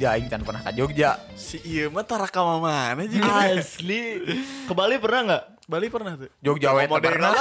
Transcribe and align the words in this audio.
ke 0.00 0.08
Jogja 0.08 0.16
aing 0.16 0.28
can 0.32 0.40
pernah 0.40 0.62
ke 0.64 0.72
Jogja. 0.72 1.10
Si 1.36 1.60
iya 1.60 1.92
mah 1.92 2.00
taraka 2.08 2.40
mana 2.40 3.04
juga. 3.04 3.52
Asli. 3.52 4.24
Ke 4.64 4.72
Bali 4.72 4.96
pernah 4.96 5.20
nggak? 5.28 5.44
Bali 5.68 5.86
pernah 5.92 6.12
tuh. 6.16 6.32
Jogja 6.40 6.72
deui 6.72 6.88
pernah. 6.88 7.36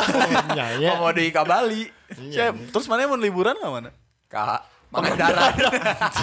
Ya. 0.60 0.92
Ngomong 0.92 1.16
deui 1.16 1.32
ka 1.32 1.48
Bali. 1.48 1.88
Siap. 2.12 2.76
Terus 2.76 2.86
mana 2.92 3.08
mau 3.08 3.16
liburan 3.16 3.56
ke 3.56 3.68
mana? 3.72 3.90
Ka 4.28 4.60
Pangandaran. 4.92 5.54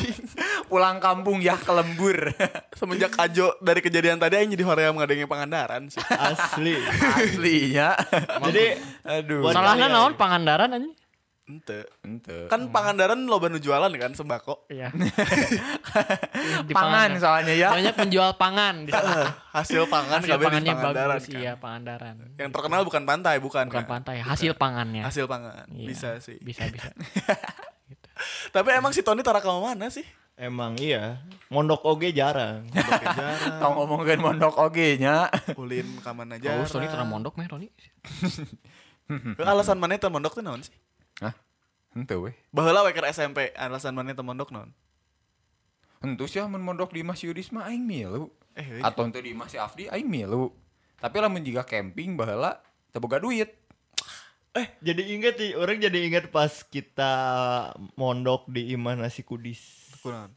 Pulang 0.71 0.99
kampung 1.01 1.41
ya 1.41 1.57
ke 1.57 1.73
lembur. 1.73 2.35
Semenjak 2.77 3.15
Ajo 3.17 3.55
dari 3.63 3.81
kejadian 3.81 4.21
tadi 4.21 4.37
aing 4.37 4.53
jadi 4.53 4.67
hoream 4.67 5.01
ngadenge 5.01 5.25
Pangandaran 5.25 5.89
sih. 5.89 6.05
Asli. 6.13 6.77
Aslinya. 7.17 7.97
Jadi 8.51 8.77
Aduh. 9.09 9.49
Salahnya 9.57 9.89
naon 9.89 10.21
Pangandaran 10.21 10.69
anjing. 10.69 10.93
Ente. 11.47 11.87
Ente. 12.03 12.51
Kan 12.51 12.75
Pangandaran 12.75 13.23
loba 13.23 13.47
nu 13.47 13.63
jualan 13.63 13.87
kan 13.95 14.11
sembako. 14.11 14.67
Iya. 14.67 14.91
Di 16.67 16.75
pangan 16.75 17.15
Pangandaran. 17.15 17.23
soalnya 17.23 17.55
ya. 17.55 17.69
Banyak 17.71 17.95
penjual 17.95 18.31
pangan 18.35 18.83
di 18.83 18.91
sana. 18.91 19.31
Hasil 19.57 19.87
pangan 19.87 20.19
Hasil 20.27 20.31
kabeh 20.35 20.43
di 20.43 20.47
pangannya 20.51 20.73
Pangandaran 20.75 21.17
bagus, 21.17 21.27
kan. 21.31 21.39
iya 21.39 21.53
Pangandaran. 21.55 22.15
Yang 22.35 22.51
terkenal 22.51 22.81
bukan 22.83 23.03
pantai, 23.07 23.35
bukan. 23.39 23.65
Bukan 23.71 23.87
kan? 23.87 23.87
pantai, 23.87 24.17
hasil 24.27 24.53
pangannya. 24.59 25.07
Hasil 25.07 25.25
pangan. 25.31 25.71
Iya. 25.71 25.87
Bisa 25.87 26.11
sih. 26.19 26.37
Bisa 26.43 26.67
bisa. 26.67 26.91
Tapi 28.55 28.69
emang 28.75 28.91
si 28.91 29.07
Tony 29.07 29.23
taraka 29.23 29.47
mana 29.55 29.87
sih? 29.87 30.05
emang 30.37 30.77
iya. 30.77 31.25
Mondok 31.49 31.81
oge 31.89 32.13
jarang. 32.13 32.69
Mondoknya 32.69 33.09
jarang. 33.17 33.57
Tau 33.57 33.71
ngomongin 33.73 34.21
mondok 34.21 34.53
oge 34.61 35.01
nya. 35.01 35.33
Ulin 35.57 35.87
ka 36.05 36.13
mana 36.13 36.37
aja. 36.37 36.61
Oh, 36.61 36.67
Tony 36.69 36.91
terang 36.91 37.09
mondok 37.09 37.39
meh 37.41 37.49
Tony. 37.49 37.73
Alasan 39.41 39.81
mana 39.81 39.97
teh 39.97 40.11
mondok 40.13 40.37
teh 40.37 40.45
naon 40.45 40.61
sih? 40.61 40.75
Hah? 41.23 41.35
Ente 41.97 42.15
weh. 42.17 42.37
Baheula 42.53 42.85
we 42.85 42.93
keur 42.93 43.09
SMP, 43.09 43.53
alasan 43.57 43.97
mana 43.97 44.13
teh 44.13 44.25
mondok 44.25 44.53
naon? 44.53 44.71
Ente 46.05 46.25
sih 46.29 46.45
mun 46.45 46.61
mondok 46.61 46.93
di 46.93 47.01
Mas 47.01 47.25
Yudis 47.25 47.49
mah 47.53 47.69
aing 47.69 47.85
milu. 47.85 48.29
Eh. 48.57 48.81
Atau 48.85 49.09
ente 49.09 49.21
di 49.21 49.33
Mas 49.33 49.53
si 49.53 49.59
Afdi 49.61 49.89
aing 49.89 50.09
milu. 50.09 50.53
Tapi 51.01 51.17
lamun 51.21 51.45
jika 51.45 51.65
camping 51.65 52.17
baheula 52.17 52.61
teu 52.93 53.01
boga 53.01 53.21
duit. 53.21 53.53
Eh, 54.57 54.73
jadi 54.81 55.05
inget 55.13 55.37
nih, 55.37 55.53
orang 55.53 55.77
jadi 55.77 55.99
inget 56.09 56.33
pas 56.33 56.65
kita 56.65 57.13
mondok 57.93 58.49
di 58.49 58.73
Iman 58.73 59.05
Nasi 59.05 59.21
Kudis 59.21 59.93
Kunaon? 60.01 60.33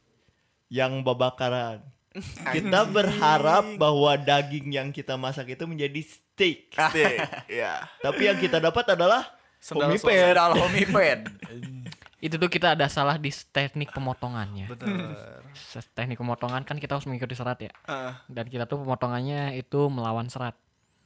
yang 0.68 1.00
babakaran. 1.00 1.80
Kita 2.54 2.84
berharap 2.90 3.78
bahwa 3.78 4.18
daging 4.18 4.74
yang 4.74 4.90
kita 4.90 5.14
masak 5.14 5.54
itu 5.54 5.62
menjadi 5.62 6.02
steak. 6.02 6.74
Steak. 6.74 7.22
Iya. 7.54 7.86
Tapi 8.02 8.26
yang 8.26 8.38
kita 8.42 8.58
dapat 8.58 8.98
adalah 8.98 9.30
Sendal 9.60 9.92
homiped. 9.92 10.08
Pedal 10.08 10.50
homiped. 10.56 11.20
Itu 12.20 12.36
tuh 12.36 12.48
kita 12.48 12.72
ada 12.72 12.84
salah 12.86 13.16
di 13.16 13.28
teknik 13.30 13.92
pemotongannya. 13.92 14.68
Se- 15.54 15.84
Teknik 15.86 16.16
pemotongan 16.16 16.64
kan 16.64 16.76
kita 16.76 16.94
harus 16.94 17.04
mengikuti 17.04 17.32
serat 17.32 17.56
ya. 17.58 17.72
Heeh. 17.86 18.12
Dan 18.26 18.44
kita 18.46 18.64
tuh 18.64 18.76
pemotongannya 18.78 19.54
itu 19.54 19.88
melawan 19.88 20.26
serat 20.26 20.52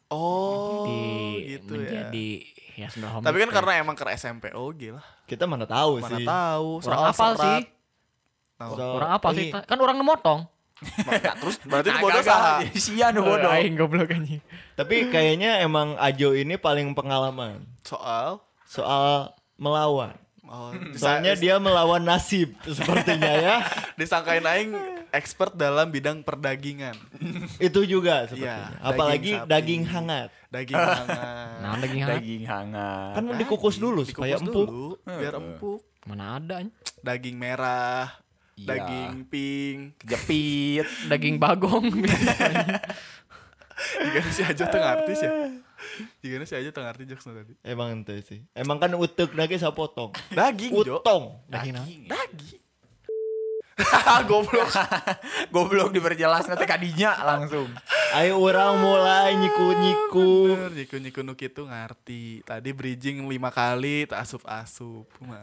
Oh, 0.09 0.85
di 0.85 1.01
gitu 1.49 1.75
ya. 1.75 2.07
menjadi 2.07 2.29
ya, 2.77 2.87
sendal 2.87 3.19
Tapi 3.21 3.39
kan 3.41 3.51
karena 3.53 3.73
emang 3.79 3.95
ke 3.95 4.05
SMP 4.13 4.51
oke 4.51 4.91
lah. 4.91 5.03
Kita 5.25 5.47
mana 5.47 5.65
tahu 5.65 5.99
Mana 5.99 6.15
sih. 6.15 6.27
tahu 6.27 6.69
orang 6.83 7.01
apal 7.05 7.31
serat. 7.33 7.43
sih. 7.43 7.63
Tahu. 8.55 8.73
Orang 8.93 9.11
apa 9.11 9.29
sih? 9.33 9.49
Kan 9.51 9.79
orang 9.81 9.97
nemotong. 9.97 10.41
Nah, 10.77 11.35
terus 11.37 11.57
berarti 11.71 11.89
Nah, 11.89 11.99
lu 11.99 12.05
bodoh 12.05 12.23
saha? 12.23 12.55
Sia 12.75 13.09
nu 13.11 13.23
bodoh. 13.23 13.49
Aing 13.49 13.75
goblok 13.75 14.11
anjing. 14.11 14.43
Tapi 14.75 15.09
kayaknya 15.09 15.61
emang 15.61 15.95
Ajo 15.97 16.33
ini 16.33 16.57
paling 16.57 16.93
pengalaman 16.93 17.63
Soal 17.81 18.43
soal 18.65 19.31
melawan. 19.55 20.19
oh, 20.45 20.75
Soalnya 20.93 21.33
disa- 21.33 21.41
dia 21.41 21.55
melawan 21.57 22.03
nasib 22.03 22.59
sepertinya 22.61 23.33
ya. 23.33 23.57
disangkain 23.99 24.43
aing 24.43 24.75
expert 25.09 25.55
dalam 25.55 25.89
bidang 25.89 26.21
perdagingan. 26.21 26.99
Itu 27.57 27.87
juga 27.87 28.27
sepertinya. 28.27 28.75
Iya, 28.75 28.83
Apalagi 28.83 29.31
daging 29.31 29.47
daging, 29.47 29.83
hangat. 29.87 30.29
Daging 30.51 30.75
hangat. 30.75 31.55
Nah, 31.57 31.75
daging 31.79 32.03
hangat. 32.03 32.19
Daging 32.19 32.45
hangat. 32.45 33.13
Kan 33.15 33.25
dikukus 33.37 33.77
dulu 33.79 34.03
supaya 34.03 34.35
Dikukus 34.35 34.43
empuk. 34.45 34.67
dulu, 34.67 34.89
biar 35.07 35.35
empuk. 35.35 35.81
Mana 36.05 36.37
ada 36.37 36.55
anjing. 36.59 36.75
Daging 36.99 37.37
merah, 37.39 38.11
Iya. 38.55 38.67
daging 38.71 39.15
pink. 39.27 39.79
Kejepit. 39.99 40.87
Daging 41.11 41.37
bagong. 41.43 41.91
Jika 43.75 44.21
si 44.31 44.43
Ajo 44.47 44.65
tengah 44.71 44.91
artis 45.03 45.19
ya. 45.27 45.31
Jika 46.23 46.47
si 46.47 46.55
Ajo 46.55 46.71
tengah 46.71 46.95
artis 46.95 47.07
jokes 47.11 47.27
tadi. 47.27 47.55
Emang 47.67 47.91
ente 47.91 48.15
sih. 48.23 48.47
Emang 48.55 48.79
kan 48.79 48.95
utek 48.95 49.35
lagi 49.35 49.59
saya 49.59 49.75
potong. 49.75 50.15
Daging. 50.31 50.71
Utong. 50.71 51.43
Daging 51.51 51.73
naon? 51.75 51.89
Daging. 52.07 52.63
Goblok. 54.31 54.71
Goblok 55.51 55.91
diperjelas 55.91 56.47
nanti 56.47 56.63
kadinya 56.63 57.19
langsung. 57.27 57.67
Ayo 58.15 58.39
orang 58.39 58.79
mulai 58.79 59.35
nyiku-nyiku. 59.35 60.55
Bener, 60.55 60.73
nyiku-nyiku 60.79 61.21
nuk 61.27 61.43
itu 61.43 61.67
ngerti. 61.67 62.47
Tadi 62.47 62.71
bridging 62.71 63.27
lima 63.27 63.51
kali, 63.51 64.07
tak 64.07 64.23
asup-asup. 64.23 65.11
Mah. 65.27 65.43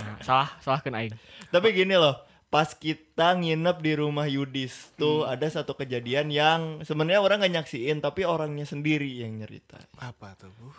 Nah, 0.00 0.16
salah, 0.24 0.48
salah 0.64 0.80
kan 0.80 0.96
aing. 0.96 1.12
Tapi 1.50 1.68
gini 1.72 1.92
loh, 1.92 2.14
pas 2.46 2.66
kita 2.68 3.34
nginep 3.34 3.76
di 3.78 3.92
rumah 3.94 4.24
Yudis 4.24 4.94
tuh 4.94 5.22
ada 5.24 5.46
satu 5.46 5.72
kejadian 5.72 6.28
yang 6.28 6.60
sebenarnya 6.80 7.18
orang 7.18 7.40
gak 7.40 7.54
nyaksiin 7.56 7.98
tapi 7.98 8.22
orangnya 8.22 8.64
sendiri 8.64 9.06
yang 9.06 9.34
nyerita 9.36 9.78
Apa 9.96 10.34
tuh? 10.34 10.50
Bu? 10.52 10.70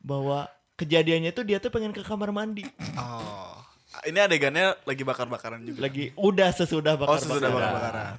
bahwa 0.00 0.48
kejadiannya 0.74 1.30
tuh 1.30 1.44
dia 1.44 1.58
tuh 1.58 1.68
pengen 1.68 1.90
ke 1.90 2.00
kamar 2.00 2.30
mandi 2.30 2.66
Oh. 2.94 3.54
Ini 4.00 4.16
adegannya 4.20 4.78
lagi 4.80 5.02
bakar-bakaran 5.02 5.60
juga. 5.62 5.82
lagi 5.82 6.14
udah 6.14 6.50
sesudah 6.50 6.94
bakar 6.94 7.10
Oh, 7.10 7.20
sesudah 7.20 7.46
bakar-bakaran. 7.48 8.14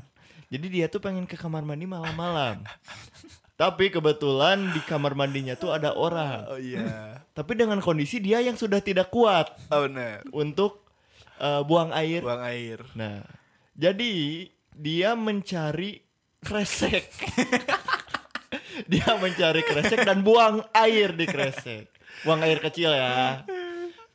jadi 0.47 0.66
dia 0.67 0.85
tuh 0.88 0.99
pengen 0.99 1.23
ke 1.25 1.33
kamar 1.33 1.63
mandi 1.63 1.83
malam-malam 1.85 2.61
tapi 3.61 3.88
kebetulan 3.88 4.72
di 4.72 4.81
kamar 4.81 5.13
mandinya 5.13 5.53
tuh 5.53 5.72
ada 5.72 5.91
orang 5.91 6.47
Oh 6.47 6.55
iya. 6.55 7.19
tapi 7.31 7.55
dengan 7.55 7.78
kondisi 7.78 8.17
dia 8.17 8.39
yang 8.39 8.55
sudah 8.55 8.79
tidak 8.79 9.09
kuat 9.09 9.51
Oh 9.67 9.83
bener. 9.83 10.22
untuk 10.29 10.81
eh, 11.41 11.62
buang 11.66 11.90
air 11.91 12.22
Buang 12.22 12.44
air. 12.46 12.79
Nah, 12.94 13.25
jadi 13.74 14.46
dia 14.78 15.18
mencari 15.18 16.00
kresek. 16.41 17.09
dia 18.91 19.09
mencari 19.18 19.62
kresek 19.66 20.06
dan 20.06 20.22
buang 20.22 20.62
air 20.72 21.18
di 21.18 21.25
kresek. 21.25 21.90
Buang 22.24 22.46
air 22.46 22.62
kecil 22.62 22.94
ya. 22.94 23.41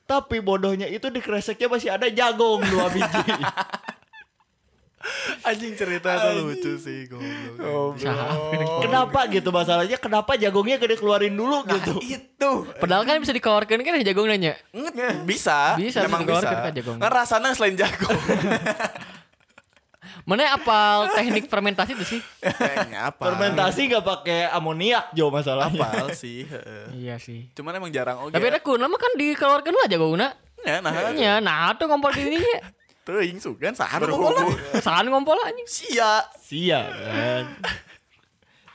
Tapi 0.07 0.39
bodohnya 0.39 0.87
itu 0.87 1.11
di 1.11 1.19
kreseknya 1.19 1.67
masih 1.67 1.91
ada 1.91 2.07
jagung 2.07 2.63
dua 2.63 2.87
biji. 2.95 3.27
Anjing 5.43 5.75
cerita 5.75 6.19
tuh 6.19 6.45
lucu 6.45 6.73
sih 6.77 7.07
goblok. 7.07 7.99
Salah. 7.99 8.35
Kenapa 8.83 9.21
gitu 9.29 9.49
masalahnya? 9.51 9.97
Kenapa 9.97 10.35
jagungnya 10.35 10.77
gak 10.77 10.99
dikeluarin 10.99 11.35
dulu 11.35 11.63
gitu? 11.65 11.99
Itu. 12.03 12.51
Padahal 12.77 13.07
kan 13.07 13.19
bisa 13.19 13.31
dikeluarkan 13.31 13.81
kan 13.81 14.03
jagung 14.03 14.27
nanya. 14.27 14.59
Bisa, 15.23 15.79
Bisa, 15.79 16.05
memang 16.05 16.27
bisa 16.27 16.47
kan 16.47 16.73
jagung. 16.75 16.99
Kan 16.99 17.11
rasanya 17.11 17.55
selain 17.55 17.75
jagung. 17.75 18.13
Mana 20.27 20.59
apal 20.59 21.15
teknik 21.15 21.47
fermentasi 21.47 21.95
itu 21.95 22.19
sih? 22.19 22.21
Kayaknya 22.43 23.15
apa? 23.15 23.31
Fermentasi 23.31 23.87
gak 23.87 24.03
pakai 24.03 24.51
amoniak 24.51 25.15
Jo 25.15 25.31
masalahnya. 25.31 25.79
Apal 25.79 26.11
sih. 26.23 26.43
heeh. 26.43 26.87
Iya 26.99 27.23
sih. 27.23 27.47
Cuman 27.55 27.79
emang 27.79 27.95
jarang 27.95 28.19
oke. 28.19 28.35
Tapi 28.35 28.43
ada 28.51 28.59
kuna 28.59 28.91
mah 28.91 28.99
kan 28.99 29.15
dikeluarkan 29.15 29.71
lah 29.71 29.87
jagungna. 29.87 30.29
Ya, 30.67 30.83
nah, 30.83 31.15
Ya, 31.15 31.39
nah 31.39 31.71
tuh 31.79 31.87
ngompol 31.87 32.11
di 32.11 32.27
ini. 32.27 32.43
teuing 33.07 33.39
sugan 33.39 33.73
sahar 33.79 34.03
Berhubung. 34.03 34.35
ngompol. 34.35 34.83
Sahan 34.83 35.07
ngompol 35.07 35.39
anjing. 35.47 35.69
Sia. 35.71 36.27
Sia 36.43 36.83
kan. 36.91 37.45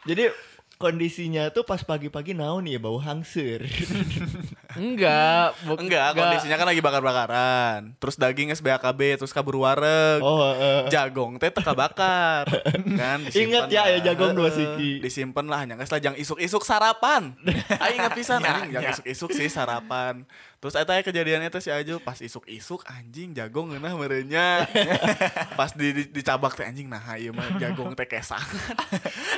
Jadi 0.07 0.31
kondisinya 0.80 1.51
tuh 1.51 1.68
pas 1.68 1.83
pagi-pagi 1.83 2.31
naon 2.33 2.66
ya 2.66 2.80
bau 2.80 2.98
hangsur. 2.98 3.62
Enggak, 4.73 5.57
bu- 5.62 5.77
Enggak, 5.77 6.13
kondisinya 6.13 6.56
kan 6.56 6.68
lagi 6.68 6.79
bakar-bakaran. 6.79 7.94
Terus 7.97 8.15
daging 8.15 8.51
SBAKB, 8.51 9.18
terus 9.18 9.29
kabur 9.29 9.57
wareg. 9.57 10.19
Oh, 10.19 10.51
eh. 10.51 10.88
Jagong 10.88 11.35
teh 11.35 11.50
teka 11.50 11.71
bakar. 11.71 12.45
kan 13.01 13.19
Ingat 13.25 13.68
ya, 13.68 13.88
ya 13.89 14.00
jagong 14.01 14.31
dua 14.31 14.47
siki. 14.47 15.00
Disimpan 15.00 15.45
lah 15.45 15.59
hanya 15.59 15.75
geus 15.75 15.89
lah 15.89 16.00
jang 16.00 16.15
isuk-isuk 16.15 16.62
sarapan. 16.62 17.35
Aing 17.83 17.97
ingat 17.97 18.13
pisan 18.13 18.39
anjing 18.39 18.71
jang 18.71 18.83
isuk-isuk 18.91 19.31
sih 19.31 19.47
sarapan. 19.47 20.23
Terus 20.62 20.77
eta 20.77 20.94
aya 20.94 21.01
kejadiannya 21.01 21.50
teh 21.50 21.57
si 21.57 21.74
Ajo 21.74 21.97
pas 21.97 22.13
isuk-isuk 22.15 22.85
anjing 22.85 23.33
jagong 23.33 23.74
geunah 23.74 23.94
merenya. 23.94 24.69
pas 25.59 25.74
di, 25.74 25.89
di- 25.89 26.12
dicabak 26.12 26.53
teh 26.53 26.62
anjing 26.62 26.85
nah 26.85 27.01
ieu 27.15 27.33
mah 27.33 27.57
jagong 27.57 27.91
teh 27.91 28.06
kesangan. 28.06 28.77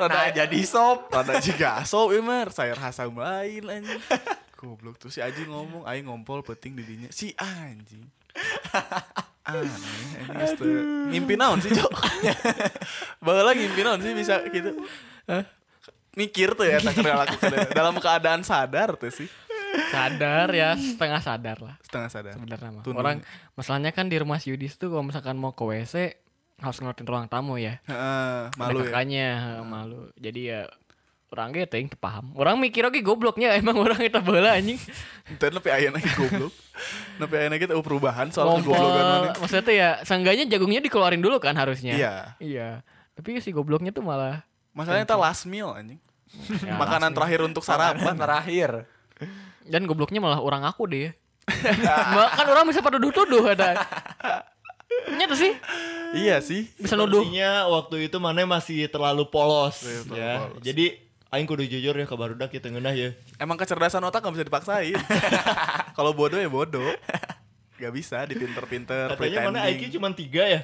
Nah, 0.03 0.27
jadi 0.29 0.59
sop. 0.63 1.07
Rada 1.07 1.39
jiga 1.39 1.79
sop 1.83 2.11
ieu 2.11 2.19
mah 2.19 2.51
sayur 2.51 2.75
asam 2.75 3.15
lain 3.15 3.63
anjing. 3.63 4.03
Goblok 4.63 4.95
tuh 4.95 5.11
si 5.11 5.19
Aji 5.19 5.43
ngomong 5.43 5.83
aing 5.83 6.07
ngompol 6.07 6.39
penting 6.41 6.71
di 6.73 6.83
dinya. 6.83 7.09
Si 7.09 7.35
anjing. 7.35 8.07
Aneh 9.43 9.67
teu. 10.55 10.71
Ngimpi 11.11 11.35
naon 11.35 11.59
sih, 11.59 11.67
Cok? 11.69 11.91
Baheula 13.23 13.51
ngimpi 13.51 13.83
naon 13.83 13.99
sih 13.99 14.15
bisa 14.15 14.39
gitu. 14.47 14.71
Mikir 16.15 16.53
tuh 16.53 16.63
ya 16.63 16.79
tak 16.79 16.95
laku 16.95 17.35
dalam 17.69 17.99
keadaan 17.99 18.41
sadar 18.41 18.95
tuh 18.95 19.11
sih. 19.11 19.27
sadar 19.89 20.53
ya 20.53 20.77
setengah 20.77 21.17
sadar 21.17 21.57
lah 21.57 21.75
Setengah 21.81 22.05
sadar. 22.07 22.33
sebenarnya 22.37 22.69
mah. 22.71 22.83
Orang 22.93 23.25
masalahnya 23.57 23.89
kan 23.89 24.05
di 24.05 24.15
rumah 24.15 24.37
si 24.37 24.53
Yudis 24.53 24.77
tuh 24.77 24.93
kalau 24.93 25.01
misalkan 25.01 25.33
mau 25.33 25.51
ke 25.51 25.65
WC 25.65 26.13
harus 26.61 26.77
ngeliatin 26.77 27.03
ruang 27.03 27.25
tamu 27.25 27.57
ya. 27.57 27.81
Heeh, 27.83 28.53
malu 28.53 28.79
Ada 28.79 28.79
ya. 28.79 28.87
kakaknya 28.87 29.27
heeh, 29.35 29.63
malu. 29.65 30.01
Jadi 30.15 30.41
ya 30.45 30.69
orang 31.33 31.49
ge 31.49 31.65
teuing 31.65 31.89
teu 31.89 31.97
paham. 31.97 32.29
Orang 32.37 32.61
mikir 32.61 32.85
oke 32.85 33.01
gobloknya 33.01 33.51
emang 33.59 33.73
orang 33.75 33.97
itu 33.99 34.19
bola 34.21 34.53
anjing. 34.53 34.77
Entar 35.25 35.49
nepi 35.49 35.69
aya 35.69 35.89
lagi 35.89 36.05
goblok. 36.13 36.53
Nepi 37.17 37.33
aya 37.35 37.49
lagi 37.49 37.65
tahu 37.65 37.81
perubahan 37.81 38.29
soal 38.29 38.61
mana. 38.61 39.33
Maksudnya 39.35 39.63
tuh 39.65 39.75
ya 39.75 39.89
seenggaknya 40.05 40.45
jagungnya 40.45 40.79
dikeluarin 40.79 41.19
dulu 41.19 41.41
kan 41.41 41.57
harusnya. 41.57 41.97
Iya. 41.97 42.13
Iya. 42.37 42.69
Tapi 43.17 43.41
si 43.41 43.49
gobloknya 43.49 43.89
tuh 43.89 44.05
malah 44.05 44.45
Masalahnya 44.73 45.05
itu 45.05 45.17
last 45.17 45.45
meal 45.45 45.69
anjing. 45.69 46.01
Ya, 46.65 46.73
Makanan 46.77 47.13
terakhir 47.13 47.45
untuk 47.45 47.61
Sarapan 47.61 48.17
terakhir. 48.17 48.89
dan 49.63 49.85
gobloknya 49.85 50.17
malah 50.17 50.41
orang 50.41 50.65
aku 50.65 50.89
deh. 50.89 51.13
Malah 52.15 52.31
kan 52.33 52.47
orang 52.47 52.65
bisa 52.65 52.79
pada 52.79 52.97
tuduh 52.97 53.51
ada. 53.51 53.83
Nyata 55.13 55.35
sih 55.35 55.51
Iya 56.13 56.39
sih. 56.39 56.69
bisa 56.73 56.93
nuduh. 56.93 57.21
Sepertinya 57.21 57.67
waktu 57.67 58.07
itu 58.07 58.17
mana 58.17 58.45
masih 58.45 58.85
terlalu 58.87 59.25
polos 59.27 59.81
Iya, 59.81 59.99
terlalu 60.05 60.17
ya. 60.17 60.33
polos. 60.39 60.61
Jadi 60.63 60.85
aing 61.33 61.49
kudu 61.49 61.65
jujur 61.65 61.97
ya 61.97 62.05
ke 62.05 62.13
barudak 62.13 62.53
kita 62.53 62.69
ngeunah 62.69 62.93
ya. 62.93 63.09
Emang 63.41 63.57
kecerdasan 63.57 64.05
otak 64.05 64.21
gak 64.21 64.37
bisa 64.37 64.45
dipaksain. 64.45 64.93
Kalau 65.97 66.13
bodoh 66.13 66.37
ya 66.37 66.45
bodoh. 66.45 66.93
Gak 67.81 67.89
bisa 67.89 68.21
dipinter-pinter. 68.29 69.17
Katanya 69.17 69.49
mana 69.49 69.65
IQ 69.65 69.97
cuma 69.97 70.13
3 70.13 70.29
ya? 70.29 70.61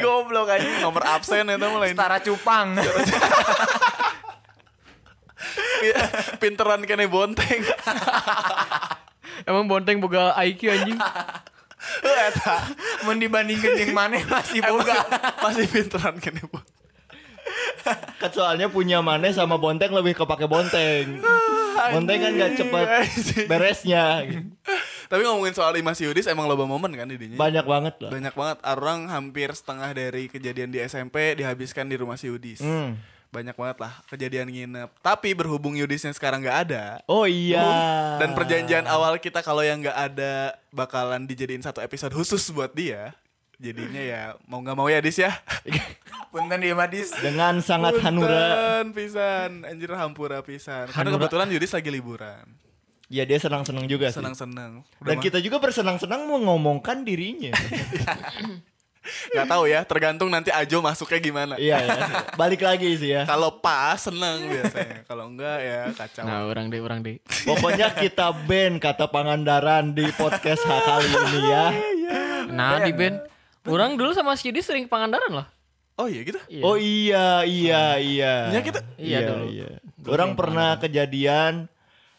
Goblok 0.00 0.48
anjing 0.48 0.80
nomor 0.80 1.04
absen 1.04 1.44
itu 1.44 1.60
mah 1.60 1.76
lain. 1.76 1.92
Setara 1.92 2.24
cupang. 2.24 2.72
Pinteran 6.42 6.80
kene 6.88 7.04
bonteng. 7.04 7.60
Emang 9.48 9.68
bonteng 9.68 10.00
boga 10.00 10.32
IQ 10.40 10.72
anjing. 10.72 10.96
Eta 12.00 12.64
Mun 13.04 13.20
dibandingkeun 13.20 13.76
jeung 13.76 13.92
maneh 13.92 14.24
masih 14.24 14.64
boga. 14.64 15.04
masih 15.44 15.68
pinteran 15.68 16.16
kene 16.16 16.48
bonteng. 16.48 16.79
Kan 18.20 18.30
soalnya 18.30 18.68
punya 18.68 19.00
Mane 19.00 19.32
sama 19.32 19.56
Bonteng 19.56 19.90
lebih 19.90 20.12
kepake 20.14 20.44
Bonteng. 20.44 21.18
Bonteng 21.90 22.18
kan 22.20 22.32
gak 22.36 22.52
cepet 22.56 22.86
beresnya. 23.46 24.04
gitu. 24.24 24.52
Tapi 25.10 25.26
ngomongin 25.26 25.56
soal 25.56 25.74
Imas 25.74 25.98
Yudis 25.98 26.28
emang 26.28 26.46
loba 26.46 26.68
momen 26.68 26.92
kan 26.92 27.08
didinya. 27.08 27.34
Banyak 27.34 27.66
banget 27.66 27.94
lah. 27.98 28.10
Banyak 28.12 28.34
banget 28.36 28.58
orang 28.62 29.10
hampir 29.10 29.50
setengah 29.50 29.90
dari 29.90 30.30
kejadian 30.30 30.70
di 30.70 30.78
SMP 30.78 31.34
dihabiskan 31.34 31.90
di 31.90 31.98
rumah 31.98 32.14
si 32.14 32.30
Yudis. 32.30 32.62
Hmm. 32.62 32.94
Banyak 33.30 33.54
banget 33.54 33.78
lah 33.78 33.90
kejadian 34.06 34.50
nginep. 34.50 34.90
Tapi 35.02 35.34
berhubung 35.34 35.74
Yudisnya 35.74 36.10
sekarang 36.10 36.42
nggak 36.42 36.58
ada 36.66 36.84
Oh 37.06 37.26
iya. 37.26 37.62
dan 38.18 38.34
perjanjian 38.34 38.86
awal 38.86 39.18
kita 39.18 39.38
kalau 39.40 39.62
yang 39.62 39.80
nggak 39.80 39.94
ada 39.96 40.54
bakalan 40.70 41.26
dijadiin 41.26 41.62
satu 41.62 41.80
episode 41.80 42.12
khusus 42.12 42.46
buat 42.50 42.70
dia. 42.70 43.14
Jadinya 43.60 44.00
ya 44.00 44.22
mau 44.48 44.64
nggak 44.64 44.72
mau 44.72 44.88
ya 44.88 45.04
Dis 45.04 45.20
ya. 45.20 45.36
Punten 46.32 46.62
di 46.62 46.72
Madis. 46.72 47.12
dengan 47.20 47.60
sangat 47.60 48.00
hanura. 48.00 48.32
Punten 48.80 48.86
pisan, 48.96 49.66
anjir 49.68 49.92
hampura 49.92 50.40
pisan. 50.40 50.88
Karena 50.88 51.12
Hanura. 51.12 51.28
kebetulan 51.28 51.46
Yudis 51.52 51.76
lagi 51.76 51.90
liburan. 51.92 52.44
Ya 53.10 53.26
dia 53.26 53.36
senang-senang 53.42 53.84
juga 53.90 54.08
sih. 54.08 54.22
Senang-senang. 54.22 54.86
Dan 55.02 55.18
kita 55.18 55.42
juga 55.42 55.58
bersenang-senang 55.58 56.24
mengomongkan 56.24 57.02
dirinya. 57.02 57.50
nggak 59.34 59.48
tahu 59.48 59.64
ya, 59.66 59.80
tergantung 59.82 60.30
nanti 60.30 60.54
Ajo 60.54 60.78
masuknya 60.78 61.18
gimana. 61.18 61.54
iya 61.58 61.82
ya. 61.82 61.96
Balik 62.38 62.62
lagi 62.62 62.94
sih 62.94 63.10
ya. 63.10 63.26
Kalau 63.26 63.58
pas 63.58 63.98
seneng 63.98 64.46
biasanya, 64.46 65.02
kalau 65.04 65.24
enggak 65.26 65.58
ya 65.58 65.80
kacau. 65.98 66.24
Nah, 66.24 66.46
orang 66.46 66.70
deh, 66.70 66.80
orang 66.80 67.00
deh. 67.02 67.18
Pokoknya 67.48 67.90
kita 67.92 68.30
band 68.46 68.78
kata 68.78 69.10
Pangandaran 69.10 69.92
di 69.92 70.06
podcast 70.14 70.62
kali 70.62 71.10
ini 71.10 71.40
ya. 71.50 71.66
Nah, 72.54 72.80
di 72.86 72.94
band. 72.94 73.39
Orang 73.68 74.00
dulu 74.00 74.14
sama 74.16 74.36
si 74.38 74.48
Yudi 74.48 74.64
sering 74.64 74.88
pangandaran 74.88 75.42
loh. 75.42 75.48
Oh 76.00 76.08
iya 76.08 76.20
gitu. 76.24 76.40
Iya. 76.48 76.62
Oh 76.64 76.76
iya 76.80 77.26
iya 77.44 77.82
iya. 78.00 78.34
Iya 78.48 78.60
kita. 78.64 78.80
Iya 78.96 79.18
dulu. 79.28 79.44
Orang 80.08 80.32
pernah 80.32 80.80
kejadian 80.80 81.68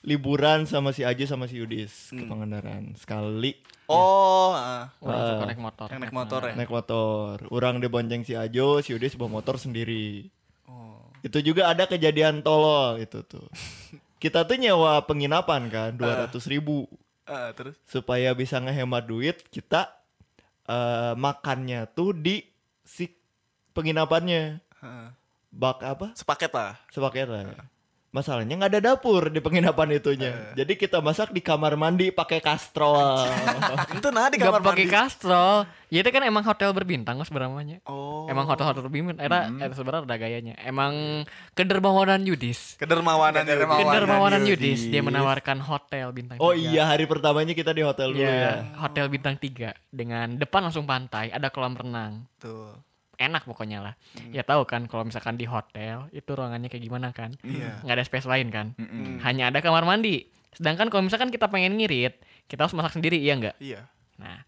liburan 0.02 0.66
sama 0.70 0.94
si 0.94 1.02
Aji 1.06 1.30
sama 1.30 1.46
si 1.46 1.62
Yudis 1.62 2.10
ke 2.10 2.26
Pangandaran 2.26 2.98
sekali 2.98 3.62
Oh, 3.92 4.56
ah. 4.56 4.88
Orang 5.04 5.20
suka 5.28 5.44
naik 5.52 5.62
motor. 5.62 5.88
yang 5.92 6.00
naik 6.00 6.16
motor 6.16 6.42
ya. 6.48 6.54
naik 6.56 6.72
motor. 6.72 7.36
Orang 7.52 7.84
dibonceng 7.84 8.24
si 8.24 8.40
Ajo, 8.40 8.80
si 8.80 8.96
Yudis 8.96 9.20
bawa 9.20 9.44
motor 9.44 9.60
sendiri. 9.60 10.32
Oh. 10.64 11.12
Itu 11.20 11.44
juga 11.44 11.68
ada 11.68 11.84
kejadian 11.84 12.40
tolol 12.40 13.04
itu 13.04 13.20
tuh. 13.28 13.44
Kita 14.24 14.48
tuh 14.48 14.56
nyewa 14.56 15.04
penginapan 15.04 15.68
kan 15.68 15.92
200 15.98 16.32
ribu 16.48 16.88
Ah, 17.28 17.54
terus 17.56 17.78
supaya 17.88 18.34
bisa 18.34 18.58
ngehemat 18.60 19.06
duit 19.08 19.46
kita 19.54 19.88
eh, 20.68 21.14
makannya 21.16 21.90
tuh 21.94 22.14
di 22.14 22.44
si 22.86 23.10
penginapannya. 23.72 24.60
Bak 25.52 25.84
apa? 25.84 26.08
Sepaket 26.16 26.52
lah. 26.56 26.80
sepaket 26.90 27.28
lah 27.28 27.44
masalahnya 28.12 28.54
nggak 28.54 28.72
ada 28.76 28.82
dapur 28.92 29.28
di 29.28 29.40
penginapan 29.40 29.96
itunya 29.96 30.52
jadi 30.52 30.74
kita 30.76 31.00
masak 31.00 31.32
di 31.32 31.40
kamar 31.40 31.74
mandi 31.74 32.12
pakai 32.12 32.40
kastrol 32.40 33.24
Itu 33.92 34.08
nah 34.10 34.28
di 34.28 34.36
Gak 34.36 34.48
kamar 34.52 34.62
pakai 34.62 34.86
mandi. 34.86 34.94
kastrol. 34.94 35.58
Ya 35.92 36.00
itu 36.00 36.10
kan 36.10 36.24
emang 36.24 36.42
hotel 36.42 36.72
berbintang 36.72 37.20
kok 37.20 37.28
sebenarnya. 37.28 37.84
Oh. 37.84 38.24
Emang 38.26 38.48
hotel-hotel 38.48 38.80
berbintang. 38.82 39.20
Era 39.20 39.52
era 39.52 39.74
sebenarnya 39.76 40.08
ada 40.08 40.16
gayanya. 40.16 40.54
Emang 40.58 41.24
kedermawanan 41.52 42.24
Yudis. 42.24 42.80
Kedermawanan 42.80 43.44
ya. 43.44 43.54
Kedermawanan. 43.54 43.84
Kedermawanan 43.86 44.42
Yudis. 44.48 44.88
Yudis 44.88 44.92
dia 44.92 45.02
menawarkan 45.04 45.60
hotel 45.60 46.08
bintang 46.12 46.40
oh 46.40 46.56
tiga. 46.56 46.64
iya 46.64 46.84
hari 46.88 47.06
pertamanya 47.06 47.52
kita 47.52 47.72
di 47.72 47.84
hotel 47.84 48.16
dulu 48.16 48.24
Ya, 48.24 48.32
ya 48.32 48.54
hotel 48.80 49.06
bintang 49.08 49.36
3 49.36 49.76
dengan 49.92 50.40
depan 50.40 50.64
langsung 50.64 50.88
pantai, 50.88 51.28
ada 51.30 51.52
kolam 51.52 51.76
renang. 51.76 52.24
Tuh. 52.40 52.72
Enak 53.22 53.46
pokoknya 53.46 53.86
lah. 53.86 53.94
Ya 54.34 54.42
tahu 54.42 54.66
kan 54.66 54.90
kalau 54.90 55.06
misalkan 55.06 55.38
di 55.38 55.46
hotel 55.46 56.10
itu 56.10 56.32
ruangannya 56.34 56.68
kayak 56.68 56.82
gimana 56.82 57.14
kan? 57.14 57.38
Iya. 57.46 57.86
Nggak 57.86 57.96
ada 58.02 58.06
space 58.06 58.26
lain 58.26 58.50
kan? 58.50 58.74
Hmm. 58.82 59.22
Hanya 59.22 59.54
ada 59.54 59.62
kamar 59.62 59.86
mandi. 59.86 60.26
Sedangkan 60.58 60.90
kalau 60.90 61.06
misalkan 61.06 61.30
kita 61.30 61.46
pengen 61.48 61.78
ngirit, 61.78 62.18
kita 62.50 62.66
harus 62.66 62.74
masak 62.74 62.98
sendiri, 62.98 63.22
iya 63.22 63.34
nggak? 63.38 63.56
Iya. 63.62 63.86
Nah, 64.18 64.42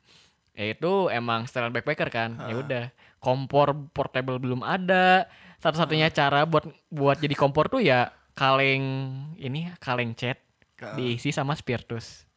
ya 0.52 0.74
itu 0.74 0.92
emang 1.08 1.46
setelan 1.46 1.70
backpacker 1.70 2.10
kan. 2.10 2.36
Ya 2.50 2.56
udah, 2.58 2.86
kompor 3.22 3.72
portable 3.94 4.42
belum 4.42 4.65
ada. 4.65 5.30
Satu-satunya 5.63 6.12
cara 6.12 6.44
buat 6.44 6.68
buat 6.92 7.24
jadi 7.24 7.38
kompor 7.39 7.72
tuh 7.72 7.80
ya 7.80 8.12
kaleng 8.36 8.84
ini 9.39 9.72
kaleng 9.80 10.12
cat 10.12 10.42
Ka- 10.75 10.98
diisi 10.98 11.32
sama 11.32 11.56
spiritus. 11.56 12.27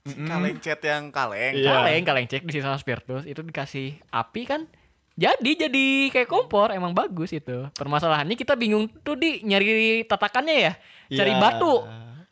Kaleng 0.00 0.56
chat 0.64 0.80
yang 0.80 1.12
kaleng. 1.12 1.60
Iya. 1.60 1.68
Kaleng 1.76 2.02
kaleng 2.08 2.24
cek 2.24 2.48
diisi 2.48 2.64
sama 2.64 2.80
spiritus 2.80 3.28
itu 3.28 3.44
dikasih 3.44 4.00
api 4.08 4.48
kan. 4.48 4.64
Jadi 5.18 5.50
jadi 5.58 5.86
kayak 6.08 6.28
kompor 6.30 6.70
emang 6.72 6.94
bagus 6.94 7.34
itu. 7.34 7.68
Permasalahannya 7.76 8.36
kita 8.38 8.54
bingung 8.56 8.88
tuh 9.02 9.18
di 9.18 9.42
nyari 9.42 10.02
tatakannya 10.06 10.56
ya. 10.56 10.72
Cari 11.10 11.32
Iya. 11.34 11.42
batu. 11.42 11.74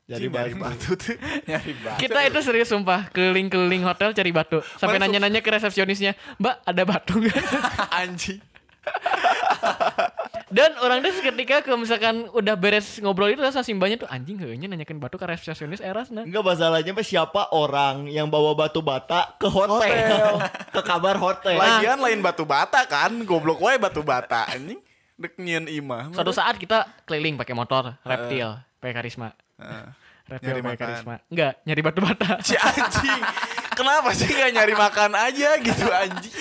jadi 0.09 0.25
Cing, 0.25 0.33
dari 0.33 0.53
batu 0.57 0.65
batu 0.65 0.91
tuh. 0.97 1.17
Nyari 1.53 1.73
batu. 1.85 1.99
Kita 2.01 2.19
itu 2.25 2.39
serius 2.41 2.73
sumpah 2.73 3.13
keliling-keliling 3.13 3.85
hotel 3.85 4.17
cari 4.17 4.33
batu. 4.33 4.65
Sampai 4.81 4.97
nanya-nanya 4.97 5.45
ke 5.45 5.53
resepsionisnya, 5.53 6.17
"Mbak, 6.41 6.57
ada 6.65 6.83
batu 6.89 7.13
nggak?" 7.21 7.37
Anjing. 8.01 8.41
Dan 10.49 10.71
orang 10.81 11.05
itu 11.05 11.21
ketika 11.21 11.61
kalau 11.61 11.81
misalkan 11.81 12.29
udah 12.33 12.55
beres 12.57 12.97
ngobrol 13.05 13.29
itu 13.29 13.41
rasa 13.41 13.61
simbanya 13.61 14.01
tuh 14.01 14.09
anjing 14.09 14.41
heunya 14.41 14.65
nanyakin 14.65 14.97
batu 14.97 15.21
ke 15.21 15.29
resepsionis 15.29 15.85
eras 15.85 16.09
nah. 16.09 16.25
Enggak 16.25 16.45
masalahnya 16.45 16.93
mah 16.97 17.05
siapa 17.05 17.53
orang 17.53 18.09
yang 18.09 18.33
bawa 18.33 18.57
batu 18.57 18.81
bata 18.81 19.37
ke 19.37 19.49
hotel, 19.49 20.41
ke 20.75 20.81
kamar 20.81 21.21
hotel. 21.21 21.61
Lagian 21.61 22.01
lain 22.01 22.21
batu 22.25 22.49
bata 22.49 22.89
kan, 22.89 23.13
goblok 23.29 23.61
wae 23.61 23.77
batu 23.77 24.01
bata 24.01 24.49
anjing. 24.49 24.81
Dek 25.19 25.37
nyieun 25.37 25.67
imah. 25.67 26.15
Suatu 26.15 26.33
saat 26.33 26.57
kita 26.57 26.87
keliling 27.05 27.37
pakai 27.37 27.53
motor 27.53 27.99
reptil, 28.07 28.57
pakai 28.79 28.95
karisma. 28.95 29.35
Heeh. 29.59 29.91
Reptil 30.29 30.49
Nyari 30.53 30.61
pakai 30.61 30.79
karisma. 30.79 31.15
Enggak, 31.33 31.53
nyari 31.65 31.81
batu 31.83 32.01
bata. 32.05 32.29
Si 32.45 32.55
anjing. 32.57 33.23
Kenapa 33.79 34.11
sih 34.11 34.27
gak 34.27 34.51
nyari 34.51 34.75
makan 34.75 35.15
aja 35.15 35.55
gitu 35.63 35.87
anjing? 35.87 36.35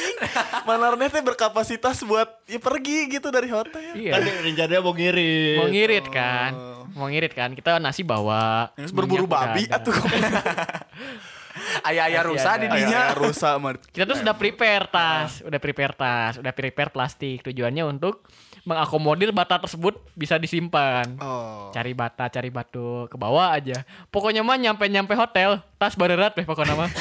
Manarnya 0.66 1.08
teh 1.14 1.22
berkapasitas 1.22 2.02
buat 2.02 2.42
ya 2.50 2.58
pergi 2.58 3.14
gitu 3.14 3.30
dari 3.30 3.54
hotel. 3.54 3.94
Kan 3.94 4.26
iya. 4.26 4.42
rencananya 4.42 4.82
mau 4.82 4.98
ngirim. 4.98 5.62
Mau 5.62 5.70
ngirit 5.70 6.06
kan. 6.10 6.52
Mau 6.98 7.06
ngirit 7.06 7.38
kan. 7.38 7.54
Kita 7.54 7.78
nasi 7.78 8.02
bawa. 8.02 8.74
Yang 8.74 8.90
berburu 8.90 9.30
babi 9.30 9.70
atuh. 9.70 9.94
Ayah-ayah 11.90 12.24
rusa 12.26 12.58
di 12.58 12.68
dinya. 12.74 13.14
Mah. 13.62 13.78
Kita 13.94 14.06
tuh 14.10 14.18
sudah 14.18 14.34
prepare 14.34 14.86
tas, 14.90 15.42
udah 15.46 15.60
prepare 15.62 15.94
tas, 15.94 16.42
udah 16.42 16.54
prepare 16.54 16.90
plastik. 16.90 17.46
Tujuannya 17.46 17.86
untuk 17.86 18.26
mengakomodir 18.68 19.32
bata 19.32 19.56
tersebut 19.64 19.96
bisa 20.12 20.36
disimpan. 20.36 21.16
Oh. 21.24 21.72
Cari 21.72 21.96
bata, 21.96 22.28
cari 22.28 22.52
batu, 22.52 23.08
ke 23.08 23.16
bawah 23.16 23.56
aja. 23.56 23.88
Pokoknya 24.12 24.44
mah 24.44 24.60
nyampe-nyampe 24.60 25.16
hotel, 25.16 25.64
tas 25.80 25.96
barerat 25.96 26.36
deh 26.36 26.44
pokoknya 26.44 26.76
mah. 26.76 26.92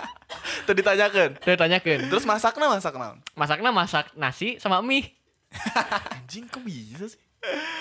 Tadi 0.66 0.80
ditanyakan. 0.80 1.36
Udah 1.44 1.58
tanyakan. 1.60 1.98
Terus 2.08 2.24
masakna 2.24 2.72
masak 2.72 2.94
naon? 2.96 3.18
Masaknya 3.36 3.70
masak 3.74 4.06
nasi 4.16 4.56
sama 4.56 4.80
mie. 4.80 5.12
Anjing 6.16 6.48
kok 6.48 6.64
bisa 6.64 7.12
sih? 7.12 7.20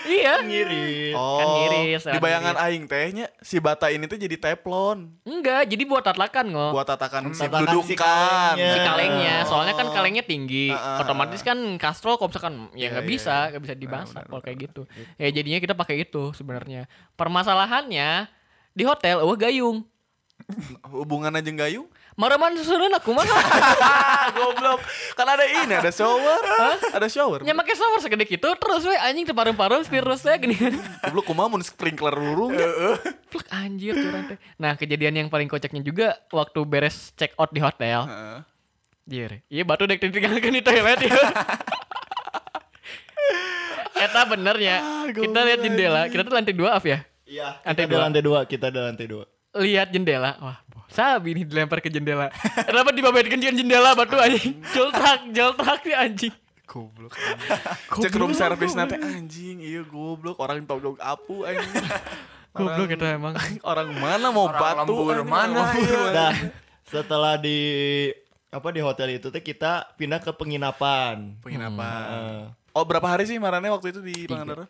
Iya. 0.03 0.41
Ngirit. 0.41 1.13
Oh, 1.13 1.37
Kan 1.37 1.45
ngiris, 1.53 2.01
di 2.03 2.17
bayangan 2.17 2.55
ngiris. 2.55 2.65
aing 2.65 2.85
tehnya 2.85 3.25
si 3.39 3.57
bata 3.57 3.87
ini 3.87 4.03
tuh 4.03 4.17
jadi 4.17 4.33
teflon 4.35 5.13
Enggak, 5.21 5.65
jadi 5.65 5.83
buat 5.83 6.01
tatlakan 6.01 6.45
ngok. 6.49 6.71
buat 6.73 6.87
tatakan 6.87 7.21
si 7.29 7.45
Tatakan 7.45 7.61
si 7.61 7.93
dudukan. 7.93 7.95
kalengnya. 7.95 8.67
si 8.67 8.79
kalengnya 8.81 9.35
Oh. 9.37 9.47
soalnya 9.47 9.73
kan 9.75 9.87
kalengnya 9.87 10.23
tinggi 10.23 10.67
Ah, 10.67 10.97
ah, 10.97 10.99
otomatis 10.99 11.39
kan 11.39 11.53
kastrol 11.77 12.17
kalau 12.17 12.27
misalkan 12.27 12.55
ya 12.71 12.77
Iya, 12.79 12.87
nggak 12.91 13.03
iya, 13.03 13.11
bisa 13.11 13.35
iya. 13.35 13.49
nggak 13.51 13.61
bisa 13.61 13.75
dimasak 13.75 14.15
benar, 14.17 14.25
kalau 14.27 14.41
kayak 14.41 14.57
gitu 14.59 14.81
ya 15.15 15.27
jadinya 15.29 15.59
kita 15.59 15.75
pakai 15.75 15.95
itu 16.01 16.23
sebenarnya 16.31 16.81
permasalahannya 17.13 18.09
di 18.71 18.83
hotel 18.83 19.21
wah 19.21 19.37
gayung 19.37 19.85
Hubungan 20.83 21.29
aja 21.31 21.47
gayung? 21.47 21.85
Maraman 22.13 22.53
susunan 22.53 22.91
aku 22.91 23.11
mah 23.11 23.23
Goblok. 24.37 24.79
Kan 25.13 25.25
ada 25.25 25.43
ini, 25.43 25.73
ada 25.73 25.89
shower. 25.89 26.39
Ada 26.91 27.07
shower. 27.07 27.39
nya 27.41 27.51
make 27.51 27.71
shower 27.71 27.99
segede 27.99 28.23
gitu 28.25 28.47
terus 28.51 28.83
we 28.83 28.95
anjing 28.97 29.23
teparem-parem 29.23 29.81
virus 29.81 30.21
we 30.21 30.33
gini 30.37 30.55
Goblok 31.01 31.25
kumaha 31.25 31.47
mun 31.47 31.61
sprinkler 31.61 32.13
lurung. 32.13 32.55
Plek 33.27 33.47
anjir 33.49 33.95
curang 33.95 34.27
teh 34.27 34.37
nah 34.55 34.75
kejadian 34.75 35.13
yang 35.17 35.27
paling 35.27 35.47
kocaknya 35.47 35.79
juga 35.79 36.07
waktu 36.29 36.59
beres 36.63 37.11
check 37.13 37.31
out 37.35 37.49
di 37.49 37.59
hotel 37.59 38.03
Heeh. 38.03 38.39
Jir, 39.03 39.31
iya 39.47 39.63
batu 39.63 39.83
dek 39.83 39.97
tinggalkan 39.97 40.51
di 40.51 40.61
toilet 40.61 40.99
ya. 41.01 41.09
Eta 43.97 44.21
bener 44.25 44.55
ya. 44.57 44.77
kita 45.09 45.39
lihat 45.41 45.59
jendela, 45.59 46.01
kita 46.05 46.21
tuh 46.21 46.33
lantai 46.33 46.53
dua 46.53 46.69
af 46.73 46.83
ya. 46.83 47.05
Iya, 47.23 47.61
Lantai 47.63 47.85
dua. 47.85 47.99
lantai 48.01 48.21
dua, 48.21 48.39
kita 48.43 48.67
di 48.67 48.77
lantai 48.77 49.07
dua. 49.07 49.23
Lihat 49.53 49.87
jendela, 49.89 50.35
wah 50.37 50.57
sabi 50.91 51.33
nih 51.33 51.45
dilempar 51.47 51.79
ke 51.79 51.87
jendela. 51.87 52.27
Kenapa 52.67 52.91
dibabaitkan 52.91 53.39
ke 53.39 53.55
jendela 53.55 53.95
batu 53.95 54.19
anjing? 54.19 54.59
Joltrak, 54.69 55.31
joltrak 55.31 55.79
sih 55.81 55.95
anjing. 55.95 56.33
Goblok. 56.67 57.15
Cek 57.97 58.15
room 58.15 58.31
service 58.31 58.71
nanti 58.71 58.95
anjing, 58.95 59.59
iya 59.59 59.83
goblok 59.83 60.39
orang 60.39 60.63
togok 60.63 60.99
apu 60.99 61.43
anjing. 61.43 61.71
Goblok 62.51 62.91
kita 62.91 63.15
emang. 63.15 63.31
Orang 63.63 63.95
mana 63.95 64.27
mau 64.27 64.51
Orang 64.51 64.59
batu? 64.83 64.91
lembur 64.91 65.15
anjing, 65.15 65.31
mana, 65.31 65.61
iya. 65.71 66.01
Nah, 66.11 66.31
setelah 66.83 67.39
di 67.39 67.59
apa 68.51 68.67
di 68.69 68.83
hotel 68.83 69.15
itu 69.15 69.31
teh 69.31 69.39
kita 69.39 69.95
pindah 69.95 70.19
ke 70.19 70.35
penginapan. 70.35 71.39
Penginapan. 71.39 72.03
Eh, 72.11 72.43
Oh 72.71 72.83
berapa 72.83 73.03
hari 73.03 73.27
sih 73.27 73.35
Marane 73.35 73.67
waktu 73.67 73.91
itu 73.91 73.99
di 73.99 74.27
Tiga. 74.27 74.35
Pangandaran? 74.35 74.67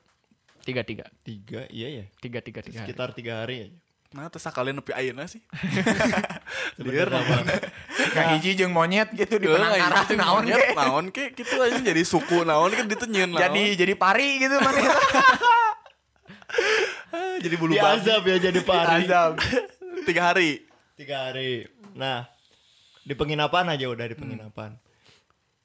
Tiga 0.61 0.81
tiga, 0.85 1.05
tiga, 1.25 1.65
iya 1.73 2.01
ya. 2.01 2.05
tiga 2.21 2.37
tiga 2.37 2.61
tiga. 2.61 2.85
Sekitar 2.85 3.17
tiga 3.17 3.41
hari 3.41 3.65
aja. 3.65 3.77
Nah, 4.11 4.27
terus 4.27 4.43
kalian 4.43 4.83
nepi 4.83 4.91
ayeuna 4.91 5.23
sih. 5.23 5.39
Sebenarnya 6.75 7.15
apa? 7.15 7.63
Kang 8.11 8.27
hiji 8.35 8.59
jeung 8.59 8.75
monyet 8.75 9.07
gitu 9.15 9.39
di 9.39 9.47
penangkaran 9.47 10.03
naon 10.19 10.43
ke. 10.51 10.67
Naon 10.75 11.05
ke 11.15 11.23
gitu 11.31 11.55
aja 11.63 11.79
jadi 11.79 12.03
suku 12.03 12.43
naon 12.43 12.75
kan 12.75 12.91
ditenyen 12.91 13.31
naon. 13.33 13.39
Jadi 13.39 13.63
jadi 13.79 13.93
pari 13.95 14.43
gitu 14.43 14.59
mana. 14.59 14.79
Ah, 17.11 17.39
jadi 17.39 17.55
bulu 17.55 17.79
babi. 17.79 18.03
azab 18.03 18.23
ya 18.27 18.37
jadi 18.51 18.59
pari. 18.69 19.07
Azab. 19.07 19.39
Tiga 20.03 20.21
hari. 20.35 20.67
Tiga 20.99 21.31
hari. 21.31 21.71
Nah, 21.95 22.27
di 23.07 23.15
penginapan 23.15 23.71
aja 23.71 23.87
udah 23.87 24.05
di 24.11 24.15
penginapan. 24.19 24.75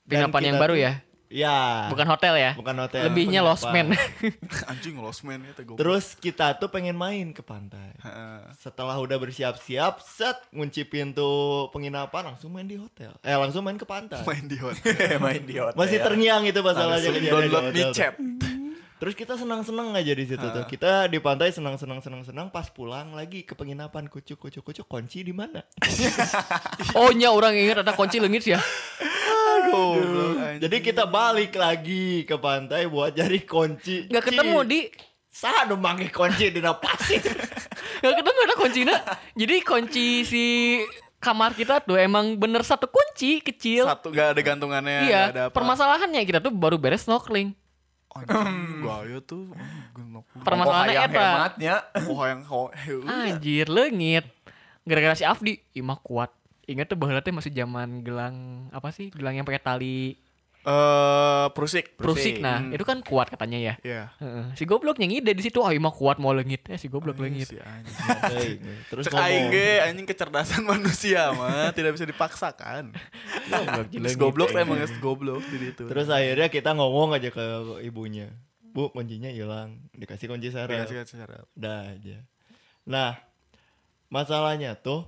Dan 0.07 0.31
Penginapan 0.31 0.43
yang 0.47 0.59
baru 0.63 0.75
ya, 0.79 0.93
Ya. 1.37 1.93
bukan 1.93 2.09
hotel 2.09 2.35
ya. 2.41 2.51
bukan 2.57 2.73
hotel. 2.81 3.13
Lebihnya 3.13 3.45
lost 3.45 3.69
man. 3.69 3.93
Anjing 4.73 4.97
lost 4.97 5.21
man 5.21 5.45
ya. 5.45 5.53
Terus 5.53 6.17
kita 6.17 6.57
tuh 6.57 6.73
pengen 6.73 6.97
main 6.97 7.37
ke 7.37 7.45
pantai. 7.45 7.93
Heeh. 8.01 8.57
Setelah 8.57 8.97
udah 8.97 9.21
bersiap-siap, 9.21 10.01
set 10.01 10.41
ngunci 10.49 10.89
pintu 10.89 11.69
penginapan 11.77 12.33
langsung 12.33 12.57
main 12.57 12.65
di 12.65 12.81
hotel. 12.81 13.13
Eh 13.21 13.37
langsung 13.37 13.61
main 13.61 13.77
ke 13.77 13.85
pantai. 13.85 14.25
main 14.25 14.49
di 14.49 14.57
hotel. 14.57 14.89
Main 15.27 15.43
di 15.45 15.57
hotel. 15.61 15.77
Masih 15.77 15.99
terngiang 16.01 16.43
itu 16.47 16.61
masalahnya 16.65 17.11
kejadian 17.11 17.21
di 17.21 17.29
download 17.29 17.67
micet. 17.75 18.15
Terus 18.97 19.13
kita 19.13 19.37
senang-senang 19.37 19.93
aja 19.93 20.13
di 20.17 20.25
situ 20.25 20.41
tuh. 20.41 20.65
Kita 20.65 21.05
di 21.05 21.21
pantai 21.21 21.53
senang-senang 21.53 22.01
senang-senang 22.01 22.49
pas 22.49 22.73
pulang 22.73 23.13
lagi 23.13 23.45
ke 23.45 23.53
penginapan 23.53 24.09
kucuk 24.09 24.41
kucuk 24.41 24.65
kucuk 24.65 24.89
kunci 24.89 25.21
di 25.21 25.37
mana? 25.37 25.61
Oh 26.97 27.13
nya 27.13 27.29
orang 27.29 27.53
ingat 27.53 27.85
ada 27.85 27.93
kunci 27.93 28.17
lengit 28.17 28.49
ya. 28.49 28.57
Goblok. 29.65 30.35
anjing. 30.37 30.61
Jadi 30.63 30.77
kita 30.85 31.05
balik 31.09 31.53
lagi 31.57 32.23
ke 32.29 32.37
pantai 32.37 32.85
buat 32.87 33.17
cari 33.17 33.41
kunci. 33.45 34.07
Nggak 34.13 34.25
ketemu 34.33 34.59
di 34.67 34.81
Sah 35.37 35.69
dong 35.69 35.85
manggih 35.85 36.09
kunci 36.09 36.49
di 36.49 36.65
pasir. 36.65 37.21
Gak 38.01 38.15
ketemu 38.25 38.39
ada 38.41 38.57
kuncinya. 38.57 38.97
Jadi 39.37 39.57
kunci 39.61 40.25
si 40.25 40.45
kamar 41.21 41.53
kita 41.53 41.85
tuh 41.85 42.01
emang 42.01 42.41
bener 42.41 42.65
satu 42.65 42.89
kunci 42.89 43.45
kecil. 43.45 43.85
Satu 43.85 44.09
gak 44.17 44.33
ada 44.33 44.41
gantungannya, 44.41 45.05
iya. 45.05 45.29
gak 45.29 45.33
ada 45.37 45.43
apa. 45.49 45.55
Permasalahannya 45.61 46.23
kita 46.25 46.41
tuh 46.41 46.53
baru 46.57 46.81
beres 46.81 47.05
snorkeling. 47.05 47.53
Anjing, 48.17 48.81
gaya 48.81 49.19
tuh. 49.21 49.53
Permasalahannya 50.41 50.97
yang 50.97 51.13
eta. 51.13 51.21
hematnya. 51.21 51.75
Oh 52.09 52.25
yang. 52.25 52.41
Anjir 53.05 53.69
leungit. 53.69 54.25
Gara-gara 54.89 55.21
si 55.21 55.25
Afdi, 55.29 55.61
imah 55.77 56.01
kuat. 56.01 56.33
Ingat 56.67 56.87
tuh 56.87 56.97
bahwa 56.97 57.19
teh 57.19 57.31
masih 57.31 57.51
zaman 57.51 58.03
gelang 58.03 58.37
apa 58.71 58.91
sih? 58.91 59.09
Gelang 59.09 59.35
yang 59.35 59.47
pakai 59.47 59.59
tali 59.61 60.19
Eh, 60.67 61.47
prusik. 61.55 61.95
prusik. 61.95 62.43
Nah, 62.43 62.59
Hmm. 62.59 62.75
itu 62.75 62.83
kan 62.83 62.99
kuat 62.99 63.31
katanya 63.31 63.55
ya. 63.55 63.75
Iya. 63.81 64.11
Heeh. 64.19 64.45
Si 64.59 64.67
goblok 64.67 64.99
yang 64.99 65.15
ide 65.15 65.31
di 65.31 65.39
situ, 65.39 65.63
ah 65.63 65.71
imah 65.71 65.95
kuat 65.95 66.19
mau 66.19 66.35
leungit. 66.35 66.67
Eh 66.67 66.75
si 66.75 66.91
goblok 66.91 67.15
leungit. 67.17 67.47
Si 67.47 67.55
anjing. 67.55 67.95
Hei, 68.27 68.59
Terus 68.91 69.07
Cek 69.07 69.15
aing 69.15 69.47
ge 69.49 69.79
anjing 69.81 70.03
kecerdasan 70.05 70.67
manusia 70.75 71.31
mah 71.31 71.71
tidak 71.71 71.95
bisa 71.95 72.03
dipaksakan. 72.05 72.91
Goblok 73.47 73.87
Terus 73.87 74.03
leungit. 74.03 74.19
goblok 74.19 74.49
tuh 74.51 74.59
emang 74.59 74.77
geus 74.77 74.91
goblok 74.99 75.39
di 75.47 75.71
itu. 75.71 75.87
Terus 75.87 76.11
akhirnya 76.11 76.51
kita 76.51 76.75
ngomong 76.75 77.15
aja 77.15 77.31
ke 77.31 77.47
ibunya. 77.81 78.35
Bu, 78.59 78.91
kuncinya 78.91 79.31
hilang. 79.31 79.87
Dikasih 79.95 80.27
kunci 80.27 80.51
saraf. 80.51 80.91
dikasih 80.91 81.15
sarap. 81.17 81.47
Udah 81.55 81.95
aja. 81.95 82.27
Nah, 82.83 83.15
masalahnya 84.09 84.75
tuh 84.75 85.07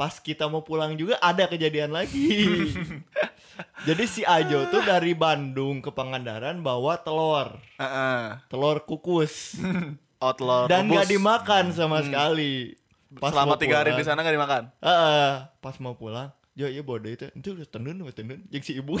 pas 0.00 0.16
kita 0.16 0.48
mau 0.48 0.64
pulang 0.64 0.96
juga 0.96 1.20
ada 1.20 1.44
kejadian 1.44 1.92
lagi. 1.92 2.72
Jadi 3.88 4.04
si 4.08 4.24
Ajo 4.24 4.64
tuh 4.72 4.80
dari 4.80 5.12
Bandung 5.12 5.84
ke 5.84 5.92
Pangandaran 5.92 6.64
bawa 6.64 6.96
telur, 7.04 7.60
Heeh. 7.76 8.40
telur 8.48 8.80
kukus 8.88 9.60
Outlaw 10.24 10.72
dan 10.72 10.88
rebus. 10.88 10.96
gak 10.96 11.08
dimakan 11.12 11.64
sama 11.76 12.00
sekali. 12.00 12.80
Pas 13.20 13.28
Selama 13.28 13.60
tiga 13.60 13.84
hari 13.84 13.92
di 13.92 14.00
sana 14.00 14.24
gak 14.24 14.40
dimakan. 14.40 14.62
Heeh, 14.80 15.44
pas 15.60 15.76
mau 15.76 15.92
pulang, 15.92 16.32
ya 16.56 16.72
iya 16.72 16.80
bodoh 16.80 17.12
itu, 17.12 17.28
itu 17.36 17.48
udah 17.52 17.68
tenun, 17.68 18.00
udah 18.00 18.16
tenun, 18.16 18.40
jeung 18.48 18.64
si 18.64 18.80
ibu 18.80 18.96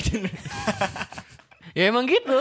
Ya 1.72 1.86
emang 1.86 2.04
gitu. 2.04 2.34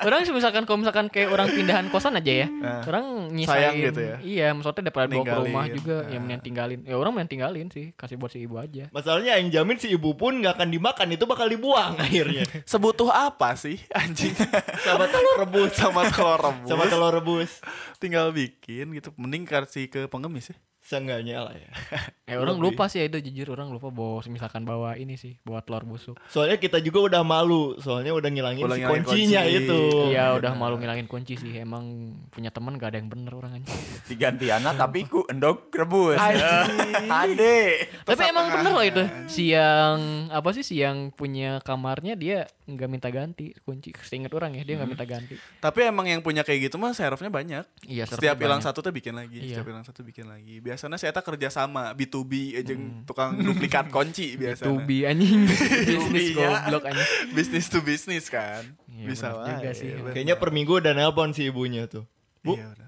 Orang 0.00 0.22
misalkan 0.24 0.62
kalau 0.62 0.78
misalkan 0.78 1.06
kayak 1.08 1.28
orang 1.28 1.48
pindahan 1.48 1.86
kosan 1.88 2.14
aja 2.14 2.44
ya. 2.44 2.46
Nah, 2.46 2.82
orang 2.84 3.28
nyisain. 3.28 3.50
sayang 3.50 3.74
gitu 3.80 4.00
ya? 4.00 4.16
Iya, 4.20 4.46
maksudnya 4.52 4.86
daripada 4.86 5.06
bawa 5.08 5.24
ke 5.24 5.34
rumah 5.42 5.64
juga 5.66 5.96
Nah. 5.98 6.10
yang 6.14 6.22
mending 6.22 6.42
tinggalin. 6.42 6.80
Ya 6.82 6.94
orang 6.94 7.12
mending 7.12 7.30
tinggalin 7.34 7.66
sih, 7.68 7.90
kasih 7.92 8.14
buat 8.14 8.30
si 8.30 8.38
ibu 8.40 8.54
aja. 8.54 8.86
Masalahnya 8.90 9.36
yang 9.36 9.48
jamin 9.50 9.76
si 9.76 9.88
ibu 9.88 10.14
pun 10.14 10.38
gak 10.38 10.56
akan 10.56 10.68
dimakan, 10.70 11.06
itu 11.10 11.24
bakal 11.24 11.46
dibuang 11.46 11.98
akhirnya. 12.04 12.46
Sebutuh 12.62 13.08
apa 13.08 13.54
sih 13.54 13.78
anjing? 13.90 14.32
Sama 14.86 15.06
telur 15.06 15.36
rebus, 15.38 15.74
sama 15.74 16.06
telur 16.08 16.38
rebus. 16.38 16.68
sama 16.68 16.84
telur 16.86 17.12
rebus. 17.12 17.50
Tinggal 17.98 18.30
bikin 18.30 18.94
gitu. 18.94 19.10
Mending 19.18 19.42
kasih 19.42 19.86
ke 19.86 20.06
pengemis 20.06 20.52
ya. 20.52 20.56
Seenggaknya 20.88 21.44
lah 21.44 21.52
ya. 21.52 21.68
Eh 22.28 22.36
orang 22.36 22.60
Lebih. 22.60 22.76
lupa 22.76 22.92
sih 22.92 23.00
ya 23.00 23.08
itu 23.08 23.24
jujur 23.24 23.56
orang 23.56 23.72
lupa 23.72 23.88
bawa 23.88 24.20
misalkan 24.28 24.60
bawa 24.60 24.96
ini 24.96 25.16
sih, 25.16 25.40
bawa 25.40 25.64
telur 25.64 25.80
busuk. 25.82 26.20
Soalnya 26.28 26.56
kita 26.56 26.76
juga 26.78 27.00
udah 27.08 27.24
malu, 27.24 27.80
soalnya 27.80 28.12
udah 28.12 28.28
ngilangin 28.28 28.68
Udah 28.68 28.76
si 28.76 28.84
ngilangin 28.84 29.00
kuncinya 29.00 29.40
kunci. 29.40 29.56
itu. 29.58 29.80
Iya, 30.12 30.24
udah 30.36 30.52
malu 30.52 30.76
ngilangin 30.76 31.08
kunci 31.08 31.34
sih. 31.34 31.56
Emang 31.56 31.88
punya 32.28 32.52
teman 32.52 32.76
gak 32.76 32.92
ada 32.92 32.98
yang 33.00 33.08
bener 33.08 33.32
orang 33.32 33.56
aja. 33.56 33.72
Diganti 34.12 34.52
anak 34.52 34.76
tapi 34.76 35.08
ku 35.08 35.24
endog 35.24 35.72
rebus. 35.72 36.20
Ade. 36.20 37.88
Tapi 38.08 38.22
emang 38.24 38.46
bener 38.50 38.72
loh 38.72 38.84
itu. 38.84 39.02
Si 39.26 39.48
yang 39.48 40.28
apa 40.28 40.52
sih 40.52 40.60
si 40.60 40.80
yang 40.80 41.08
punya 41.10 41.60
kamarnya 41.60 42.12
dia 42.12 42.44
nggak 42.64 42.88
minta 42.88 43.08
ganti 43.08 43.56
kunci. 43.62 43.96
Seinget 44.00 44.32
orang 44.32 44.52
ya 44.52 44.62
dia 44.62 44.76
nggak 44.76 44.90
minta 44.90 45.04
ganti. 45.04 45.36
Tapi 45.58 45.78
emang 45.82 46.04
yang 46.04 46.20
punya 46.20 46.44
kayak 46.44 46.68
gitu 46.68 46.76
mah 46.76 46.92
servernya 46.92 47.32
banyak. 47.32 47.64
Iya, 47.84 48.04
Setiap 48.04 48.36
hilang 48.36 48.60
satu 48.60 48.80
tuh 48.80 48.92
bikin 48.92 49.16
lagi, 49.16 49.40
Iya. 49.40 49.56
setiap 49.56 49.72
hilang 49.72 49.84
satu 49.84 50.04
bikin 50.04 50.28
lagi. 50.28 50.60
Biasanya 50.78 50.94
saya 50.94 51.10
tak 51.10 51.26
kerja 51.26 51.50
sama 51.50 51.90
B2B 51.90 52.54
aja 52.54 52.70
tukang 53.02 53.34
duplikat 53.34 53.90
kunci 53.94 54.38
biasanya. 54.38 54.70
Tubi 54.70 55.02
anjing 55.02 55.42
bisnis 55.50 55.98
Tubinya. 55.98 56.46
goblok 56.62 56.84
anjing. 56.86 57.08
Bisnis 57.34 57.66
to 57.66 57.82
bisnis 57.82 58.30
kan. 58.30 58.62
Iya, 58.86 59.10
Bisa 59.10 59.34
lah. 59.34 59.58
juga 59.58 59.74
sih. 59.74 59.90
Kayaknya 60.14 60.38
per 60.38 60.54
minggu 60.54 60.78
udah 60.78 60.94
nelpon 60.94 61.34
si 61.34 61.50
ibunya 61.50 61.90
tuh. 61.90 62.06
Bu, 62.46 62.54
Iya, 62.54 62.70
benar. 62.70 62.86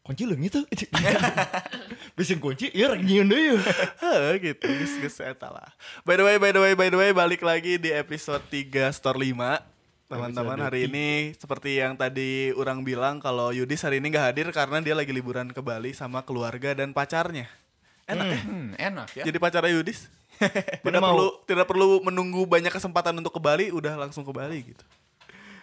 kunci 0.00 0.24
lu 0.24 0.40
gitu. 0.40 0.64
Bisa 2.16 2.32
kunci, 2.40 2.72
iya 2.72 2.88
rek 2.88 3.04
nyieun 3.04 3.28
deui. 3.28 3.60
Heh, 4.00 4.40
gitu 4.40 4.64
geus 4.64 4.96
geus 4.96 5.20
eta 5.20 5.52
lah. 5.52 5.68
By 6.08 6.16
the 6.16 6.24
way, 6.24 6.40
by 6.40 6.48
the 6.48 6.64
way, 6.64 6.72
by 6.72 6.88
the 6.88 6.96
way 6.96 7.12
balik 7.12 7.44
lagi 7.44 7.76
di 7.76 7.92
episode 7.92 8.40
3 8.48 8.88
Store 8.88 9.20
5. 9.20 9.76
Teman-teman 10.08 10.56
hari 10.56 10.88
ini 10.88 11.36
seperti 11.36 11.84
yang 11.84 11.92
tadi 11.92 12.48
orang 12.56 12.80
bilang 12.80 13.20
kalau 13.20 13.52
Yudis 13.52 13.84
hari 13.84 14.00
ini 14.00 14.08
nggak 14.08 14.26
hadir 14.32 14.48
karena 14.56 14.80
dia 14.80 14.96
lagi 14.96 15.12
liburan 15.12 15.52
ke 15.52 15.60
Bali 15.60 15.92
sama 15.92 16.24
keluarga 16.24 16.72
dan 16.72 16.96
pacarnya. 16.96 17.44
Enak 18.08 18.24
ya? 18.24 18.40
Hmm, 18.40 18.68
enak 18.80 19.08
ya. 19.12 19.24
Jadi 19.28 19.36
pacarnya 19.36 19.68
Yudis. 19.76 20.08
tidak 20.86 21.02
mau. 21.04 21.12
perlu 21.12 21.26
tidak 21.44 21.66
perlu 21.68 22.00
menunggu 22.00 22.48
banyak 22.48 22.72
kesempatan 22.72 23.20
untuk 23.20 23.36
ke 23.36 23.40
Bali, 23.44 23.68
udah 23.68 24.00
langsung 24.00 24.24
ke 24.24 24.32
Bali 24.32 24.72
gitu. 24.72 24.84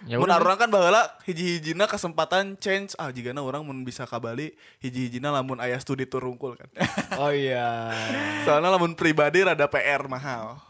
Ya 0.06 0.22
mun 0.22 0.30
orang 0.30 0.62
kan 0.62 0.70
baheula 0.70 1.10
hiji-hijina 1.26 1.90
kesempatan 1.90 2.54
change 2.62 2.94
ah 3.02 3.10
jigana 3.10 3.42
orang 3.42 3.66
mun 3.66 3.82
bisa 3.82 4.06
ka 4.06 4.22
Bali 4.22 4.54
hiji-hijina 4.78 5.34
lamun 5.34 5.58
aya 5.58 5.82
studi 5.82 6.06
tur 6.06 6.22
rungkul 6.22 6.54
kan. 6.54 6.70
Oh 7.18 7.34
iya. 7.34 7.90
Soalnya 8.46 8.78
lamun 8.78 8.94
pribadi 8.94 9.42
rada 9.42 9.66
PR 9.66 10.06
mahal. 10.06 10.62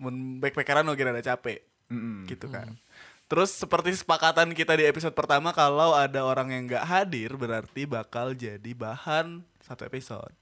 Mun 0.00 0.40
backpackeran 0.40 0.88
oge 0.88 1.04
rada 1.04 1.20
capek. 1.20 1.60
Gitu 2.24 2.48
kan. 2.48 2.72
Terus 3.28 3.52
seperti 3.52 3.92
sepakatan 3.92 4.56
kita 4.56 4.72
di 4.72 4.88
episode 4.88 5.12
pertama 5.12 5.52
kalau 5.52 5.92
ada 5.92 6.24
orang 6.24 6.48
yang 6.48 6.64
nggak 6.64 6.84
hadir 6.84 7.36
berarti 7.36 7.84
bakal 7.84 8.32
jadi 8.32 8.72
bahan 8.72 9.44
satu 9.60 9.84
episode. 9.84 10.32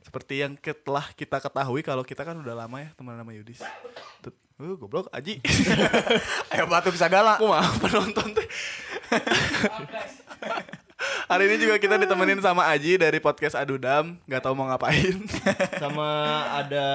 Seperti 0.00 0.44
yang 0.44 0.56
telah 0.60 1.08
kita 1.12 1.40
ketahui 1.40 1.80
kalau 1.80 2.04
kita 2.04 2.20
kan 2.20 2.36
udah 2.36 2.52
lama 2.52 2.76
ya 2.80 2.92
teman 2.92 3.16
nama 3.16 3.32
Yudis. 3.32 3.64
Tut- 4.20 4.36
Uh, 4.60 4.76
goblok 4.76 5.08
Aji. 5.08 5.40
Ayo 6.52 6.68
batu 6.68 6.92
bisa 6.92 7.08
galak. 7.08 7.40
Aku 7.40 7.48
mah 7.48 7.64
penonton 7.80 8.36
teh. 8.36 8.44
Hari 11.32 11.48
ini 11.48 11.56
juga 11.56 11.80
kita 11.80 11.96
ditemenin 11.96 12.44
sama 12.44 12.68
Aji 12.68 13.00
dari 13.00 13.24
podcast 13.24 13.56
Adudam, 13.56 14.20
nggak 14.28 14.42
tahu 14.44 14.52
mau 14.52 14.68
ngapain. 14.68 15.16
Sama 15.80 16.08
ada 16.52 16.86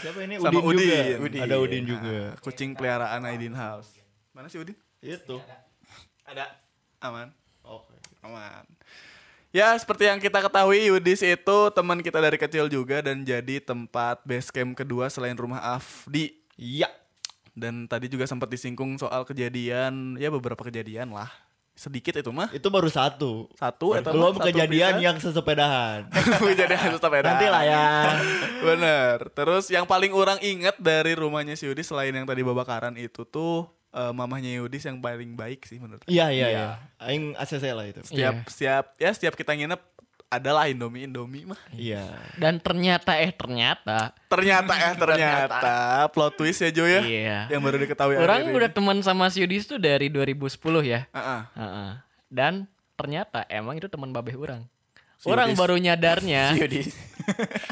siapa 0.00 0.24
ini? 0.24 0.40
Sama 0.40 0.64
Udin, 0.64 0.80
Udin. 0.80 0.80
juga. 0.80 1.16
Udin. 1.20 1.40
Ada 1.44 1.56
Udin 1.60 1.84
juga. 1.84 2.08
Nah, 2.08 2.32
kucing 2.40 2.72
peliharaan 2.72 3.20
Aidin 3.28 3.52
House. 3.52 3.99
Mana 4.30 4.46
sih 4.46 4.62
Udin? 4.62 4.78
Itu. 5.02 5.42
Ada. 6.22 6.46
Aman. 7.02 7.34
Oke. 7.66 7.96
Aman. 8.22 8.64
Ya, 9.50 9.74
seperti 9.74 10.06
yang 10.06 10.22
kita 10.22 10.38
ketahui 10.38 10.86
Yudis 10.86 11.26
itu 11.26 11.58
teman 11.74 11.98
kita 11.98 12.22
dari 12.22 12.38
kecil 12.38 12.70
juga 12.70 13.02
dan 13.02 13.26
jadi 13.26 13.58
tempat 13.58 14.22
base 14.22 14.54
camp 14.54 14.78
kedua 14.78 15.10
selain 15.10 15.34
rumah 15.34 15.58
Afdi. 15.74 16.38
Iya. 16.54 16.86
Dan 17.50 17.90
tadi 17.90 18.06
juga 18.06 18.30
sempat 18.30 18.46
disinggung 18.46 18.94
soal 18.94 19.26
kejadian, 19.26 20.14
ya 20.22 20.30
beberapa 20.30 20.62
kejadian 20.62 21.10
lah. 21.10 21.26
Sedikit 21.74 22.14
itu 22.14 22.30
mah. 22.30 22.46
Itu 22.54 22.70
baru 22.70 22.86
satu. 22.86 23.50
Satu 23.58 23.98
eta 23.98 24.14
Belum 24.14 24.36
mah, 24.36 24.44
satu 24.44 24.54
kejadian 24.54 25.00
pisan. 25.00 25.02
yang 25.02 25.16
sesepedahan. 25.18 26.00
kejadian 26.46 26.94
sepeda. 27.00 27.26
Nanti 27.34 27.46
lah 27.50 27.62
ya. 27.66 27.86
Bener. 28.70 29.16
Terus 29.34 29.66
yang 29.66 29.88
paling 29.88 30.14
orang 30.14 30.38
inget 30.44 30.78
dari 30.78 31.18
rumahnya 31.18 31.58
si 31.58 31.66
Yudis 31.66 31.90
selain 31.90 32.14
yang 32.14 32.28
tadi 32.28 32.46
babakaran 32.46 32.94
itu 32.94 33.26
tuh 33.26 33.66
eh, 33.90 34.12
mamahnya 34.12 34.50
Yudis 34.56 34.82
yang 34.82 34.98
paling 34.98 35.34
baik 35.34 35.64
sih 35.64 35.76
menurut. 35.76 36.02
Iya 36.04 36.30
iya 36.30 36.46
iya. 36.48 36.64
Aing 36.96 37.34
ACC 37.34 37.64
lah 37.70 37.84
itu. 37.84 38.00
Setiap 38.02 38.34
Iya. 38.36 38.48
setiap 38.48 38.84
ya 38.96 39.10
setiap 39.10 39.34
kita 39.34 39.52
nginep 39.52 39.80
adalah 40.28 40.70
Indomie 40.70 41.04
Indomie 41.04 41.42
mah. 41.42 41.58
Iya. 41.70 42.06
Dan 42.38 42.58
ternyata 42.58 43.18
eh 43.18 43.30
ternyata 43.30 44.14
Ternyata 44.26 44.72
ya 44.72 44.90
ternyata 44.94 45.74
plot 46.08 46.38
twist 46.38 46.62
ya 46.62 46.70
Jo 46.70 46.86
ya. 46.86 47.02
Iya. 47.02 47.38
Yang 47.50 47.60
baru 47.60 47.76
diketahui 47.78 48.14
orang 48.14 48.46
akhir-akhir 48.46 48.56
udah 48.56 48.70
teman 48.70 48.98
sama 49.02 49.26
si 49.26 49.42
Yudis 49.42 49.66
tuh 49.66 49.76
dari 49.76 50.06
2010 50.06 50.54
ya. 50.82 51.00
Heeh. 51.10 51.40
Heeh. 51.52 51.90
Dan 52.30 52.70
ternyata 52.94 53.42
emang 53.46 53.74
itu 53.74 53.90
teman 53.90 54.10
babeh 54.10 54.38
orang. 54.38 54.62
Si 55.18 55.26
orang 55.26 55.50
Yudis. 55.50 55.58
baru 55.58 55.76
nyadarnya 55.76 56.42
Yudis. 56.62 56.94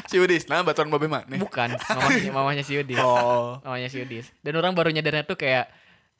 si 0.05 0.15
Yudis, 0.15 0.45
nah 0.45 0.61
baturan 0.61 0.87
babe 0.87 1.07
mana? 1.07 1.25
bukan 1.35 1.73
mamanya 1.73 2.31
mamanya 2.31 2.61
si 2.61 2.75
Yudis. 2.75 2.99
Oh. 2.99 3.57
Mamanya 3.63 3.87
si 3.87 3.97
Yudis. 3.97 4.29
Dan 4.39 4.53
orang 4.53 4.75
baru 4.75 4.91
nyadarnya 4.91 5.23
tuh 5.23 5.33
kayak 5.33 5.71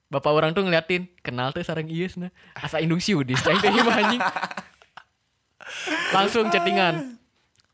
Bapak 0.09 0.33
orang 0.33 0.57
tuh 0.57 0.65
ngeliatin 0.65 1.05
kenal 1.21 1.53
tuh 1.53 1.61
sarang 1.61 1.85
Ius 1.85 2.17
nah 2.17 2.33
asa 2.57 2.81
indung 2.81 2.97
si 2.97 3.13
Yudis 3.13 3.45
cai 3.45 3.61
teh 3.61 3.69
anjing. 3.69 4.21
Langsung 6.09 6.49
chattingan. 6.49 7.21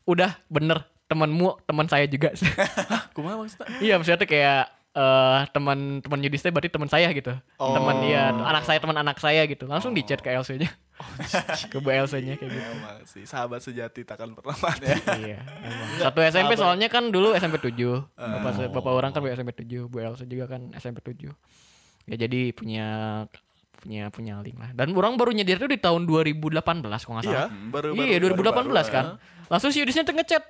Udah 0.04 0.36
bener 0.46 0.84
temanmu 1.08 1.56
teman 1.64 1.88
saya 1.88 2.04
juga. 2.04 2.36
Kumaha 3.16 3.40
maksudnya? 3.40 3.66
Iya 3.80 3.94
maksudnya 3.96 4.20
tuh 4.20 4.28
kayak 4.28 4.62
eh 4.96 5.40
teman 5.52 6.04
teman 6.04 6.20
Yudis 6.20 6.44
teh 6.44 6.52
berarti 6.52 6.68
teman 6.68 6.92
saya 6.92 7.08
gitu. 7.12 7.32
Oh. 7.56 7.72
Teman 7.72 8.04
iya, 8.04 8.32
anak 8.32 8.68
saya 8.68 8.84
teman 8.84 8.96
anak 9.00 9.16
saya 9.16 9.44
gitu. 9.48 9.64
Langsung 9.64 9.96
di 9.96 10.04
chat 10.04 10.20
ke 10.20 10.28
Elsa 10.28 10.60
nya. 10.60 10.68
ke 11.72 11.76
Bu 11.80 11.88
Elsa 11.92 12.20
nya 12.20 12.36
kayak 12.36 12.52
gitu. 12.52 12.68
Emang 12.68 13.00
sih 13.04 13.24
sahabat 13.24 13.60
sejati 13.60 14.04
takkan 14.04 14.32
pernah 14.32 14.56
mati. 14.64 14.88
iya, 15.24 15.40
emang. 15.40 15.88
Satu 16.00 16.20
SMP 16.20 16.52
soalnya 16.56 16.88
kan 16.92 17.08
dulu 17.08 17.32
SMP 17.32 17.60
7. 17.60 17.76
Bapak 18.12 18.52
saya- 18.56 18.72
bapak 18.72 18.92
orang 18.92 19.12
kan 19.12 19.20
SMP 19.24 19.52
7, 19.56 19.88
Bu 19.88 20.00
Elsa 20.00 20.24
juga 20.24 20.48
kan 20.48 20.68
SMP 20.76 21.00
7. 21.00 21.32
Ya 22.06 22.16
jadi 22.16 22.50
punya 22.50 22.86
punya 23.76 24.10
punya 24.10 24.34
link 24.40 24.56
lah. 24.56 24.70
Dan 24.72 24.90
orang 24.92 25.14
baru 25.14 25.30
nyadar 25.30 25.58
tuh 25.58 25.70
di 25.70 25.78
tahun 25.78 26.06
2018 26.06 26.58
kalau 26.98 27.14
nggak 27.18 27.26
Iya, 27.26 27.46
salah. 27.46 27.50
baru 27.70 27.88
iya, 27.94 28.18
baru- 28.18 28.34
2018 28.34 28.66
baru- 28.66 28.90
kan. 28.90 29.04
Langsung 29.46 29.70
si 29.70 29.78
Yudisnya 29.78 30.02
ngechat. 30.02 30.42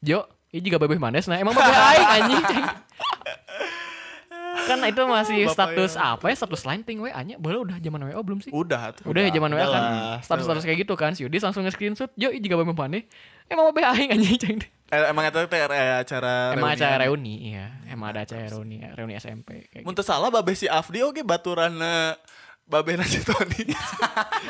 Jo, 0.00 0.24
ini 0.48 0.60
juga 0.62 0.80
bebeh 0.80 0.96
manes 0.96 1.24
nah. 1.26 1.36
Emang 1.36 1.52
bebeh 1.52 1.68
aing 1.68 2.08
anjing. 2.22 2.44
kan 4.60 4.78
itu 4.86 5.02
masih 5.02 5.38
Bapak 5.44 5.54
status 5.74 5.92
yang- 5.92 6.14
apa 6.14 6.24
ya? 6.30 6.34
Status 6.36 6.62
line 6.62 6.82
ting 6.84 6.98
WA 7.00 7.20
nya. 7.20 7.36
Boleh 7.36 7.58
udah 7.60 7.76
zaman 7.76 8.00
WA 8.06 8.20
belum 8.20 8.38
sih? 8.40 8.50
Udah 8.50 8.94
tuh. 8.94 9.08
Udah 9.10 9.20
ya 9.24 9.30
zaman 9.30 9.50
WA 9.50 9.60
kan. 9.60 9.66
Udah 9.66 9.82
lah. 9.82 10.18
Status-status 10.22 10.64
kayak 10.64 10.78
gitu 10.80 10.94
kan. 10.94 11.10
Si 11.12 11.26
Yudis 11.26 11.42
langsung 11.42 11.64
nge-screenshot. 11.64 12.10
Jo, 12.14 12.30
ini 12.30 12.40
juga 12.40 12.60
bebeh 12.60 12.72
maneh. 12.72 13.02
Emang 13.44 13.72
bebeh 13.72 13.84
aing 13.84 14.10
anjing. 14.14 14.38
ceng. 14.38 14.58
Eh, 14.90 15.06
emang 15.06 15.22
itu 15.22 15.38
teh 15.46 15.62
eh, 15.62 16.02
acara 16.02 16.50
Emang 16.50 16.74
reunian. 16.74 16.82
acara 16.82 16.94
reuni, 17.06 17.34
iya. 17.54 17.66
Emang 17.86 18.10
ada 18.10 18.26
acara 18.26 18.42
reuni, 18.50 18.82
reuni 18.82 19.14
SMP 19.14 19.70
kayak 19.70 19.86
gitu. 19.86 19.94
teu 19.94 20.02
salah 20.02 20.34
babe 20.34 20.50
si 20.58 20.66
Afdi 20.66 21.06
oge 21.06 21.22
baturana 21.22 22.18
babe 22.66 22.98
na 22.98 23.06
si 23.06 23.22
Tony. 23.22 23.70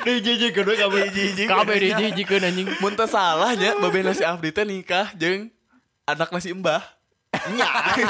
Di 0.00 0.12
jiji 0.24 0.48
kedua 0.57 0.81
kamu 0.81 1.12
jiji. 1.12 1.44
Kabeh 1.44 1.76
dijijikeun 1.76 2.48
anjing. 2.48 2.68
Mun 2.81 2.96
teu 2.96 3.05
salah 3.05 3.53
nya 3.53 3.76
babe 3.85 4.00
na 4.00 4.16
si 4.16 4.24
Afdi 4.24 4.48
teh 4.48 4.64
nikah 4.64 5.12
jeung 5.12 5.53
anak 6.09 6.33
nasi 6.33 6.57
Mbah. 6.57 6.88
Nya, 7.53 7.68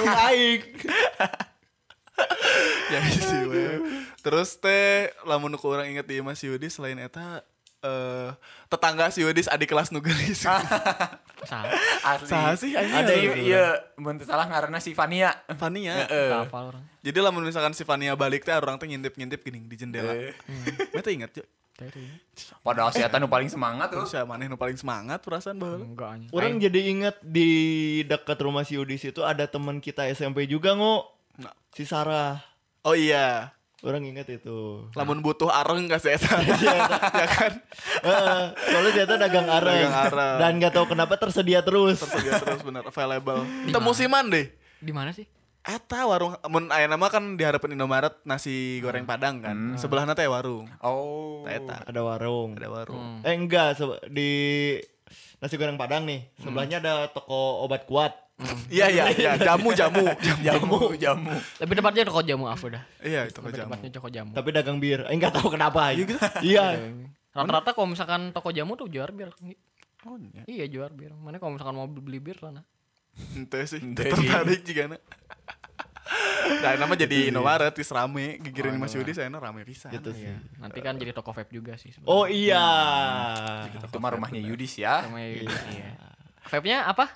ya 2.94 3.00
sih. 3.10 3.42
Terus 4.20 4.54
teh 4.60 5.10
lamun 5.26 5.58
ku 5.58 5.66
urang 5.66 5.88
inget 5.88 6.06
di 6.06 6.22
Mas 6.22 6.40
Yudis 6.46 6.78
selain 6.78 6.98
eta 7.00 7.42
eh 7.80 8.28
tetangga 8.68 9.08
si 9.08 9.24
Yudis 9.24 9.48
adik 9.48 9.72
kelas 9.72 9.90
nu 9.90 10.04
geulis. 10.04 10.44
Salah. 11.50 11.72
Asli. 12.04 12.36
Sih? 12.60 12.72
Ada 12.76 13.16
Asli. 13.16 13.48
iya, 13.48 13.72
mun 13.96 14.20
salah 14.20 14.44
ngaranna 14.44 14.76
si 14.76 14.92
Fania. 14.92 15.32
Fania. 15.56 16.04
Heeh. 16.04 16.36
Hafal 16.36 16.68
orang. 16.76 16.84
Jadi 17.00 17.16
lamun 17.16 17.48
misalkan 17.48 17.72
si 17.72 17.80
Fania 17.88 18.12
balik 18.12 18.44
teh 18.44 18.52
orang 18.52 18.76
teh 18.76 18.84
ngintip-ngintip 18.84 19.40
gini 19.40 19.64
di 19.64 19.76
jendela. 19.80 20.12
Eh. 20.12 20.36
Mana 20.92 21.00
teh 21.00 21.12
inget, 21.16 21.32
Jo? 21.40 21.44
Padahal 22.60 22.92
si 22.92 23.00
Eta 23.00 23.16
nu 23.16 23.28
paling 23.32 23.48
semangat 23.48 23.88
tuh. 23.88 24.04
Terus 24.04 24.12
ya 24.12 24.28
maneh 24.28 24.52
nu 24.52 24.60
paling 24.60 24.76
semangat 24.76 25.24
perasaan 25.24 25.56
baheula. 25.56 25.84
Enggak 25.88 26.08
anjing. 26.12 26.30
Orang 26.36 26.60
jadi 26.60 26.80
inget 26.92 27.16
di 27.24 27.50
dekat 28.04 28.36
rumah 28.44 28.68
si 28.68 28.76
Udis 28.76 29.00
itu 29.08 29.24
ada 29.24 29.48
teman 29.48 29.80
kita 29.80 30.04
SMP 30.12 30.44
juga 30.44 30.76
ngo. 30.76 31.08
Nah. 31.40 31.56
Si 31.72 31.88
Sarah. 31.88 32.44
Oh 32.84 32.92
iya. 32.92 33.56
Orang 33.80 34.04
inget 34.04 34.28
itu. 34.28 34.84
Lamun 34.92 35.24
butuh 35.24 35.48
areng 35.48 35.88
ka 35.88 35.96
si 35.96 36.12
eta. 36.16 36.36
ya 36.36 37.26
kan? 37.26 37.52
Heeh, 38.04 38.42
soalnya 38.52 38.90
ternyata 38.92 39.14
dagang 39.16 39.48
areng. 39.48 39.88
Dagang 39.88 39.96
areng. 40.06 40.36
Dan 40.36 40.52
gak 40.60 40.72
tahu 40.76 40.86
kenapa 40.86 41.16
tersedia 41.16 41.64
terus. 41.64 41.96
Tersedia 41.96 42.36
terus 42.36 42.60
bener 42.60 42.84
available. 42.84 43.40
Itu 43.64 43.80
musiman 43.80 44.28
deh. 44.28 44.52
Di 44.78 44.92
mana 44.92 45.16
sih? 45.16 45.24
Eta 45.60 46.08
warung 46.08 46.40
mun 46.48 46.72
aya 46.72 46.88
nama 46.88 47.12
kan 47.12 47.36
diharapin 47.36 47.76
Indomaret 47.76 48.16
nasi 48.24 48.80
goreng 48.80 49.04
Padang 49.04 49.44
kan. 49.44 49.76
Sebelahna 49.76 50.16
teh 50.16 50.24
warung. 50.24 50.64
Oh. 50.80 51.44
Eta 51.44 51.84
Ada 51.84 52.00
warung. 52.00 52.56
ada 52.56 52.68
warung. 52.68 53.20
Eh 53.20 53.32
enggak, 53.32 53.76
di 54.08 54.30
nasi 55.38 55.54
goreng 55.56 55.76
Padang 55.76 56.04
nih. 56.04 56.28
Sebelahnya 56.38 56.78
ada 56.78 56.94
toko 57.10 57.64
obat 57.64 57.84
kuat. 57.84 58.12
Iya 58.72 58.88
iya 58.88 59.04
iya, 59.12 59.32
jamu 59.46 59.76
jamu. 59.76 60.00
Jamu, 60.40 60.96
jamu. 60.96 61.28
Lebih 61.60 61.74
tepatnya 61.76 62.02
toko 62.08 62.20
jamu 62.24 62.48
aku 62.48 62.72
dah. 62.72 62.82
Iya, 63.04 63.28
Lebih 63.28 63.52
jamu. 63.52 63.68
tepatnya 63.68 63.90
toko 63.92 64.08
jamu. 64.08 64.32
Tapi 64.32 64.48
dagang 64.48 64.78
bir. 64.80 65.04
Eh 65.06 65.14
enggak 65.14 65.36
tahu 65.36 65.52
kenapa. 65.52 65.92
Iya. 66.40 66.80
Rata-rata 67.30 67.76
kalau 67.76 67.92
misalkan 67.92 68.32
toko 68.32 68.48
jamu 68.50 68.80
tuh 68.80 68.88
jual 68.88 69.12
bir. 69.12 69.28
Oh, 70.08 70.16
iya. 70.16 70.42
Iya 70.48 70.64
jual 70.72 70.90
bir. 70.96 71.12
Mana 71.12 71.36
kalau 71.36 71.54
misalkan 71.54 71.76
mau 71.76 71.84
beli 71.84 72.16
bir 72.16 72.40
sana. 72.40 72.64
Ente 73.36 73.60
sih, 73.68 73.82
Ente 73.84 74.08
tertarik 74.08 74.64
juga 74.64 74.96
na. 74.96 74.98
Nah, 76.60 76.74
nama 76.76 76.92
jadi 76.98 77.30
Indomaret 77.30 77.72
tis 77.72 77.88
rame, 77.94 78.36
gigirin 78.42 78.74
Mas 78.76 78.92
Yudi 78.92 79.14
saya 79.14 79.30
rame 79.30 79.62
pisan. 79.62 79.94
Gitu 79.94 80.10
sih. 80.12 80.28
Iya. 80.28 80.36
Nanti 80.58 80.78
kan 80.82 80.98
jadi 80.98 81.14
toko 81.14 81.30
vape 81.30 81.54
juga 81.54 81.78
sih. 81.78 81.94
sebenarnya. 81.94 82.10
Oh 82.10 82.26
iya. 82.26 82.66
Itu 83.86 83.96
mah 84.02 84.10
rumahnya 84.18 84.42
Yudis 84.42 84.74
ya. 84.76 85.06
Namanya 85.06 85.28
iya. 85.46 85.94
Vape-nya 86.50 86.78
apa? 86.90 87.06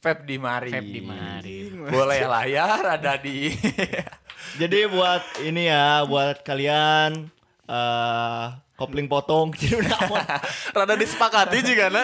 Vape 0.00 0.22
di 0.24 0.36
mari. 0.40 0.72
Vape 0.72 0.90
di 0.90 1.02
mari. 1.04 1.56
Boleh 1.70 2.20
layar 2.24 2.98
ada 2.98 3.14
di 3.20 3.52
Jadi 4.60 4.78
buat 4.86 5.24
ini 5.42 5.66
ya, 5.66 6.04
buat 6.06 6.44
kalian 6.44 7.32
eh 7.64 8.46
kopling 8.74 9.06
potong 9.06 9.54
jadi 9.60 9.80
udah 9.80 9.96
aman. 10.04 10.24
Rada 10.74 10.94
disepakati 10.98 11.58
juga 11.64 11.88
na. 11.88 12.02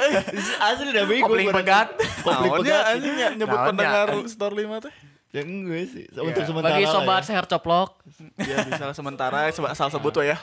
Asli 0.71 0.95
dah 0.95 1.05
bingung. 1.05 1.29
Kopling 1.29 1.51
pegat. 1.53 1.99
Kopling 2.25 2.53
pegat. 2.63 2.85
ya, 3.03 3.29
nyebut 3.37 3.59
pendengar 3.59 4.09
store 4.31 4.55
5 4.57 4.87
teh. 4.89 4.95
Ya 5.31 5.47
enggak 5.47 5.87
sih. 5.95 6.05
Untuk 6.11 6.43
sementara. 6.43 6.75
Bagi 6.75 6.87
sobat 6.91 7.23
ya. 7.23 7.27
seher 7.31 7.47
coplok. 7.47 8.03
Ya 8.43 8.67
bisa 8.67 8.91
sementara 8.95 9.47
asal 9.51 9.89
sebut 9.91 10.15
ya. 10.27 10.39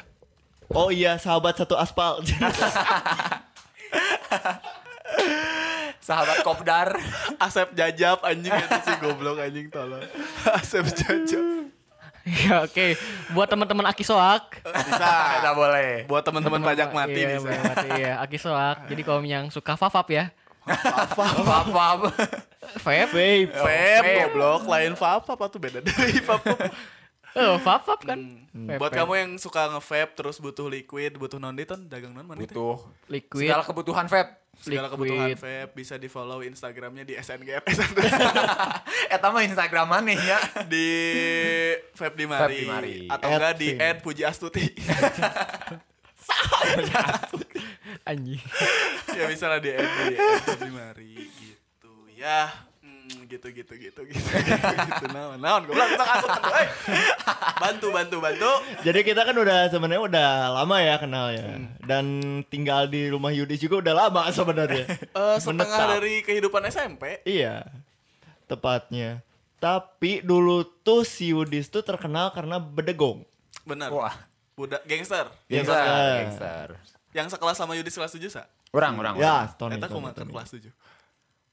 Oh 0.72 0.92
iya, 0.92 1.16
sahabat 1.16 1.56
satu 1.56 1.76
aspal. 1.80 2.20
sahabat 6.08 6.44
kopdar. 6.44 6.96
Asep 7.40 7.72
Jajab 7.76 8.24
anjing 8.24 8.52
itu 8.52 8.78
sih 8.84 8.96
goblok 9.00 9.40
anjing 9.40 9.68
tolong. 9.72 10.04
Asep 10.56 10.88
Jajab. 10.92 11.72
Ya 12.28 12.60
oke, 12.60 13.00
buat 13.32 13.48
teman-teman 13.48 13.88
Aki 13.88 14.04
Soak. 14.04 14.60
Bisa. 14.60 15.12
Tidak 15.40 15.56
boleh. 15.56 16.04
Buat 16.12 16.28
teman-teman 16.28 16.60
pajak 16.60 16.92
mati 16.92 17.24
iya, 17.24 17.40
bisa. 17.40 17.48
pajak 17.48 17.64
mati, 17.64 17.88
iya, 18.04 18.14
Aki 18.20 18.36
Soak. 18.36 18.78
Jadi 18.92 19.02
kalau 19.08 19.24
yang 19.24 19.48
suka 19.48 19.80
fafap 19.80 20.12
ya. 20.12 20.36
Apa-apa. 20.68 22.12
Vape. 22.76 23.08
Vape. 23.08 23.54
Vape, 23.54 24.12
goblok. 24.26 24.62
Lain 24.66 24.94
vape 24.94 25.28
apa 25.30 25.46
tuh 25.48 25.60
beda 25.60 25.80
dari 25.80 26.20
vape. 26.28 26.52
Oh, 27.34 27.56
fafap 27.58 28.02
kan. 28.02 28.18
Vape, 28.50 28.82
Buat 28.82 28.90
vape. 28.90 28.98
kamu 28.98 29.14
yang 29.16 29.32
suka 29.38 29.70
nge-vape 29.70 30.12
terus 30.14 30.38
butuh 30.38 30.66
liquid, 30.66 31.16
butuh 31.16 31.38
non 31.38 31.54
ton 31.56 31.86
dagang 31.86 32.10
non 32.10 32.26
mana 32.26 32.40
teh? 32.40 32.50
Butuh 32.50 32.82
liquid. 33.08 33.46
segala 33.46 33.62
kebutuhan 33.62 34.06
vape. 34.06 34.34
Segala 34.58 34.90
liquid. 34.90 35.14
kebutuhan 35.14 35.30
vape 35.38 35.70
bisa 35.72 35.96
di 35.96 36.10
follow 36.10 36.42
Instagramnya 36.42 37.04
di 37.04 37.14
SNGR 37.14 37.62
Eta 39.14 39.30
mah 39.30 39.46
Instagram 39.46 39.86
mana 39.88 40.12
ya? 40.12 40.42
di 40.66 40.88
vape 41.94 42.16
di 42.16 42.26
Mari, 42.26 42.42
Vape 42.42 42.58
di 42.58 42.66
Mari. 42.66 42.96
atau 43.06 43.28
At 43.28 43.38
enggak 43.38 43.54
di 43.56 43.70
Vape. 43.72 43.86
ad 43.86 43.98
Puji 44.02 44.24
Astuti 44.26 44.66
Anjing. 48.04 48.42
ya 49.14 49.24
bisa 49.28 49.46
lah 49.46 49.60
di 49.60 49.70
ad 49.70 49.86
di 49.86 50.16
ad 50.16 50.42
Vape 50.42 50.58
di 50.60 50.72
Mari 50.72 51.12
ya 52.18 52.50
hmm, 52.82 53.30
gitu 53.30 53.54
gitu 53.54 53.74
gitu 53.78 54.02
gitu 54.10 54.22
gitu 54.50 54.74
gitu 54.74 55.06
naon 55.14 55.38
naon 55.38 55.70
kasut 55.70 56.02
atuh, 56.02 56.50
euy. 56.50 56.66
bantu 57.62 57.88
bantu 57.94 58.18
bantu 58.18 58.52
Jadi 58.82 59.00
kita 59.06 59.22
kan 59.22 59.38
udah 59.38 59.70
sebenarnya 59.70 60.02
udah 60.02 60.30
lama 60.54 60.78
ya 60.80 60.96
kenal 60.98 61.30
ya. 61.30 61.46
Dan 61.80 62.06
tinggal 62.48 62.88
di 62.88 63.06
rumah 63.08 63.30
Yudis 63.30 63.60
juga 63.60 63.80
udah 63.80 63.94
lama 64.06 64.26
sebenarnya. 64.30 64.86
Eh, 65.18 65.38
setengah 65.38 65.66
Menetap. 65.68 65.94
dari 65.94 66.14
kehidupan 66.22 66.62
SMP 66.68 67.22
Iya. 67.22 67.66
Tepatnya. 68.46 69.22
Tapi 69.58 70.22
dulu 70.22 70.62
tuh 70.64 71.02
si 71.02 71.34
Yudis 71.34 71.68
tuh 71.68 71.82
terkenal 71.82 72.30
karena 72.32 72.58
bedegong. 72.58 73.26
benar 73.62 73.92
Wah. 73.92 74.16
budak 74.56 74.80
gangster 74.86 75.28
Gangster. 75.46 75.76
Gangster. 75.76 76.16
Gangster. 76.18 76.68
yang 77.12 77.28
sekelas 77.28 77.58
sama 77.58 77.74
Yudis 77.74 77.94
kelas 77.94 78.14
7 78.14 78.26
sa 78.32 78.44
Orang, 78.70 78.96
orang. 78.96 79.16
Ya, 79.18 79.48
Tony. 79.54 79.76
Eta 79.76 79.86
Tony, 79.86 79.96
kumaha 79.96 80.14
Tony. 80.14 80.32
kelas 80.32 80.50
7 80.56 80.72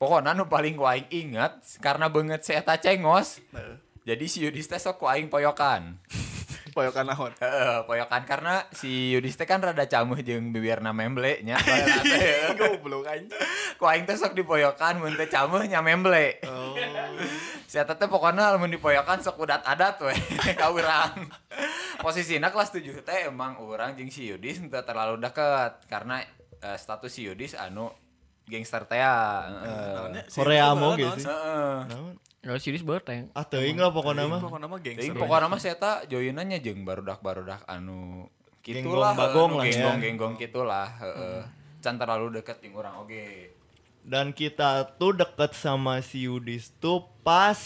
Pokoknya 0.05 0.37
nu 0.37 0.53
paling 0.53 0.77
ku 0.77 0.85
aing 0.85 1.09
inget 1.09 1.81
karena 1.81 2.13
banget 2.13 2.45
si 2.45 2.53
eta 2.53 2.77
cengos. 2.77 3.41
Jadi 4.05 4.29
si 4.29 4.45
Yudis 4.45 4.69
teh 4.69 4.77
sok 4.77 5.01
ku 5.01 5.09
aing 5.09 5.33
poyokan. 5.33 5.97
poyokan 6.77 7.09
naon 7.09 7.33
Heeh, 7.41 7.89
poyokan 7.89 8.29
karena 8.29 8.69
si 8.69 9.17
Yudis 9.17 9.41
teh 9.41 9.49
kan 9.49 9.65
rada 9.65 9.89
camuh 9.89 10.21
jeung 10.21 10.53
bibirna 10.53 10.93
memble 10.93 11.41
nya. 11.41 11.57
goblok 12.61 13.09
anjing 13.09 13.33
Ku 13.81 13.89
aing 13.89 14.05
teh 14.05 14.13
sok 14.21 14.37
dipoyokan 14.37 15.01
mun 15.01 15.17
teh 15.17 15.25
camuh 15.25 15.65
nya 15.65 15.81
memble. 15.81 16.37
oh 16.45 16.77
Si 17.65 17.81
eta 17.81 17.97
teh 17.97 18.05
pokoknya 18.05 18.53
lamun 18.53 18.69
dipoyokan 18.69 19.25
sok 19.25 19.41
udat-adat 19.41 20.05
we 20.05 20.13
ka 20.61 20.69
urang. 20.69 21.33
Posisina 22.05 22.53
kelas 22.53 22.77
7 22.77 22.93
teh 23.01 23.33
emang 23.33 23.57
urang 23.57 23.97
jeung 23.97 24.13
si 24.13 24.29
Yudis 24.29 24.61
teu 24.69 24.85
terlalu 24.85 25.17
deket 25.17 25.89
karena 25.89 26.21
eh, 26.61 26.77
status 26.77 27.09
si 27.09 27.25
Yudis 27.25 27.57
anu 27.57 27.89
gangster 28.45 28.85
teh 28.85 29.01
si 30.29 30.37
Korea 30.37 30.77
mau 30.77 30.93
gitu 30.97 31.17
sih. 31.17 31.29
Gak 32.45 32.61
serius 32.61 32.85
banget 32.85 33.05
yang 33.09 33.27
Ah 33.33 33.49
teuing 33.49 33.81
lah 33.81 33.89
pokoknya 33.89 34.29
mah. 34.29 34.37
Pokoknya 34.37 34.69
mah 34.69 34.81
gangster 34.85 35.17
pokoknya 35.17 35.49
mah 35.49 35.61
saya 35.61 35.77
tak 35.81 36.13
joinannya 36.13 36.61
jeung 36.61 36.85
barudak-barudak 36.85 37.65
anu 37.65 38.29
gitulah 38.61 39.13
Genggong 39.13 39.21
bagong 39.21 39.53
lah 39.61 39.65
ya. 39.65 39.73
genggong 39.73 39.99
genggong 40.01 40.35
gitulah 40.37 40.89
heeh. 41.01 41.41
Can 41.81 41.97
terlalu 41.97 42.41
deket 42.41 42.61
jeung 42.61 42.77
urang 42.77 43.01
oge. 43.01 43.53
Dan 44.05 44.37
kita 44.37 44.85
tuh 45.01 45.17
deket 45.17 45.57
sama 45.57 46.05
si 46.05 46.29
Yudis 46.29 46.69
tuh 46.77 47.09
pas 47.25 47.57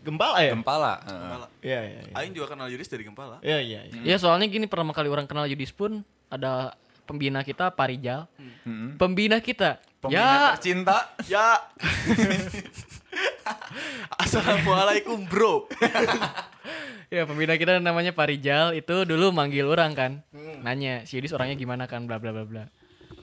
Gempala 0.00 0.40
ya? 0.40 0.56
Gempala. 0.56 1.04
heeh. 1.04 1.20
Gempala. 1.20 1.46
Iya, 1.60 1.80
iya, 1.84 2.00
iya. 2.08 2.14
Aing 2.16 2.32
juga 2.32 2.56
kenal 2.56 2.72
Yudis 2.72 2.88
dari 2.88 3.04
Gempala 3.04 3.36
Iya, 3.44 3.60
iya, 3.60 3.80
iya. 3.84 4.00
Ya 4.00 4.16
soalnya 4.16 4.48
gini 4.48 4.64
pertama 4.64 4.96
kali 4.96 5.12
orang 5.12 5.28
kenal 5.28 5.44
Yudis 5.44 5.76
pun 5.76 6.00
ada 6.32 6.72
pembina 7.08 7.40
kita 7.40 7.72
Parijal. 7.72 8.28
Heeh. 8.36 9.00
Pembina 9.00 9.40
kita. 9.40 9.80
Pembina 10.04 10.20
ya, 10.20 10.28
tercinta. 10.54 10.98
ya 11.24 11.46
Assalamualaikum 14.22 15.24
bro 15.26 15.66
ya 17.14 17.24
pembina 17.24 17.56
kita 17.56 17.80
namanya 17.80 18.12
Parijal 18.12 18.76
itu 18.76 19.08
dulu 19.08 19.32
manggil 19.32 19.64
orang 19.64 19.96
kan. 19.96 20.12
Nanya, 20.60 21.08
si 21.08 21.16
Yudis 21.16 21.32
orangnya 21.32 21.56
gimana 21.56 21.88
kan 21.88 22.04
bla 22.04 22.20
bla 22.20 22.36
bla 22.36 22.44
bla. 22.44 22.64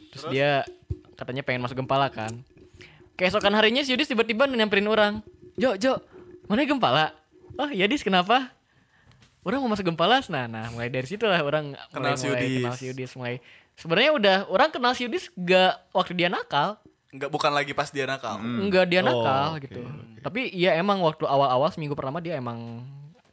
Terus, 0.10 0.34
dia 0.34 0.66
katanya 1.14 1.46
pengen 1.46 1.62
masuk 1.62 1.78
Gempala 1.78 2.10
kan. 2.10 2.42
Keesokan 3.16 3.54
harinya 3.54 3.86
si 3.86 3.94
Yudis 3.94 4.10
tiba-tiba 4.10 4.50
nyamperin 4.50 4.90
orang. 4.90 5.22
Jo, 5.56 5.80
Jo, 5.80 6.04
mana 6.52 6.68
Gempala? 6.68 7.16
Oh 7.56 7.72
iya 7.72 7.88
Dis, 7.88 8.04
kenapa? 8.04 8.52
Orang 9.46 9.62
mau 9.62 9.72
masuk 9.72 9.86
Gempala, 9.86 10.20
nah, 10.28 10.50
nah 10.50 10.66
mulai 10.74 10.90
dari 10.90 11.06
situ 11.06 11.24
lah 11.24 11.40
orang 11.46 11.78
Kenal 11.94 12.14
mulai, 12.14 12.18
si 12.18 12.26
mulai 12.28 12.42
Yudis. 12.42 12.58
kenal 12.60 12.76
si 12.76 12.84
Yudis, 12.90 13.12
mulai 13.16 13.36
sebenarnya 13.76 14.12
udah 14.12 14.38
orang 14.48 14.70
kenal 14.70 14.92
si 14.92 15.04
Yudis 15.04 15.30
gak 15.34 15.92
waktu 15.92 16.14
dia 16.14 16.28
nakal, 16.28 16.80
Enggak 17.10 17.32
bukan 17.32 17.48
lagi 17.50 17.72
pas 17.72 17.88
dia 17.88 18.04
nakal 18.04 18.40
enggak 18.40 18.86
dia 18.86 19.00
Oh, 19.00 19.08
nakal 19.08 19.56
oke, 19.56 19.64
gitu. 19.64 19.80
Tapi 20.20 20.52
iya 20.52 20.76
emang 20.76 21.00
waktu 21.00 21.24
awal-awal 21.24 21.72
seminggu 21.72 21.96
pertama 21.96 22.20
dia 22.20 22.36
emang 22.36 22.84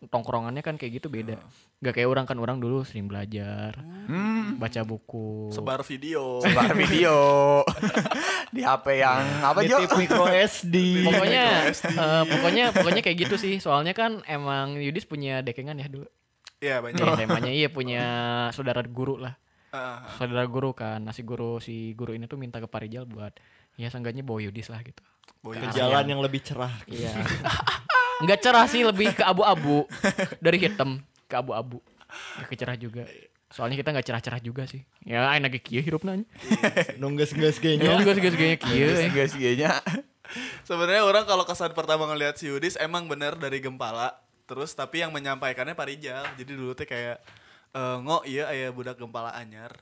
tongkrongannya 0.03 0.61
kan 0.61 0.79
kayak 0.79 0.99
gitu 0.99 1.09
beda. 1.09 1.39
Gak 1.79 1.95
kayak 1.95 2.07
orang 2.07 2.23
kan 2.23 2.39
orang 2.39 2.59
dulu 2.59 2.83
sering 2.83 3.07
belajar, 3.07 3.75
Hmm. 4.07 4.55
baca 4.55 4.83
buku. 4.83 5.51
sebar 5.51 5.83
video 5.83 6.39
Sebar 6.39 6.75
video 6.79 7.15
di 8.51 8.63
HP 8.63 8.87
yang 8.99 9.23
apa 9.41 9.63
Jo? 9.63 9.79
Nitip 9.79 9.95
micro 9.97 10.27
SD. 10.31 10.77
Pokoknya 11.03 11.45
eh, 11.73 12.23
pokoknya 12.29 12.65
pokoknya 12.71 13.03
kayak 13.03 13.19
gitu 13.19 13.35
sih. 13.35 13.59
Soalnya 13.59 13.95
kan 13.95 14.23
emang 14.27 14.79
Yudis 14.79 15.07
punya 15.07 15.43
dekengan 15.43 15.75
ya 15.75 15.91
dulu. 15.91 16.07
Iya 16.63 16.79
banyak 16.79 16.99
Di 16.99 17.11
SMA-nya 17.19 17.51
iya 17.51 17.67
punya 17.67 18.03
saudara 18.55 18.79
guru 18.87 19.19
lah. 19.19 19.35
Ah, 19.73 20.05
Saudara 20.21 20.45
guru 20.45 20.77
kan, 20.77 21.01
nasi 21.01 21.25
guru 21.25 21.57
si 21.57 21.97
guru 21.97 22.13
ini 22.13 22.29
tuh 22.29 22.37
minta 22.37 22.61
ke 22.61 22.69
Parijal 22.69 23.09
buat 23.09 23.33
ya 23.73 23.89
seenggaknya 23.89 24.21
bawa 24.21 24.45
Yudis 24.45 24.69
lah 24.69 24.85
gitu. 24.85 25.01
boy. 25.41 25.57
Ke 25.57 25.73
jalan 25.73 26.05
yang 26.05 26.21
lebih 26.21 26.45
cerah. 26.45 26.71
Iya. 26.85 27.09
Enggak 28.23 28.45
cerah 28.45 28.69
sih, 28.69 28.85
lebih 28.85 29.17
ke 29.17 29.25
abu-abu. 29.25 29.89
Dari 30.39 30.61
hitam 30.61 31.01
ke 31.25 31.35
abu-abu. 31.35 31.81
Ya 32.37 32.45
ke 32.45 32.55
cerah 32.55 32.77
juga. 32.77 33.09
Soalnya 33.49 33.81
kita 33.81 33.97
nggak 33.97 34.07
cerah-cerah 34.07 34.41
juga 34.45 34.69
sih. 34.69 34.85
Ya, 35.03 35.25
aing 35.33 35.43
lagi 35.43 35.57
kieu 35.59 35.81
hirup 35.81 36.05
nanya. 36.05 36.29
Nunggu 37.01 37.25
gas 37.25 37.33
Ya, 37.33 37.49
gayanya. 37.59 37.97
enggak 37.97 38.15
sih 38.17 38.23
kayaknya 38.23 38.59
kieu. 38.61 38.89
eh. 38.93 39.09
Guys, 39.09 39.33
nya. 39.35 39.73
Sebenarnya 40.69 41.03
orang 41.05 41.25
kalau 41.25 41.45
kesan 41.45 41.73
pertama 41.73 42.05
ngelihat 42.13 42.37
si 42.37 42.49
Yudis 42.49 42.77
emang 42.77 43.09
bener 43.09 43.41
dari 43.41 43.59
Gempala. 43.59 44.21
Terus 44.45 44.73
tapi 44.73 45.01
yang 45.01 45.13
menyampaikannya 45.13 45.73
Parijal. 45.73 46.29
Jadi 46.37 46.53
dulu 46.53 46.77
teh 46.77 46.85
kayak 46.85 47.25
eh 47.73 47.97
ngo 48.01 48.21
iya 48.25 48.49
aya 48.49 48.69
budak 48.69 48.97
Gempala 48.97 49.33
anyar. 49.33 49.73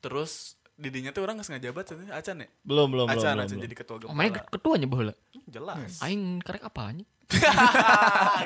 Terus 0.00 0.56
didinya 0.78 1.10
tuh 1.10 1.26
orang 1.26 1.36
nggak 1.36 1.46
sengaja 1.50 1.74
jabat 1.74 1.84
cenah, 1.84 2.14
acan 2.14 2.46
ya? 2.46 2.48
Belum, 2.62 2.86
belum, 2.88 3.06
belum. 3.10 3.18
Acan, 3.18 3.34
belum, 3.34 3.44
acan 3.44 3.56
belum. 3.58 3.64
jadi 3.66 3.74
ketua 3.74 3.96
Oh, 4.06 4.14
main 4.14 4.30
Gempala. 4.30 4.50
ketuanya 4.54 4.86
baheula. 4.86 5.14
Jelas. 5.44 5.92
Aing 6.00 6.38
karek 6.38 6.62
apanya? 6.62 7.02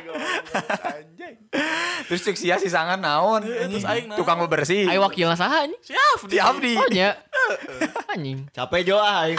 Goblok, 0.02 0.82
anjing. 0.82 1.36
Terus 2.08 2.20
cek 2.24 2.34
sia 2.34 2.58
sisangan 2.58 2.98
naon? 2.98 3.46
Eh, 3.46 3.68
terus 3.70 3.86
aing 3.86 4.10
tukang 4.16 4.42
bebersih. 4.42 4.88
Aing 4.90 4.98
wakilna 4.98 5.36
saha 5.36 5.68
anjing? 5.68 5.78
Siap 5.86 6.20
di 6.26 6.38
abdi. 6.40 6.72
Oh 6.74 6.88
nya. 6.90 7.14
Anjing. 8.12 8.48
Capek 8.50 8.80
Jo 8.82 8.96
ah, 8.98 9.22
aing. 9.22 9.38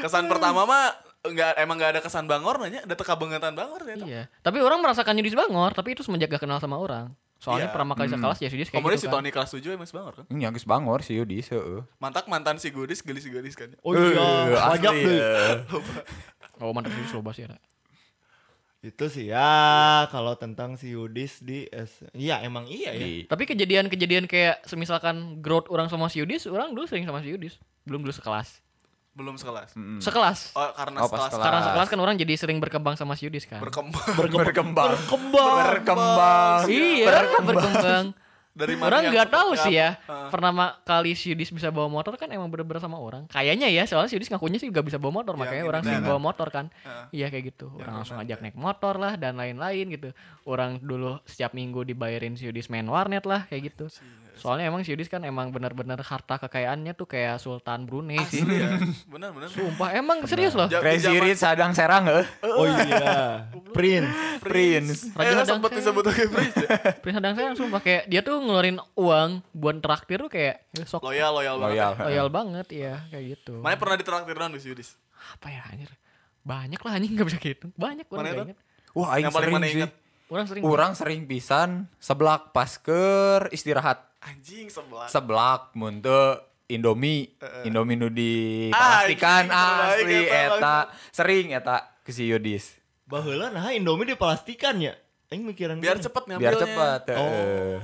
Kesan 0.00 0.30
pertama 0.30 0.62
mah 0.64 0.94
enggak 1.28 1.52
emang 1.54 1.74
enggak 1.74 1.90
ada 1.90 2.00
kesan 2.00 2.24
bangor 2.24 2.56
nanya, 2.56 2.80
ada 2.80 2.92
teka 2.92 3.14
bangetan 3.14 3.52
bangor 3.52 3.80
ya. 3.82 3.96
Iya. 3.98 4.22
Tapi 4.38 4.58
orang 4.58 4.78
merasakan 4.78 5.14
Yudis 5.14 5.32
Bangor, 5.32 5.70
tapi 5.70 5.92
itu 5.92 6.00
semenjak 6.00 6.28
gak 6.28 6.40
kenal 6.40 6.56
sama 6.56 6.74
orang. 6.74 7.12
Soalnya 7.36 7.66
Iya. 7.66 7.72
pertama 7.72 7.94
kali 7.94 8.08
sekelas 8.08 8.38
ya 8.38 8.48
Yudis 8.48 8.66
kayak 8.66 8.78
Kemudian 8.78 8.94
gitu 8.94 9.04
si 9.04 9.08
kan. 9.08 9.14
Tony 9.14 9.30
kelas 9.30 9.50
7 9.52 9.70
emang 9.70 9.86
bangor 9.86 10.12
kan. 10.12 10.24
Ini 10.26 10.42
geus 10.48 10.64
bangor 10.64 11.00
si 11.00 11.12
Yudis 11.14 11.46
heeh. 11.48 11.80
Mantak 11.96 12.26
mantan 12.26 12.56
si 12.56 12.68
Gudis 12.68 12.98
gelis-gelis 12.98 13.54
kan. 13.54 13.70
Oh 13.80 13.92
iya, 13.92 14.18
Eh, 14.48 14.58
asli, 14.58 14.82
deh. 14.82 14.96
eh. 15.06 15.56
Oh 16.60 16.72
mantan 16.72 16.90
Yudis 16.92 17.12
loba 17.12 17.30
sih 17.30 17.44
ada. 17.44 17.54
Itu 18.78 19.06
sih 19.06 19.26
ya 19.26 19.50
kalau 20.06 20.34
tentang 20.34 20.74
si 20.74 20.90
Yudis 20.90 21.38
di 21.40 21.66
S. 21.68 22.06
Iya, 22.10 22.38
emang 22.40 22.62
iya 22.64 22.90
ya. 22.90 23.02
Di- 23.02 23.26
Tapi 23.26 23.42
kejadian-kejadian 23.44 24.26
kayak 24.26 24.62
semisalkan 24.64 25.38
growth 25.38 25.66
orang 25.66 25.86
sama 25.86 26.06
si 26.06 26.18
Yudis, 26.18 26.46
orang 26.46 26.70
dulu 26.70 26.86
sering 26.86 27.02
sama 27.02 27.18
si 27.18 27.28
Yudis. 27.28 27.58
Belum 27.82 28.02
dulu 28.02 28.10
sekelas. 28.10 28.62
Belum 29.18 29.34
sekelas. 29.34 29.74
Mm. 29.74 29.98
Sekelas. 29.98 30.54
Oh, 30.54 30.70
karena 30.70 31.02
Oh, 31.02 31.10
sekelas 31.10 31.26
kelas. 31.28 31.42
Karena 31.42 31.60
sekelas 31.60 31.88
kan 31.90 31.98
orang 31.98 32.14
jadi 32.14 32.34
sering 32.34 32.58
berkembang 32.58 32.94
sama 32.94 33.18
si 33.18 33.26
Yudis 33.26 33.44
kan. 33.44 33.58
berkembang 33.58 33.98
berkembang. 34.46 34.94
Berkembang. 34.94 35.50
Berkembang. 35.74 36.60
iya, 36.70 37.06
berkembang. 37.10 38.14
dari 38.52 38.74
mana 38.74 38.90
Orang 38.90 39.00
yang 39.04 39.14
nggak 39.14 39.30
tahu 39.32 39.50
sih 39.56 39.70
ya. 39.72 39.94
Heeh. 40.00 40.30
Pertama 40.30 40.74
kali 40.82 41.14
si 41.14 41.30
Yudis 41.30 41.46
bisa 41.48 41.70
bawa 41.70 41.86
motor 41.86 42.14
kan 42.14 42.26
emang 42.26 42.46
bener-bener 42.46 42.78
sama 42.78 42.98
orang. 42.98 43.26
Kayaknya 43.28 43.66
ya, 43.68 43.86
soalnya 43.86 44.06
si 44.06 44.18
Yudis 44.18 44.26
ngakunya 44.28 44.58
sih 44.58 44.66
gak 44.68 44.82
bisa 44.82 44.98
bawa 44.98 45.14
motor, 45.16 45.34
Iya, 45.34 45.40
makanya 45.40 45.58
gitu 45.60 45.70
orang 45.70 45.82
sering 45.84 45.94
kan. 45.96 46.08
bawa 46.08 46.20
motor 46.20 46.48
kan. 46.48 46.66
Heeh. 46.76 47.04
Iya 47.12 47.26
kayak 47.28 47.44
gitu. 47.48 47.66
Orang 47.72 47.94
langsung 47.96 48.18
ajak 48.18 48.38
naik 48.38 48.54
motor 48.54 48.94
lah 48.96 49.14
dan 49.14 49.34
lain-lain 49.34 49.86
gitu. 49.88 50.10
Orang 50.42 50.78
dulu 50.80 51.22
setiap 51.22 51.50
minggu 51.52 51.82
dibayarin 51.84 52.34
si 52.34 52.46
Yudis 52.46 52.66
main 52.66 52.82
warnet 52.84 53.22
lah 53.24 53.46
kayak 53.46 53.70
gitu. 53.70 53.86
Soalnya 54.38 54.70
emang 54.70 54.86
si 54.86 54.94
Yudis 54.94 55.10
kan 55.10 55.20
emang 55.20 55.50
bener-bener 55.50 55.98
harta 55.98 56.38
kekayaannya 56.38 56.94
tuh 56.94 57.04
kayak 57.04 57.42
Sultan 57.42 57.84
Brunei 57.84 58.22
sih. 58.30 58.46
Asli 58.46 58.62
ya. 58.62 58.78
Benar 59.12 59.34
benar. 59.34 59.48
Sumpah 59.50 59.90
emang 59.92 60.22
serius 60.24 60.54
loh. 60.54 60.70
Crazy 60.70 61.10
Rich 61.10 61.42
sadang 61.42 61.74
serang 61.74 62.06
eh. 62.06 62.24
Oh 62.46 62.64
iya. 62.64 63.44
Prince. 63.76 64.40
Prince. 64.40 65.10
Eh, 65.10 65.18
Raja 65.18 65.44
sempat 65.44 65.74
Hadang 65.74 65.82
disebut 65.82 66.04
lagi 66.06 66.24
Prince 66.30 66.56
ya. 66.56 66.68
Prince 67.02 67.16
Hadang 67.18 67.34
sayang 67.34 67.54
sumpah 67.58 67.80
kayak 67.82 68.02
dia 68.06 68.20
tuh 68.22 68.38
ngeluarin 68.38 68.78
uang 68.94 69.30
buat 69.52 69.76
traktir 69.82 70.22
tuh 70.22 70.30
kayak 70.30 70.62
ya, 70.72 70.84
sok 70.86 71.02
Loyal, 71.04 71.34
loyal 71.34 71.56
banget. 71.58 71.74
Loyal. 71.76 71.92
loyal 72.06 72.28
banget 72.30 72.66
ya 72.72 72.94
kayak 73.10 73.24
gitu. 73.36 73.54
Mana 73.60 73.74
pernah 73.74 73.96
ditraktir 73.98 74.34
non 74.38 74.54
si 74.56 74.70
Yudis? 74.70 74.94
Apa 75.34 75.50
ya 75.50 75.66
anjir? 75.68 75.90
Banyak 76.46 76.80
lah 76.80 76.92
anjing 76.96 77.12
nggak 77.12 77.26
bisa 77.28 77.38
gitu. 77.42 77.66
Banyak 77.74 78.06
orang 78.08 78.16
Mana 78.16 78.28
nggak 78.30 78.38
itu? 78.38 78.46
inget. 78.54 78.58
Wah, 78.96 79.08
aing 79.14 79.24
Yang 79.28 79.34
paling 79.34 79.44
sering 79.44 79.56
mana 79.60 79.66
sih. 79.68 80.07
Orang 80.28 80.44
sering 80.44 80.62
Orang 80.64 80.92
sering 80.92 81.20
pisan 81.24 81.88
seblak 81.96 82.52
pas 82.52 82.76
keur 82.76 83.48
istirahat. 83.48 84.04
Anjing. 84.20 84.68
Seblak 85.08 85.72
mun 85.72 86.04
teu 86.04 86.36
Indomie, 86.68 87.32
Indomie 87.64 87.96
nu 87.96 88.12
di 88.12 88.68
Ah, 88.76 89.08
asli 89.08 90.28
eta 90.28 90.92
sering 91.08 91.56
eta 91.56 91.96
ke 92.04 92.12
si 92.12 92.28
Yudis. 92.28 92.76
Baheula 93.08 93.48
nah 93.48 93.72
Indomie 93.72 94.12
diplastikan 94.12 94.76
ya. 94.76 94.92
Aing 95.32 95.48
mikiran 95.48 95.80
Biar 95.80 95.96
cepet 95.96 96.28
ngambilnya. 96.28 96.44
Biar 96.44 96.60
cepat. 96.60 97.00
Oh. 97.16 97.80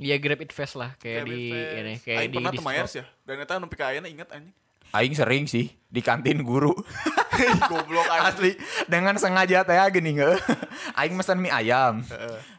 Iya 0.00 0.16
grab 0.16 0.40
it 0.40 0.52
fast 0.56 0.80
lah 0.80 0.96
kayak 0.96 1.24
Kayak 1.24 1.28
di 1.28 1.40
ini 1.52 1.94
kayak 2.00 2.18
Aing 2.24 2.30
di 2.32 2.36
pernah 2.40 2.52
di 2.52 2.58
tuh 2.58 2.64
Myers 2.64 2.92
ya. 2.96 3.04
Dan 3.28 3.36
eta 3.44 3.60
nu 3.60 3.68
pika 3.68 3.92
ayeuna 3.92 4.08
inget 4.08 4.28
anjing. 4.32 4.56
Aing 4.92 5.16
sering 5.16 5.48
sih 5.48 5.72
di 5.88 6.04
kantin 6.04 6.44
guru. 6.44 6.76
Goblok. 7.72 8.04
Asli 8.12 8.56
dengan 8.84 9.16
sengaja 9.16 9.64
teh 9.64 9.76
gini 9.88 10.20
nge. 10.20 10.36
Aing 11.00 11.16
mesen 11.16 11.40
mie 11.40 11.48
ayam. 11.48 12.04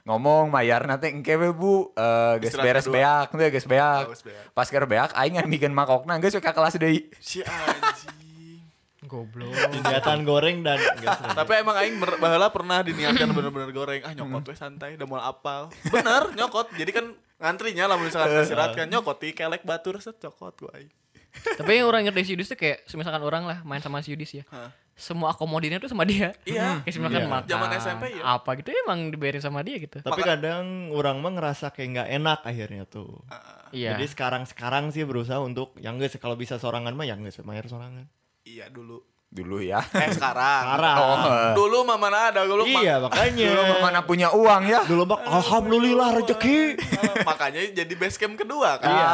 Ngomong 0.01 0.49
mayar 0.49 0.89
nanti 0.89 1.13
engke 1.13 1.37
we 1.37 1.53
Bu, 1.53 1.93
eh 1.93 2.41
geus 2.41 2.57
Istirahat 2.57 2.65
beres 2.65 2.87
beak 2.89 3.27
teh 3.37 3.49
geus 3.53 3.67
beak. 3.69 4.05
Pas 4.57 4.65
keur 4.65 4.89
beak 4.89 5.13
aing 5.13 5.37
mangkokna 5.69 6.17
geus 6.17 6.33
we 6.33 6.41
ka 6.41 6.57
kelas 6.57 6.73
deui. 6.81 7.05
Si 7.21 7.45
anjing. 7.45 8.65
goblok. 9.05 9.53
Kegiatan 9.53 10.25
goreng 10.25 10.65
dan. 10.65 10.81
Tapi 11.37 11.51
emang 11.61 11.77
aing 11.77 12.01
ber- 12.01 12.17
baheula 12.17 12.49
pernah 12.49 12.81
diniatkan 12.81 13.29
bener-bener 13.29 13.69
goreng. 13.69 14.01
Ah 14.01 14.17
nyokot 14.17 14.49
we 14.49 14.57
santai 14.57 14.97
udah 14.97 15.05
mau 15.05 15.21
apal. 15.21 15.69
Bener 15.85 16.33
nyokot. 16.33 16.73
Jadi 16.73 16.89
kan 16.89 17.05
ngantrinya 17.37 17.85
lah 17.85 18.01
misalkan 18.01 18.41
istirahat 18.41 18.73
kan 18.73 18.89
nyokot 18.89 19.21
di 19.21 19.37
kelek 19.37 19.61
batur 19.61 20.01
set 20.01 20.17
cokot 20.17 20.57
gua 20.57 20.81
aing. 20.81 21.02
Tapi 21.33 21.71
yang 21.81 21.89
orang 21.89 22.05
ngerti 22.05 22.21
si 22.23 22.31
Yudis 22.37 22.53
tuh 22.53 22.57
kayak 22.57 22.85
misalkan 22.93 23.23
orang 23.25 23.43
lah 23.43 23.57
main 23.65 23.81
sama 23.81 23.99
si 23.99 24.13
Yudis 24.13 24.41
ya. 24.41 24.43
Semua 24.93 25.33
akomodirnya 25.33 25.81
tuh 25.81 25.89
sama 25.89 26.05
dia. 26.05 26.37
Iya. 26.45 26.85
Kayak 26.85 26.93
misalkan 27.01 27.23
Iya. 27.25 27.31
makan. 27.33 27.49
Zaman 27.49 27.69
SMP 27.81 28.03
ya. 28.13 28.23
Apa 28.37 28.49
gitu 28.61 28.69
emang 28.69 29.09
dibayarin 29.09 29.41
sama 29.41 29.59
dia 29.65 29.81
gitu. 29.81 29.97
Tapi 30.05 30.21
kadang 30.21 30.93
orang 30.93 31.17
mah 31.17 31.33
ngerasa 31.33 31.73
kayak 31.73 31.89
nggak 31.97 32.09
enak 32.21 32.39
akhirnya 32.45 32.83
tuh. 32.85 33.25
Iya. 33.73 33.97
Jadi 33.97 34.05
sekarang-sekarang 34.13 34.93
sih 34.93 35.01
berusaha 35.01 35.41
untuk 35.41 35.73
yang 35.81 35.97
enggak 35.97 36.21
kalau 36.21 36.37
bisa 36.37 36.61
sorangan 36.61 36.93
mah 36.93 37.09
yang 37.09 37.25
enggak 37.25 37.41
bayar 37.41 37.65
sorangan. 37.65 38.05
Iya 38.45 38.69
dulu. 38.69 39.01
Dulu 39.33 39.65
ya. 39.65 39.81
Eh 39.97 40.13
sekarang. 40.13 40.61
Sekarang. 40.69 40.97
Oh. 41.01 41.51
Dulu 41.57 41.77
mah 41.89 41.97
mana 41.97 42.29
ada 42.29 42.45
dulu 42.45 42.69
Iya 42.69 43.01
makanya. 43.01 43.49
Dulu 43.49 43.61
mah 43.65 43.79
mana 43.81 43.99
punya 44.05 44.29
uang 44.29 44.63
ya. 44.69 44.85
Dulu 44.85 45.03
mah 45.09 45.19
alhamdulillah 45.25 46.09
rezeki. 46.21 46.77
makanya 47.25 47.61
jadi 47.73 47.93
base 47.97 48.21
camp 48.21 48.37
kedua 48.37 48.77
kan. 48.77 48.93
Iya. 48.93 49.09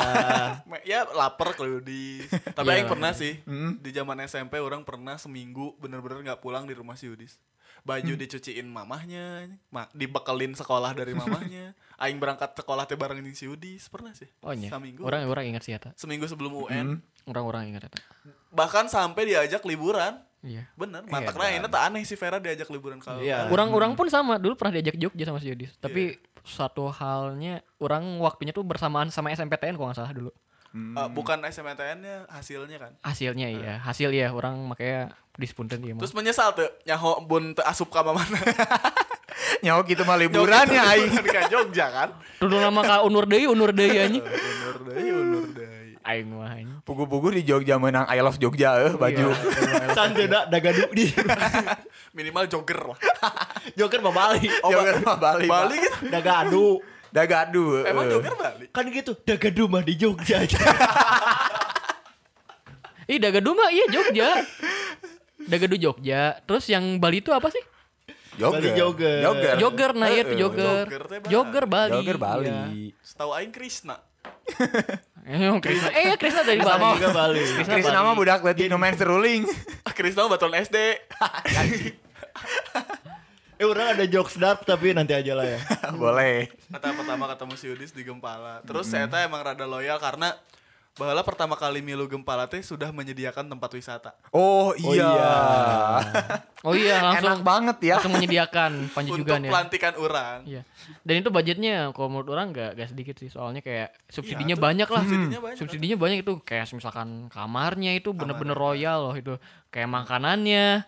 Ya 0.84 0.99
lapar 1.15 1.55
kalau 1.55 1.79
di. 1.79 2.19
Tapi 2.27 2.67
aing 2.67 2.91
pernah 2.91 3.15
sih 3.15 3.39
di 3.79 3.89
zaman 3.95 4.19
SMP 4.27 4.60
orang 4.60 4.84
pernah 4.84 5.15
seminggu 5.15 5.79
bener-bener 5.79 6.27
nggak 6.32 6.43
pulang 6.43 6.67
di 6.67 6.75
rumah 6.75 6.99
si 6.99 7.08
Yudis. 7.08 7.39
Baju 7.79 8.12
dicuciin 8.12 8.67
mamahnya, 8.67 9.47
ma 9.71 9.88
dibekelin 9.95 10.51
sekolah 10.51 10.91
dari 10.91 11.15
mamahnya. 11.15 11.71
Aing 12.03 12.19
berangkat 12.19 12.51
sekolah 12.60 12.84
teh 12.84 12.99
bareng 12.99 13.23
si 13.32 13.47
Yudis 13.47 13.88
pernah 13.88 14.12
sih. 14.12 14.27
Oh 14.43 14.51
iya. 14.51 14.67
Seminggu. 14.67 15.08
Orang 15.08 15.23
orang 15.32 15.47
ingat 15.47 15.63
sih 15.63 15.71
ya. 15.71 15.79
Seminggu 15.95 16.27
sebelum 16.27 16.67
UN. 16.67 16.99
Orang-orang 17.23 17.71
ingat 17.71 17.88
ya. 17.88 18.03
Bahkan 18.49 18.89
sampai 18.89 19.29
diajak 19.29 19.62
liburan. 19.65 20.17
Iya. 20.39 20.71
Bener, 20.79 21.03
Iya, 21.03 21.12
mata 21.12 21.35
kena 21.35 21.51
ini 21.51 21.67
tak 21.67 21.83
aneh 21.91 22.01
si 22.07 22.15
Vera 22.15 22.39
diajak 22.39 22.71
liburan 22.71 23.03
kalau 23.03 23.19
Iya. 23.19 23.51
Orang-orang 23.51 23.99
pun 23.99 24.07
sama 24.07 24.39
dulu 24.39 24.55
pernah 24.55 24.79
diajak 24.79 24.95
Jogja 24.95 25.27
sama 25.27 25.43
si 25.43 25.51
Yudis. 25.51 25.75
Tapi 25.83 26.15
satu 26.47 26.88
halnya 26.88 27.59
orang 27.83 28.17
waktunya 28.23 28.55
tuh 28.55 28.63
bersamaan 28.63 29.12
sama 29.12 29.35
SMPTN 29.35 29.75
kalau 29.75 29.91
nggak 29.91 29.99
salah 29.99 30.15
dulu. 30.15 30.31
Eh, 30.69 31.09
bukan 31.12 31.41
SMTN-nya 31.43 32.29
hasilnya 32.29 32.77
kan. 32.77 32.91
Hasilnya 33.01 33.47
iya, 33.49 33.73
hasil 33.81 34.13
ya 34.13 34.29
orang 34.29 34.53
makanya 34.69 35.12
dispunten 35.33 35.81
dia 35.81 35.97
mah. 35.97 36.01
Terus 36.05 36.13
menyesal 36.13 36.53
tuh 36.53 36.69
nyaho 36.85 37.25
bun 37.25 37.57
asup 37.65 37.89
ka 37.89 38.05
mana. 38.05 38.23
Nyawa 39.65 39.81
gitu 39.83 40.03
mah 40.05 40.15
liburan 40.19 40.67
ya 40.69 40.93
aing. 40.93 41.09
Ka 41.25 41.49
Jogja 41.49 41.89
kan. 41.89 42.09
Tuh 42.38 42.47
nama 42.47 42.79
ka 42.85 42.95
unur 43.01 43.25
deui, 43.25 43.49
unur 43.49 43.73
deui 43.73 43.97
anjing. 43.97 44.23
Unur 44.23 44.77
deui, 44.93 45.09
unur 45.09 45.45
deui. 45.51 45.68
Aing 45.99 46.31
mah. 46.31 46.55
Pugu-pugu 46.88 47.35
di 47.35 47.43
Jogja 47.43 47.75
menang 47.75 48.07
I 48.07 48.23
love 48.23 48.39
Jogja 48.39 48.79
eh 48.88 48.95
baju. 48.95 49.35
Santai 49.91 50.31
dah 50.31 50.47
dagadu 50.47 50.88
di 50.95 51.12
Minimal 52.17 52.47
jogger 52.47 52.79
lah. 52.95 52.97
Joker 53.77 53.99
mah 53.99 54.13
Bali. 54.15 54.47
Jogja 54.47 54.99
mah 55.03 55.17
Bali. 55.19 55.47
Bali 55.47 55.75
gitu. 55.77 55.97
Dagadu. 56.07 56.67
Dagadu. 57.12 57.83
Emang 57.83 58.07
eh. 58.07 58.12
jogger 58.15 58.33
Bali. 58.39 58.65
Kan 58.71 58.88
gitu, 58.89 59.12
dagadu 59.27 59.67
mah 59.67 59.83
di 59.83 59.93
Jogja. 59.99 60.45
Ih, 63.09 63.17
Dagadu 63.17 63.57
mah 63.57 63.73
iya 63.73 63.85
Jogja. 63.89 64.29
Dagadu 65.49 65.75
Jogja. 65.75 66.38
Terus 66.45 66.69
yang 66.69 67.01
Bali 67.01 67.19
itu 67.19 67.33
apa 67.33 67.49
sih? 67.49 67.62
Jogger. 68.39 68.62
Bali 68.62 68.79
jogger. 68.79 69.19
Jogger. 69.19 69.55
Jogger, 69.59 69.91
nah 69.99 70.07
iya 70.07 70.21
Eh, 70.23 70.25
tuh 70.31 70.35
eh. 70.35 70.39
jogger. 70.39 70.85
Jogger 71.27 71.65
Bali. 71.67 71.91
Jogger 71.99 72.17
Bali. 72.17 72.47
Jogger. 72.47 72.69
Iya. 72.71 73.03
Setahu 73.03 73.31
aing 73.35 73.51
Krisna. 73.51 73.97
Eh, 75.29 75.61
Krisna. 75.61 75.89
Eh, 75.93 76.17
Krisna 76.17 76.41
dari 76.41 76.57
Bali 76.57 76.81
Bali. 76.81 76.97
juga 76.97 77.09
Bali. 77.13 77.41
Chris 77.61 77.85
nama 77.85 78.17
budak 78.17 78.41
leutik 78.41 78.65
nu 78.65 78.81
main 78.81 78.97
seruling. 78.97 79.45
Ah, 79.85 79.93
Krisna 79.97 80.25
mah 80.25 80.33
batuan 80.33 80.57
SD. 80.57 80.77
Eh 83.59 83.67
orang 83.67 83.91
ada 83.91 84.07
jokes 84.07 84.39
dark 84.39 84.63
tapi 84.63 84.95
nanti 84.95 85.11
aja 85.11 85.35
lah 85.35 85.43
ya. 85.43 85.59
Boleh. 85.99 86.47
Kata 86.71 86.95
pertama 86.95 87.27
ketemu 87.27 87.53
si 87.59 87.65
Yudis 87.67 87.91
di 87.91 88.07
Gempala. 88.07 88.63
Terus 88.63 88.87
saya 88.87 89.11
teh 89.11 89.27
emang 89.27 89.43
rada 89.43 89.67
loyal 89.67 89.99
karena 89.99 90.31
bahwa 90.97 91.23
pertama 91.23 91.56
kali 91.56 91.80
milu 91.80 92.10
Gempala 92.10 92.49
teh 92.49 92.60
sudah 92.60 92.91
menyediakan 92.91 93.47
tempat 93.47 93.69
wisata. 93.71 94.12
Oh 94.36 94.75
iya. 94.75 94.99
iya. 94.99 95.34
Oh 96.60 96.75
iya, 96.75 96.99
langsung 96.99 97.39
Enak 97.39 97.43
banget 97.47 97.78
ya. 97.80 97.95
langsung 97.95 98.19
menyediakan 98.19 98.71
panji 98.91 99.15
Untuk 99.15 99.23
juga 99.23 99.39
ya. 99.39 99.47
pelantikan 99.47 99.93
orang. 99.95 100.38
Iya. 100.43 100.62
Dan 101.08 101.23
itu 101.23 101.30
budgetnya 101.32 101.95
kalau 101.95 102.12
menurut 102.12 102.30
orang 102.36 102.52
gak, 102.52 102.75
gak 102.75 102.89
sedikit 102.91 103.15
sih. 103.15 103.32
Soalnya 103.32 103.63
kayak 103.63 103.95
subsidinya 104.12 104.60
banyak 104.60 104.89
lah. 104.91 105.04
Subsidinya 105.08 105.39
banyak. 105.39 105.58
Subsidinya 105.58 105.97
banyak 105.99 106.19
itu 106.28 106.34
kayak 106.43 106.67
misalkan 106.75 107.32
kamarnya 107.32 107.95
itu 107.95 108.12
bener-bener 108.12 108.60
royal 108.60 109.08
loh 109.08 109.15
itu. 109.15 109.39
Kayak 109.71 109.88
makanannya, 110.04 110.84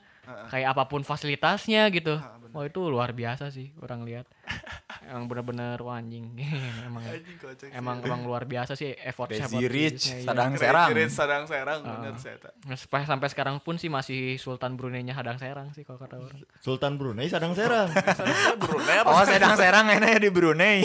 kayak 0.49 0.77
apa 0.77 0.84
pun 0.88 1.01
fasilitasnya 1.01 1.89
gitu. 1.91 2.19
Oh 2.51 2.67
itu 2.67 2.84
luar 2.91 3.15
biasa 3.15 3.47
sih 3.47 3.71
orang 3.79 4.03
lihat. 4.03 4.27
emang 5.12 5.31
bener-bener 5.31 5.79
wah, 5.79 6.03
anjing. 6.03 6.36
emang 6.88 7.03
Anjing 7.07 7.38
kocak 7.39 7.71
sih. 7.71 7.71
emang 7.71 8.03
emang 8.03 8.27
luar 8.27 8.43
biasa 8.43 8.75
sih 8.75 8.91
effort 8.91 9.31
Crazy 9.31 9.47
effort 9.47 9.71
Rich, 9.71 10.03
iya. 10.12 10.27
sadang 10.27 10.51
Crazy 10.60 10.63
serang. 10.67 10.89
Rich, 10.91 11.13
sadang 11.15 11.43
serang 11.47 11.79
bener 11.79 12.13
saya 12.19 12.36
sampai 12.75 13.07
sampai 13.07 13.27
sekarang 13.31 13.55
pun 13.63 13.79
sih 13.79 13.88
masih 13.88 14.36
Sultan 14.36 14.75
Brunei-nya 14.75 15.15
hadang 15.15 15.39
serang 15.39 15.71
sih 15.71 15.88
kalau 15.88 15.99
kata 16.03 16.19
orang. 16.19 16.43
Sultan 16.60 16.99
Brunei 16.99 17.31
sadang 17.31 17.55
serang. 17.55 17.88
Sadang 18.19 18.60
Brunei 18.60 18.95
apa? 18.99 19.07
Oh 19.15 19.23
sedang 19.23 19.55
serang 19.55 19.88
enaknya 19.88 20.19
di 20.19 20.29
Brunei. 20.29 20.84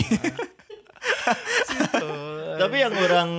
Tapi 2.57 2.77
yang 2.79 2.95
orang 2.95 3.31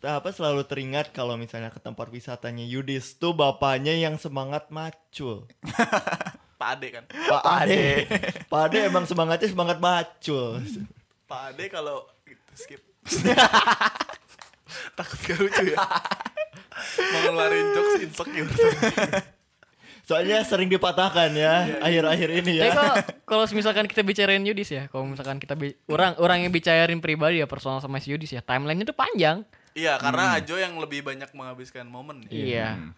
apa 0.00 0.32
selalu 0.32 0.64
teringat 0.64 1.12
kalau 1.12 1.36
misalnya 1.36 1.68
ke 1.68 1.76
tempat 1.76 2.08
wisatanya 2.08 2.64
Yudis 2.64 3.20
tuh 3.20 3.36
bapaknya 3.36 3.92
yang 3.92 4.16
semangat 4.16 4.72
macul. 4.72 5.44
Pak 6.60 6.68
Ade 6.76 6.88
kan. 6.92 7.04
Pak 7.08 7.56
Ade. 7.64 7.84
Pak 8.48 8.60
Ade 8.68 8.78
emang 8.88 9.04
semangatnya 9.04 9.48
semangat 9.48 9.80
macul. 9.80 10.60
Pak 11.28 11.40
Ade 11.52 11.64
kalau 11.68 12.04
gitu, 12.24 12.52
skip. 12.56 12.80
Takut 14.96 15.18
gak 15.24 15.38
lucu 15.40 15.64
ya. 15.72 15.76
Mau 17.12 17.18
ngeluarin 17.28 17.66
jokes 17.76 17.94
insecure. 18.04 18.50
Soalnya 20.04 20.42
sering 20.42 20.66
dipatahkan 20.66 21.30
ya 21.38 21.78
akhir-akhir 21.78 22.28
ini 22.42 22.58
Tapi 22.58 22.66
ya. 22.66 22.74
kalau 22.74 22.94
kalau 23.24 23.44
misalkan 23.54 23.86
kita 23.86 24.02
bicarain 24.02 24.42
Yudis 24.42 24.68
ya, 24.74 24.82
kalau 24.90 25.06
misalkan 25.06 25.38
kita 25.38 25.54
orang 25.86 26.18
orang 26.18 26.38
yang 26.42 26.50
bicarain 26.50 26.98
pribadi 26.98 27.38
ya 27.38 27.46
personal 27.46 27.78
sama 27.78 28.02
si 28.02 28.10
Yudis 28.10 28.34
ya, 28.34 28.42
timelinenya 28.42 28.90
tuh 28.90 28.96
panjang. 28.96 29.46
Iya, 29.74 29.98
karena 30.02 30.34
Ajo 30.38 30.56
yang 30.58 30.74
lebih 30.78 31.06
banyak 31.06 31.30
menghabiskan 31.30 31.86
momen. 31.86 32.26
Iya. 32.28 32.90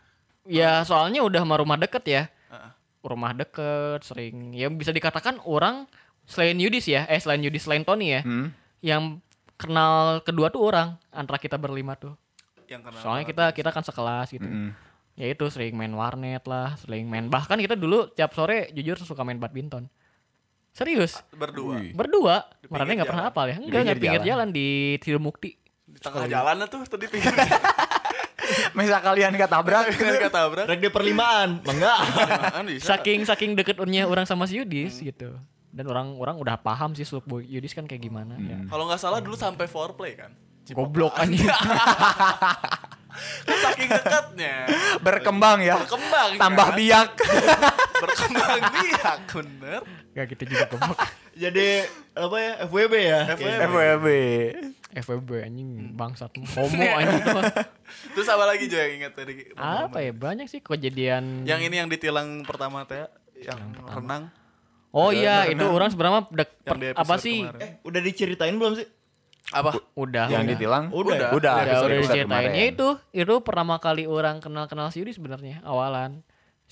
Ya 0.48 0.82
soalnya 0.82 1.22
udah 1.22 1.44
sama 1.44 1.60
rumah 1.60 1.78
deket 1.78 2.04
ya. 2.08 2.22
Heeh. 2.50 2.70
Rumah 3.02 3.32
deket 3.34 4.00
sering 4.06 4.54
ya 4.54 4.70
bisa 4.70 4.94
dikatakan 4.94 5.42
orang 5.42 5.86
selain 6.24 6.54
Yudis 6.58 6.86
ya, 6.86 7.02
eh 7.10 7.18
selain 7.18 7.42
Yudis 7.42 7.66
selain 7.66 7.82
Tony 7.82 8.14
ya, 8.14 8.22
Hmm. 8.22 8.54
yang 8.78 9.02
kenal 9.58 10.22
kedua 10.22 10.50
tuh 10.50 10.62
orang 10.62 10.98
antara 11.10 11.38
kita 11.38 11.58
berlima 11.58 11.94
tuh. 11.98 12.14
Yang 12.66 12.88
kenal 12.88 13.00
Soalnya 13.02 13.24
kita 13.26 13.44
kita 13.52 13.70
kan 13.74 13.84
sekelas 13.84 14.30
gitu. 14.32 14.46
Mm. 14.46 14.70
Ya 15.12 15.26
itu 15.28 15.44
sering 15.52 15.76
main 15.76 15.92
warnet 15.92 16.40
lah, 16.48 16.78
sering 16.80 17.04
main 17.04 17.28
bahkan 17.28 17.60
kita 17.60 17.76
dulu 17.76 18.08
tiap 18.10 18.32
sore 18.32 18.72
jujur 18.72 18.96
suka 18.96 19.22
main 19.22 19.36
badminton. 19.36 19.86
Serius. 20.72 21.20
Berdua. 21.36 21.84
Berdua. 21.92 22.36
Di 22.64 22.66
Marane 22.72 22.96
pinggir 22.96 22.96
nggak 23.04 23.10
pernah 23.12 23.26
apal 23.28 23.46
ya? 23.52 23.56
Enggak, 23.60 23.68
pinggir 23.68 23.84
nggak 23.84 24.00
pinggir 24.00 24.22
jalan. 24.24 24.30
jalan 24.32 24.48
di 24.56 24.68
Tilmukti. 25.04 25.50
Di 25.92 25.98
tengah 26.00 26.24
jalan 26.26 26.64
tuh 26.66 26.80
tadi 26.88 27.06
pinggir. 27.06 27.32
Misal 28.76 29.00
kalian 29.00 29.32
ketabrak 29.38 29.92
Kan 29.96 30.16
ketabrak. 30.28 30.64
Rek 30.68 30.80
di 30.80 30.90
perlimaan, 30.92 31.62
enggak. 31.64 31.98
Saking 32.82 33.24
saking 33.24 33.56
deketnya 33.56 34.04
orang 34.08 34.26
sama 34.28 34.44
si 34.48 34.60
Yudis 34.60 35.00
gitu. 35.00 35.36
Dan 35.72 35.88
orang-orang 35.88 36.36
udah 36.36 36.56
paham 36.60 36.92
sih 36.92 37.04
seluk 37.06 37.24
Yudis 37.48 37.72
kan 37.72 37.88
kayak 37.88 38.04
gimana 38.04 38.36
ya. 38.36 38.60
Kalau 38.68 38.84
nggak 38.88 39.00
salah 39.00 39.24
dulu 39.24 39.36
sampai 39.36 39.64
foreplay 39.68 40.16
kan. 40.16 40.32
Goblok 40.72 41.16
anjing. 41.22 41.48
Kan 43.44 43.56
saking 43.60 43.88
dekatnya. 43.92 44.54
berkembang 45.04 45.58
ya. 45.60 45.76
Berkembang. 45.84 46.30
Tambah 46.40 46.68
kan? 46.72 46.76
biak. 46.76 47.10
Berkembang 48.00 48.60
biak 48.72 49.20
bener. 49.32 49.82
Gak 50.12 50.24
gitu 50.36 50.42
juga 50.48 50.64
goblok. 50.72 50.98
Jadi 51.32 51.66
apa 52.12 52.36
ya? 52.36 52.52
FWB 52.64 52.94
ya. 52.94 53.20
FWB. 53.30 53.60
FWB. 53.62 54.06
FWB 54.92 55.30
anjing 55.42 55.68
bangsat 55.92 56.28
homo 56.52 56.84
anjing 56.92 57.16
itu 57.18 57.30
mah. 57.32 57.44
Terus 58.12 58.28
apa 58.28 58.44
lagi 58.44 58.64
Jo 58.66 58.76
yang 58.76 58.92
ingat 58.98 59.12
tadi? 59.14 59.48
Apa 59.54 59.98
ya 59.98 60.12
banyak 60.12 60.44
sih 60.46 60.60
kejadian 60.60 61.42
Yang 61.42 61.60
ini 61.66 61.76
yang 61.76 61.88
ditilang 61.88 62.44
pertama 62.44 62.84
teh 62.84 63.08
yang 63.40 63.56
renang. 63.82 64.28
Oh 64.92 65.08
iya 65.08 65.48
itu 65.48 65.64
orang 65.64 65.88
sebenarnya 65.88 66.28
dek- 66.30 66.60
Yang 66.62 66.76
per- 66.92 67.00
apa 67.00 67.14
sih 67.16 67.40
kemarin. 67.40 67.60
Eh, 67.62 67.70
udah 67.82 68.00
diceritain 68.02 68.54
belum 68.54 68.74
sih? 68.76 68.86
Apa? 69.50 69.80
udah 69.94 70.28
Yang 70.28 70.42
udah. 70.42 70.52
ditilang? 70.52 70.84
Udah. 70.88 71.00
Udah, 71.08 71.28
udah, 71.32 71.52
udah 71.56 71.64
episode 71.66 71.92
diceritain. 71.98 72.50
Ya 72.52 72.64
itu 72.68 72.88
itu 73.10 73.34
pertama 73.40 73.76
kali 73.76 74.04
orang 74.04 74.38
kenal 74.38 74.64
kenal 74.64 74.88
si 74.88 75.00
Yudis 75.00 75.16
sebenarnya 75.16 75.64
awalan 75.64 76.20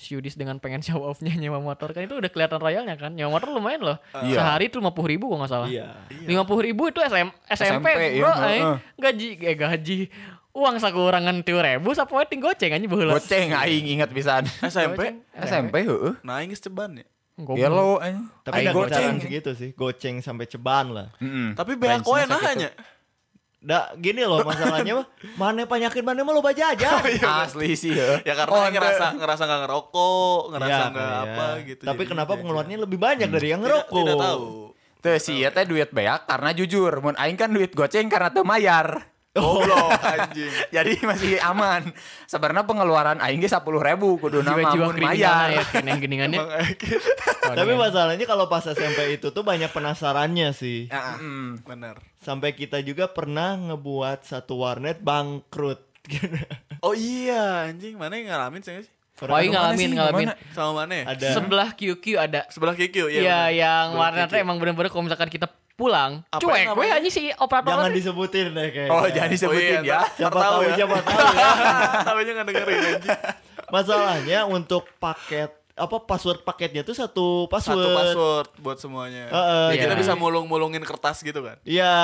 si 0.01 0.17
Yudis 0.17 0.33
dengan 0.33 0.57
pengen 0.57 0.81
show 0.81 0.97
off-nya 0.99 1.37
nyewa 1.37 1.61
motor 1.61 1.93
kan 1.93 2.01
itu 2.01 2.17
udah 2.17 2.27
kelihatan 2.27 2.57
royalnya 2.57 2.97
kan 2.97 3.13
nyewa 3.13 3.37
motor 3.37 3.53
lumayan 3.53 3.85
loh 3.85 3.97
Iya. 4.17 4.41
sehari 4.41 4.67
itu 4.67 4.81
lima 4.81 4.91
puluh 4.91 5.13
ribu 5.13 5.29
kok 5.29 5.37
nggak 5.37 5.53
salah 5.53 5.69
Iya. 5.69 5.93
lima 6.25 6.43
puluh 6.43 6.65
ribu 6.65 6.89
itu 6.89 6.99
SM, 6.99 7.29
SMP, 7.47 7.85
SMP, 7.85 7.89
bro 7.93 8.01
iya, 8.01 8.31
eh. 8.33 8.41
heeh. 8.41 8.77
gaji 8.97 9.29
eh 9.39 9.55
gaji 9.55 9.99
uang 10.51 10.77
sakurangan 10.77 11.37
tiga 11.45 11.61
ribu 11.63 11.93
sapa 11.93 12.11
wae 12.11 12.25
ting 12.25 12.41
goceng 12.41 12.73
aja 12.73 12.83
baheula 12.83 13.15
Goceng 13.15 13.53
aing 13.53 13.87
ingat 13.93 14.09
pisan. 14.09 14.49
SMP? 14.67 15.21
SMP 15.37 15.85
heueuh. 15.85 16.19
Nah, 16.21 16.41
ini 16.41 16.57
ceban 16.57 16.97
ya. 16.97 17.07
Goblok. 17.37 17.57
Gelo 17.57 17.91
anjing. 17.97 18.27
Tapi 18.43 18.53
Aing 18.53 18.65
nggak 18.67 18.77
goceng. 18.77 19.15
segitu 19.21 19.51
sih. 19.55 19.71
Goceng 19.73 20.17
sampai 20.19 20.45
ceban 20.45 20.91
lah. 20.91 21.09
Heeh. 21.17 21.55
Tapi 21.55 21.73
beak 21.75 22.03
koe 22.03 22.19
Range-nya 22.19 22.27
nah 22.27 22.41
segitu. 22.43 22.51
hanya. 22.67 22.69
Da, 23.61 23.93
gini 23.95 24.25
loh 24.25 24.41
masalahnya 24.41 24.97
mah. 24.97 25.07
Mana 25.41 25.65
penyakit 25.65 26.01
mana 26.01 26.25
mah 26.25 26.33
lo 26.33 26.41
baca 26.41 26.73
aja. 26.73 26.97
Asli 27.45 27.77
sih 27.77 27.93
heueuh. 27.93 28.25
Ya 28.25 28.33
karena 28.33 28.51
Oh, 28.51 28.65
ngerasa 28.67 29.13
ngerasa 29.15 29.43
nggak 29.45 29.61
ngerokok, 29.65 30.41
ngerasa 30.51 30.73
Iya, 30.73 30.89
nggak 30.89 31.05
iya. 31.07 31.21
apa 31.27 31.47
gitu. 31.63 31.83
Tapi 31.85 31.99
Jadi 31.99 32.11
kenapa 32.11 32.31
dia- 32.31 32.41
pengeluarannya 32.41 32.79
lebih 32.81 32.99
banyak 32.99 33.29
dari 33.29 33.49
yang 33.49 33.61
Tidak, 33.61 33.69
ngerokok? 33.85 34.01
tidak 34.01 34.17
tahu. 34.19 34.45
Tuh 35.01 35.17
si 35.17 35.33
ieu 35.35 35.51
teh 35.51 35.65
duit 35.65 35.91
beak 35.91 36.21
karena 36.25 36.51
jujur. 36.51 36.93
Mun 36.99 37.15
aing 37.15 37.37
kan 37.37 37.49
duit 37.49 37.71
goceng 37.71 38.09
karena 38.09 38.29
teu 38.29 38.43
mayar. 38.43 38.89
Goblok 39.37 39.93
anjing. 39.95 40.51
Jadi 40.75 40.93
masih 41.01 41.39
aman. 41.41 41.85
Sebenarnya 42.27 42.65
pengeluaran 42.65 43.21
aing 43.21 43.39
ge 43.39 43.47
10.000 43.47 43.61
kudu 44.19 44.41
nama 44.41 44.73
mun 44.75 44.91
kriminal 44.91 45.15
ya 45.15 45.33
mayar. 45.55 45.69
keneh 45.71 45.97
geningannya 45.99 46.41
Tapi 47.47 47.73
masalahnya 47.75 48.25
kalau 48.25 48.49
pas 48.49 48.65
SMP 48.65 49.15
itu 49.15 49.29
tuh 49.29 49.41
banyak 49.41 49.69
penasarannya 49.69 50.51
sih. 50.51 50.89
Heeh. 50.89 51.17
benar. 51.63 52.01
Sampai 52.21 52.53
kita 52.53 52.85
juga 52.85 53.09
pernah 53.09 53.57
ngebuat 53.57 54.23
satu 54.23 54.61
warnet 54.61 55.01
bangkrut. 55.01 55.81
Oh 56.81 56.97
iya, 56.97 57.69
anjing 57.69 58.01
mana 58.01 58.17
yang 58.17 58.33
ngalamin 58.33 58.65
sih? 58.65 58.89
Oh 59.21 59.37
iya 59.37 59.53
ngalamin 59.53 59.85
sih? 59.85 59.93
ngalamin 59.93 60.27
Mana? 60.33 60.37
Sama 60.57 60.73
mana? 60.73 60.93
ya? 60.97 61.05
Ada 61.13 61.29
sebelah 61.37 61.69
QQ 61.77 62.05
ada 62.17 62.41
Sebelah 62.49 62.73
Iya 63.13 63.21
ya. 63.21 63.21
benar. 63.21 63.49
yang 63.53 63.85
Sebelah 63.85 64.01
warnanya 64.01 64.29
KQ. 64.33 64.41
emang 64.41 64.57
bener-bener 64.57 64.89
kalau 64.89 65.05
misalkan 65.05 65.29
kita 65.29 65.47
pulang 65.77 66.25
Apa 66.29 66.41
cuek 66.41 66.57
yang 66.57 66.73
gue 66.73 66.89
aja 66.89 67.09
si 67.13 67.29
operator 67.37 67.85
jangan 67.85 67.93
disebutin 67.93 68.47
deh 68.49 68.69
kayaknya. 68.73 68.97
Oh, 68.97 69.05
jangan 69.13 69.29
disebutin 69.29 69.77
Oh 69.77 69.85
iya, 69.85 69.93
ya. 69.93 70.01
Siapa 70.09 70.39
tahu, 70.41 70.61
ya. 70.65 70.73
siapa 70.73 70.97
tahu 71.05 71.21
ya. 71.37 71.49
Tapi 72.09 72.21
nggak 72.25 72.47
dengerin 72.49 72.79
anjing. 72.81 73.19
Masalahnya 73.69 74.39
untuk 74.49 74.89
paket 74.97 75.53
apa 75.79 75.97
password 76.05 76.43
paketnya 76.43 76.83
tuh 76.83 76.93
satu 76.93 77.47
password. 77.47 77.79
Satu 77.79 77.89
password 77.97 78.49
buat 78.61 78.79
semuanya. 78.79 79.31
Heeh, 79.31 79.69
Ya, 79.79 79.87
kita 79.89 79.95
bisa 79.97 80.13
mulung-mulungin 80.15 80.83
kertas 80.85 81.23
gitu 81.23 81.41
kan. 81.41 81.57
Iya, 81.65 81.95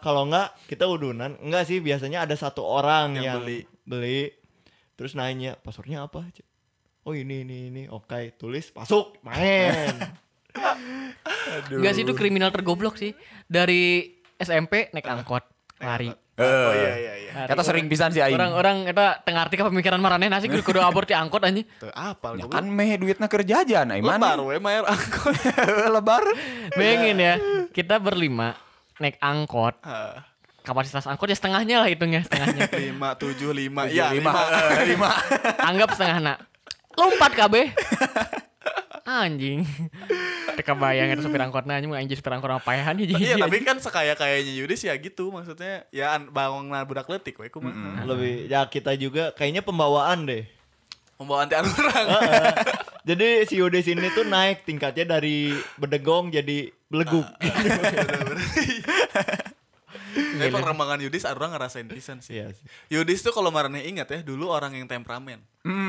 kalau 0.00 0.26
enggak 0.26 0.54
kita 0.66 0.86
udunan. 0.86 1.34
Enggak 1.42 1.66
sih, 1.68 1.78
biasanya 1.82 2.24
ada 2.24 2.34
satu 2.34 2.64
orang 2.64 3.18
Yang 3.18 3.24
yang, 3.24 3.36
beli. 3.42 3.58
beli. 3.84 4.22
Terus 4.96 5.12
nanya, 5.12 5.58
passwordnya 5.60 6.06
apa? 6.08 6.24
Oh 7.06 7.12
ini 7.14 7.44
ini 7.44 7.68
ini. 7.70 7.82
Oke, 7.92 8.34
tulis 8.34 8.72
masuk, 8.72 9.20
main. 9.22 9.94
Enggak 11.70 11.92
sih 11.94 12.02
itu 12.02 12.14
kriminal 12.16 12.50
tergoblok 12.50 12.96
sih 12.96 13.12
dari 13.46 14.16
SMP 14.36 14.88
naik 14.92 15.06
angkot 15.08 15.44
lari 15.80 16.08
Oh 16.38 16.70
iya 16.70 16.92
iya 16.94 17.12
iya. 17.16 17.32
Lari. 17.34 17.48
Kata 17.48 17.62
sering 17.62 17.84
pisan 17.86 18.10
si 18.10 18.18
aing. 18.18 18.32
orang-orang 18.32 18.84
eta 18.86 19.20
tengah 19.20 19.44
arti 19.44 19.56
pemikiran 19.56 19.96
marane 19.96 20.24
nasi 20.26 20.46
kudu 20.46 20.60
kudu 20.62 20.80
abort 20.80 21.04
di 21.04 21.12
angkot 21.12 21.40
anjing 21.42 21.64
Tuh 21.74 21.88
apa 21.90 22.32
Ya 22.34 22.44
kan 22.44 22.64
meh 22.66 22.96
duitna 22.96 23.24
kerja 23.26 23.60
aja 23.60 23.78
nah 23.82 23.92
Lebar 23.94 24.20
mana? 24.36 24.40
we 24.42 24.56
mayar 24.58 24.84
angkot. 24.84 25.32
Lebar. 25.96 26.24
bayangin 26.72 27.16
ya 27.18 27.34
kita 27.70 27.96
berlima 27.96 28.56
naik 28.96 29.16
angkot 29.18 29.76
Ah, 29.80 30.24
kapasitas 30.62 31.04
angkot 31.04 31.26
ya 31.26 31.36
setengahnya 31.36 31.80
lah 31.80 31.88
hitungnya 31.88 32.20
setengahnya 32.22 32.68
lima 32.84 33.12
tujuh 33.14 33.52
lima 33.52 33.84
Tujuh, 33.84 33.96
ya 33.96 34.08
lima. 34.10 34.32
lima 34.32 34.80
lima. 34.92 35.10
anggap 35.58 35.88
setengah 35.90 36.18
nak 36.22 36.38
lompat 36.92 37.32
KB 37.34 37.54
anjing 39.06 39.62
Teka 40.56 40.74
bayang 40.74 41.14
itu 41.14 41.22
supir 41.22 41.38
angkotnya 41.38 41.78
anjing 41.78 41.94
anjing 41.94 42.18
supir 42.18 42.34
angkot 42.34 42.50
apayahan 42.50 42.98
ya 42.98 43.14
Iya 43.14 43.34
tapi 43.38 43.62
kan 43.62 43.78
sekaya 43.78 44.18
kayaknya 44.18 44.52
Yudis 44.58 44.82
ya 44.82 44.98
gitu 44.98 45.30
maksudnya 45.30 45.86
ya 45.94 46.18
an- 46.18 46.32
bangun 46.32 46.66
na 46.66 46.82
budak 46.82 47.06
letik 47.06 47.38
we 47.38 47.46
kumaha. 47.46 48.02
Lebih 48.02 48.50
ya 48.50 48.66
kita 48.66 48.96
juga 48.98 49.30
kayaknya 49.30 49.62
pembawaan 49.62 50.26
deh. 50.26 50.48
Membawa 51.16 51.48
anti 51.48 51.56
orang. 51.56 52.06
Jadi 53.08 53.28
si 53.46 53.56
Yudis 53.56 53.86
ini 53.86 54.10
tuh 54.12 54.26
naik 54.26 54.66
tingkatnya 54.66 55.16
dari 55.16 55.54
bedegong 55.76 56.28
jadi 56.28 56.68
beleguk. 56.90 57.24
Tapi 60.40 60.50
perkembangan 60.50 60.98
Yudis 60.98 61.22
orang 61.24 61.52
ngerasain 61.52 61.86
pisan 61.86 62.18
sih. 62.18 62.36
Iya 62.36 62.50
sih. 62.50 62.64
Yudis 62.88 63.20
tuh 63.20 63.30
kalau 63.30 63.48
marane 63.48 63.82
ingat 63.82 64.08
ya 64.08 64.20
dulu 64.20 64.48
orang 64.48 64.72
yang 64.72 64.86
temperamen. 64.86 65.40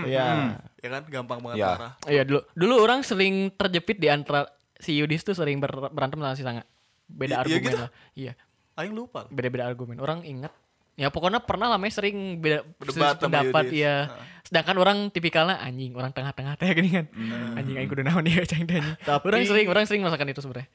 Iya. 0.03 0.57
Ya 0.77 0.87
kan 0.89 1.03
gampang 1.07 1.39
banget 1.39 1.57
Ya. 1.59 1.69
marah. 1.71 1.91
Iya 2.05 2.21
dulu 2.23 2.41
dulu 2.53 2.73
orang 2.77 3.01
sering 3.01 3.49
terjepit 3.51 3.97
di 3.97 4.07
antara 4.07 4.47
si 4.77 4.93
Yudis 4.93 5.23
tuh 5.23 5.33
sering 5.33 5.57
ber- 5.57 5.89
berantem 5.89 6.19
sama 6.19 6.33
si 6.33 6.43
Sanga. 6.43 6.63
Beda 7.07 7.39
Iya 7.39 7.41
argumen 7.41 7.63
gitu? 7.63 7.77
lah. 7.79 7.89
Iya. 8.13 8.33
Aing 8.75 8.93
lupa. 8.93 9.25
Beda-beda 9.27 9.65
argumen. 9.65 9.97
Orang 9.97 10.21
ingat. 10.21 10.53
Ya 10.97 11.13
pokoknya 11.13 11.45
pernah 11.45 11.69
lah 11.69 11.77
sering 11.87 12.41
beda 12.41 12.65
Berdebat 12.81 13.21
sama 13.21 13.21
pendapat 13.21 13.69
ya. 13.69 14.09
Sedangkan 14.41 14.81
orang 14.81 14.97
tipikalnya 15.13 15.61
anjing, 15.61 15.93
orang 15.93 16.09
tengah-tengah 16.09 16.57
teh 16.57 16.73
gini 16.73 16.89
kan. 16.89 17.05
Anjing 17.53 17.77
aing 17.77 17.85
kudu 17.85 18.01
naon 18.01 18.25
ya 18.25 18.41
cang 18.49 18.65
anjing. 18.65 18.81
Tapi- 19.05 19.27
Orang 19.29 19.45
sering 19.45 19.67
orang 19.69 19.85
sering 19.85 20.01
merasakan 20.01 20.33
itu 20.33 20.41
sebenarnya. 20.41 20.65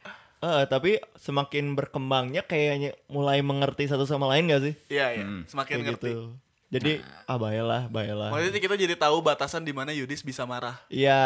Eh, 0.43 0.65
tapi 0.67 0.99
semakin 1.15 1.79
berkembangnya 1.79 2.43
kayaknya 2.43 2.99
mulai 3.07 3.39
mengerti 3.47 3.87
satu 3.87 4.03
sama 4.03 4.27
lain 4.27 4.51
gak 4.51 4.63
sih? 4.67 4.75
Iya 4.91 5.07
iya. 5.15 5.25
Semakin 5.47 5.75
Kayak 5.79 5.87
ngerti. 5.95 6.11
gitu. 6.11 6.23
Jadi 6.73 6.93
ah 7.31 7.39
baiklah, 7.39 7.87
baiklah. 7.87 8.33
Maksudnya 8.35 8.59
kita 8.59 8.75
jadi 8.75 8.95
tahu 8.99 9.23
batasan 9.23 9.63
di 9.63 9.71
mana 9.71 9.95
Yudis 9.95 10.25
bisa 10.25 10.43
marah. 10.43 10.83
Iya. 10.91 11.21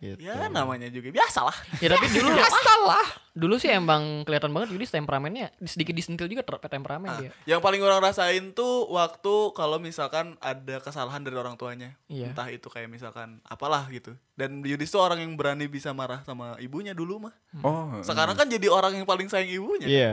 Gitu. 0.00 0.24
Ya 0.24 0.48
namanya 0.48 0.88
juga 0.88 1.12
biasalah. 1.12 1.52
Ya 1.76 1.92
tapi 1.92 2.08
dulu 2.08 2.32
Salah. 2.64 3.06
dulu 3.30 3.54
sih 3.60 3.68
emang 3.68 4.24
kelihatan 4.24 4.48
banget 4.50 4.72
Yudis 4.74 4.90
temperamennya 4.90 5.52
sedikit 5.68 5.92
disentil 5.92 6.24
juga 6.26 6.40
ter- 6.40 6.72
temperamen 6.72 7.12
dia. 7.20 7.30
Yang 7.44 7.60
paling 7.60 7.84
orang 7.84 8.00
rasain 8.00 8.56
tuh 8.56 8.88
waktu 8.88 9.52
kalau 9.52 9.76
misalkan 9.76 10.40
ada 10.40 10.80
kesalahan 10.80 11.20
dari 11.20 11.36
orang 11.36 11.60
tuanya. 11.60 12.00
Iya. 12.08 12.32
Entah 12.32 12.48
itu 12.48 12.72
kayak 12.72 12.88
misalkan 12.88 13.44
apalah 13.44 13.84
gitu. 13.92 14.16
Dan 14.32 14.64
Yudis 14.64 14.88
tuh 14.88 15.04
orang 15.04 15.20
yang 15.20 15.36
berani 15.36 15.68
bisa 15.68 15.92
marah 15.92 16.24
sama 16.24 16.56
ibunya 16.64 16.96
dulu 16.96 17.28
mah. 17.28 17.34
Oh. 17.60 18.00
Sekarang 18.00 18.34
kan 18.40 18.48
jadi 18.48 18.72
orang 18.72 18.96
yang 18.96 19.04
paling 19.04 19.28
sayang 19.28 19.52
ibunya. 19.52 19.84
Iya. 19.86 20.12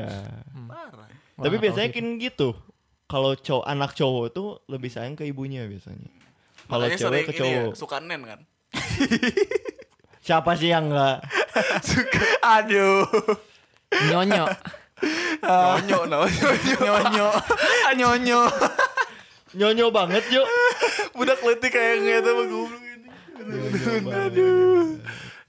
Parah. 0.67 1.07
Tapi 1.39 1.55
Wah, 1.55 1.61
biasanya 1.63 1.89
tahu 1.89 1.97
kan 1.97 2.07
gitu. 2.19 2.49
Kalau 3.07 3.31
cowok 3.39 3.63
anak 3.63 3.95
cowok 3.95 4.25
tuh 4.35 4.49
lebih 4.67 4.91
sayang 4.91 5.15
ke 5.15 5.23
ibunya 5.23 5.63
biasanya. 5.63 6.11
Kalau 6.67 6.85
cewek 6.91 6.99
sering 6.99 7.23
ke 7.23 7.33
ini 7.33 7.39
ya, 7.39 7.47
cowok. 7.71 7.73
suka 7.79 7.97
nen 8.03 8.21
kan. 8.27 8.39
Siapa 10.27 10.59
sih 10.59 10.75
yang 10.75 10.91
enggak? 10.91 11.23
Aduh. 12.43 13.07
Nyonyo. 14.11 14.43
Nyonyo, 15.39 15.99
no, 16.03 16.19
nyonyo. 16.27 16.79
Nyonyo. 16.83 17.27
Nyonyo. 17.95 18.41
Nyonyo 19.55 19.85
banget, 19.87 20.27
yuk. 20.27 20.43
Budak 21.15 21.39
letik 21.47 21.71
kayak 21.71 22.03
ngeta 22.03 22.29
mah 22.35 22.43
goblok 22.43 22.83
ini. 22.83 23.07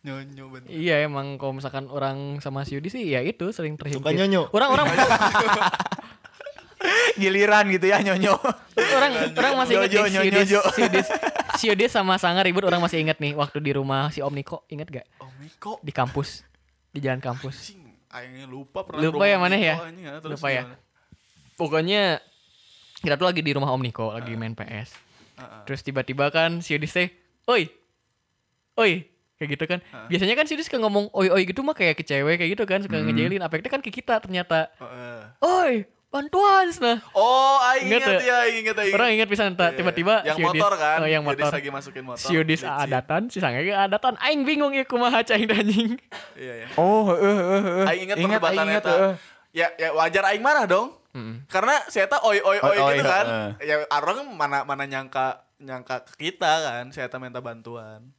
Nyonyo 0.06 0.44
bener. 0.46 0.68
Iya 0.70 1.10
emang 1.10 1.42
kalau 1.42 1.58
misalkan 1.58 1.90
orang 1.90 2.38
sama 2.38 2.62
si 2.62 2.78
Yudi 2.78 2.86
sih 2.86 3.02
ya 3.02 3.18
itu 3.18 3.50
sering 3.50 3.74
terhimpit. 3.74 3.98
Suka 3.98 4.14
nyonyo. 4.14 4.46
Orang-orang 4.54 4.94
Giliran 7.18 7.64
gitu 7.68 7.86
ya 7.86 7.98
nyonyo. 8.00 8.34
orang 8.78 9.12
orang 9.34 9.52
masih 9.58 9.74
ingat 9.76 9.90
Jojo, 9.90 10.00
nih, 10.00 10.08
si 10.08 10.14
nyonyo, 10.14 10.30
Yudis, 10.30 10.48
jo. 10.48 10.60
si 10.70 10.80
Yudis, 10.86 11.06
si 11.58 11.64
Yudis 11.68 11.90
sama 11.90 12.14
Sanga 12.16 12.40
ribut 12.40 12.62
orang 12.62 12.78
masih 12.78 13.02
ingat 13.02 13.18
nih 13.18 13.34
waktu 13.34 13.58
di 13.58 13.74
rumah 13.74 14.08
si 14.14 14.22
Om 14.22 14.32
Niko 14.32 14.62
inget 14.70 14.88
gak 14.88 15.06
Miko. 15.42 15.82
di 15.82 15.90
kampus 15.90 16.46
di 16.88 17.02
jalan 17.02 17.20
kampus. 17.20 17.74
Lupa 18.48 18.88
pernah 18.88 19.04
Lupa 19.04 19.28
ya 19.28 19.36
rumah 19.36 19.52
mana 19.52 19.56
ya? 19.60 19.74
Anjing, 19.76 20.06
Lupa 20.24 20.48
ya? 20.48 20.62
Pokoknya 21.54 22.22
kita 22.98 23.14
tuh 23.14 23.26
lagi 23.28 23.42
di 23.44 23.52
rumah 23.52 23.70
Om 23.70 23.82
Niko, 23.84 24.14
lagi 24.14 24.32
main 24.34 24.56
PS. 24.56 24.96
Heeh. 25.38 25.60
Terus 25.68 25.80
tiba-tiba 25.84 26.32
kan 26.32 26.58
si 26.64 26.74
Yudis 26.74 26.90
teh, 26.90 27.08
"Oi. 27.46 27.68
Oi." 28.74 29.06
Kayak 29.38 29.48
gitu 29.54 29.64
kan. 29.70 29.78
Biasanya 30.10 30.34
kan 30.34 30.50
si 30.50 30.58
Yudis 30.58 30.66
suka 30.66 30.82
ngomong 30.82 31.14
oi 31.14 31.30
oi 31.30 31.46
gitu 31.46 31.62
mah 31.62 31.70
kayak 31.70 31.94
ke 31.94 32.02
cewek 32.02 32.42
kayak 32.42 32.58
gitu 32.58 32.64
kan, 32.66 32.82
suka 32.82 32.98
ngejelin. 32.98 33.38
Apa 33.38 33.62
itu 33.62 33.70
kan 33.70 33.78
ke 33.78 33.90
kita 33.92 34.18
ternyata. 34.18 34.66
Heeh. 34.82 35.20
"Oi, 35.38 35.72
bantuan." 36.08 36.66
Nah, 36.78 36.98
Oh, 37.12 37.56
aing 37.68 37.88
Ingat 37.88 38.00
ingat 38.00 38.14
ya? 38.16 38.20
ya, 38.20 38.36
aing 38.42 38.56
ingat 38.62 38.76
aing. 38.78 38.94
orang 38.94 39.08
ingat 39.14 39.28
pisan 39.28 39.52
tak 39.52 39.72
Iya, 39.72 39.78
tiba-tiba 39.78 40.14
yang 40.22 40.36
si 40.36 40.42
Yudis- 40.42 40.60
motor 40.60 40.72
kan, 40.74 40.98
oh, 40.98 41.08
yang 41.08 41.22
motor. 41.22 41.48
lagi 41.48 41.68
masukin 41.68 42.04
motor. 42.04 42.20
Si 42.20 42.32
Yudis 42.32 42.60
licin. 42.62 42.70
adatan, 42.70 43.22
si 43.28 43.38
Sange 43.38 43.60
ge 43.60 43.72
adatan. 43.72 44.14
Aing 44.18 44.42
bingung 44.42 44.72
ya 44.72 44.82
kumaha 44.82 45.20
cai 45.20 45.44
anjing. 45.44 45.96
Iya 46.34 46.54
ya. 46.64 46.68
Oh, 46.74 47.08
heeh 47.08 47.20
heeh 47.34 47.60
heeh. 47.62 47.84
Aing 47.86 48.02
ingat 48.04 48.16
Ingat, 48.16 48.40
perdebatan 48.40 48.56
aing 48.58 48.70
ingat, 48.70 48.84
eta. 48.84 48.96
Ya, 49.50 49.66
ya 49.76 49.88
wajar 49.92 50.24
aing 50.28 50.40
marah 50.40 50.64
dong. 50.64 50.96
Karena 51.48 51.82
saya 51.86 52.06
tahu 52.06 52.30
oi 52.30 52.38
oi 52.38 52.58
oi 52.58 52.62
Oi, 52.62 52.78
oi, 52.78 52.94
gitu 52.94 53.04
kan. 53.04 53.26
Ya 53.58 53.82
orang 53.90 54.22
mana 54.30 54.62
mana 54.62 54.84
nyangka 54.84 55.42
nyangka 55.58 56.06
ke 56.06 56.30
kita 56.30 56.52
kan, 56.62 56.84
saya 56.88 57.10
tahu 57.10 57.26
minta 57.26 57.42
bantuan. 57.42 58.14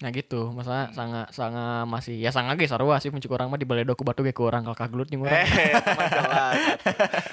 Nah 0.00 0.08
gitu, 0.16 0.48
masalah 0.56 0.88
sanga 0.96 1.28
sanga 1.28 1.84
masih 1.84 2.16
ya 2.16 2.32
sanga 2.32 2.56
ge 2.56 2.64
sarua 2.64 2.96
sih 3.04 3.12
muncul 3.12 3.36
orang 3.36 3.52
mah 3.52 3.60
dibaledo 3.60 3.92
ku 3.92 4.00
batu 4.00 4.24
ge 4.24 4.32
ku 4.32 4.48
urang 4.48 4.64
kalkah 4.64 4.88
gelut 4.88 5.12
jeung 5.12 5.28
urang. 5.28 5.36
Eh, 5.36 5.76
mah 6.00 6.08
jelas. 6.08 6.56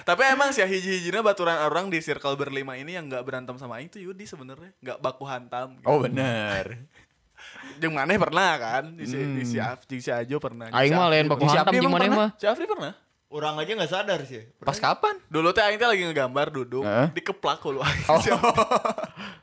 Tapi 0.03 0.21
emang 0.27 0.51
sih 0.51 0.67
hiji-hijina 0.67 1.23
baturan 1.23 1.63
orang 1.63 1.87
di 1.87 2.03
circle 2.03 2.35
berlima 2.35 2.75
ini 2.75 2.99
yang 2.99 3.07
nggak 3.07 3.23
berantem 3.23 3.55
sama 3.55 3.79
aing 3.79 3.87
tuh 3.87 4.03
Yudi 4.03 4.27
sebenarnya, 4.27 4.75
nggak 4.83 4.99
baku 4.99 5.23
hantam. 5.23 5.79
gitu. 5.79 5.87
Oh, 5.87 6.03
bener. 6.03 6.75
Jeung 7.79 7.95
maneh 7.95 8.19
pernah 8.19 8.59
kan? 8.59 8.83
Di 8.99 9.05
si, 9.07 9.15
di 9.15 9.43
si, 9.47 9.57
Af, 9.61 9.87
jeung 9.87 10.03
si 10.03 10.11
Ajo 10.11 10.35
pernah. 10.41 10.67
Aing 10.75 10.91
mah 10.91 11.07
lain 11.07 11.31
baku 11.31 11.47
Di 11.47 11.55
hantam 11.55 11.71
jeung 11.71 11.93
maneh 11.93 12.11
mah. 12.11 12.35
Si 12.35 12.43
Afri 12.43 12.67
pernah? 12.67 13.06
Orang 13.27 13.59
aja 13.59 13.75
nggak 13.75 13.91
sadar 13.91 14.23
sih. 14.23 14.39
Pas 14.63 14.79
kapan? 14.79 15.19
Dulu 15.27 15.51
teh 15.51 15.59
aing 15.59 15.75
teh 15.75 15.83
lagi 15.83 15.99
ngegambar 15.99 16.47
duduk, 16.47 16.87
Heeh. 16.87 17.11
dikeplak 17.11 17.59
hulu 17.59 17.83
aing. 17.87 18.07
Oh. 18.07 18.23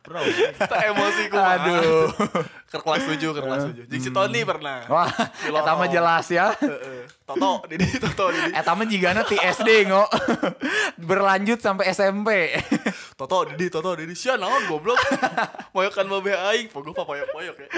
Bro, 0.01 0.25
Kita 0.57 0.77
emosi 0.89 1.23
ku 1.29 1.37
Aduh. 1.37 2.09
Ke 2.73 2.81
kelas 2.81 3.05
7, 3.05 3.21
ke 3.21 3.41
kelas 3.45 3.63
7. 3.77 3.93
Jeung 3.93 4.01
si 4.01 4.11
Tony 4.11 4.41
pernah. 4.43 4.89
Wah, 4.89 5.13
eta 5.45 5.77
mah 5.77 5.85
jelas 5.87 6.25
ya. 6.27 6.57
Heeh. 6.57 7.05
Toto, 7.29 7.61
Didi, 7.69 7.87
Toto, 8.01 8.33
Didi. 8.33 8.57
Eta 8.57 8.73
mah 8.73 8.89
jigana 8.89 9.21
ti 9.21 9.37
SD 9.37 9.93
ngo. 9.93 10.09
Berlanjut 11.09 11.61
sampai 11.61 11.93
SMP. 11.93 12.57
Toto, 13.15 13.45
Didi, 13.53 13.69
Toto, 13.69 13.93
Didi. 13.95 14.17
Sia 14.17 14.41
naon 14.41 14.65
goblok. 14.65 14.97
Moyokan 15.77 16.09
babe 16.09 16.33
aing, 16.33 16.73
pogo 16.73 16.97
papoyok-poyok 16.97 17.57
ya. 17.61 17.69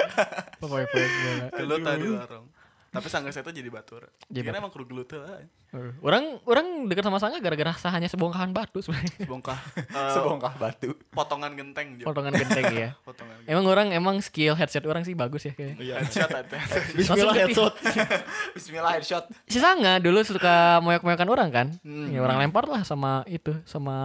Segala. 0.55 1.51
Gelut 1.51 1.83
tadi 1.83 2.07
lorong. 2.07 2.47
Tapi 2.87 3.13
sangga 3.13 3.29
saya 3.29 3.45
tuh 3.45 3.53
jadi 3.53 3.69
batur. 3.69 4.09
Jadi 4.33 4.49
Jadi 4.49 4.57
emang 4.57 4.73
kudu 4.73 4.89
gelut 4.89 5.11
lah. 5.13 5.45
Uh, 5.77 5.93
Orang 6.01 6.41
orang 6.49 6.67
dekat 6.89 7.05
sama 7.05 7.21
Sangga 7.21 7.37
gara-gara 7.37 7.77
sahanya 7.77 8.09
sebongkahan 8.09 8.49
batu 8.57 8.81
sebenarnya. 8.81 9.13
Sebongkah. 9.29 9.59
eh, 9.93 10.13
Sebongkah 10.17 10.53
batu. 10.57 10.97
potongan 11.13 11.53
genteng 11.53 12.01
Jo. 12.01 12.09
Potongan 12.09 12.33
genteng 12.33 12.65
ya. 12.73 12.91
Potongan 13.07 13.37
genteng. 13.45 13.53
Emang 13.53 13.65
orang 13.69 13.93
emang 13.93 14.17
skill 14.25 14.57
headset 14.57 14.89
orang 14.89 15.05
sih 15.05 15.13
bagus 15.13 15.45
ya 15.45 15.53
kayak. 15.53 15.77
Iya. 15.77 15.95
Headshot. 16.01 16.31
Bismillah 16.97 17.35
headshot. 17.37 17.75
Bismillah 18.57 18.93
headshot. 18.97 19.25
Si 19.45 19.61
Sanga 19.61 20.01
dulu 20.01 20.25
suka 20.25 20.81
moyak-moyakan 20.81 21.29
orang 21.29 21.49
kan. 21.53 21.67
Hmm. 21.85 22.09
Ya 22.09 22.25
orang 22.25 22.41
lempar 22.41 22.65
lah 22.65 22.81
sama 22.81 23.21
itu 23.29 23.53
sama 23.69 23.97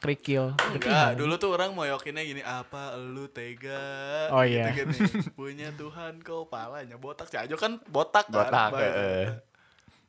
kerikil. 0.00 0.56
Enggak, 0.72 1.20
dulu 1.20 1.36
tuh 1.36 1.52
orang 1.52 1.76
moyokinnya 1.76 2.24
gini, 2.24 2.40
apa 2.40 2.96
lu 2.96 3.28
tega? 3.28 4.30
Oh, 4.32 4.46
iya. 4.46 4.72
Gitu, 4.72 4.96
gini. 4.96 5.28
Punya 5.36 5.68
Tuhan 5.76 6.24
kau 6.24 6.48
palanya 6.48 6.96
botak. 6.96 7.28
Si 7.28 7.36
Ajo 7.36 7.60
kan 7.60 7.76
botak 7.90 8.30
kan. 8.30 8.48
Botak, 8.48 8.68
Baik. 8.72 8.80
heeh. 8.88 9.49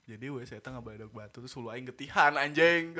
Jadi 0.04 0.26
we 0.28 0.42
saya 0.44 0.60
tengah 0.60 0.80
badak 0.80 1.08
batu 1.10 1.40
tuh 1.40 1.48
sulu 1.48 1.70
aing 1.70 1.86
getihan 1.88 2.34
anjing. 2.34 2.92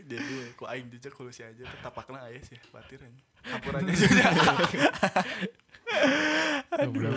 Jadi 0.00 0.30
we, 0.30 0.44
ku 0.54 0.62
aing 0.64 0.86
jejak 0.88 1.10
kalau 1.10 1.28
si 1.28 1.40
Ajo 1.40 1.60
tuh 1.60 1.78
tapakna 1.80 2.22
aya 2.22 2.38
sih 2.40 2.56
batir 2.70 2.98
anjing. 2.98 3.24
Hampurannya 3.42 3.90
juga. 3.90 4.26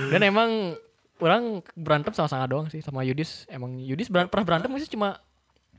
Dan 0.09 0.21
emang 0.23 0.49
orang 1.19 1.61
berantem 1.73 2.11
sama 2.11 2.27
Sanga 2.27 2.45
doang 2.45 2.67
sih 2.67 2.79
sama 2.79 3.01
Yudis. 3.01 3.43
Emang 3.47 3.77
Yudis 3.77 4.07
beran- 4.07 4.27
pernah 4.27 4.45
berantem 4.45 4.67
nggak 4.67 4.81
sih 4.81 4.89
cuma 4.89 5.19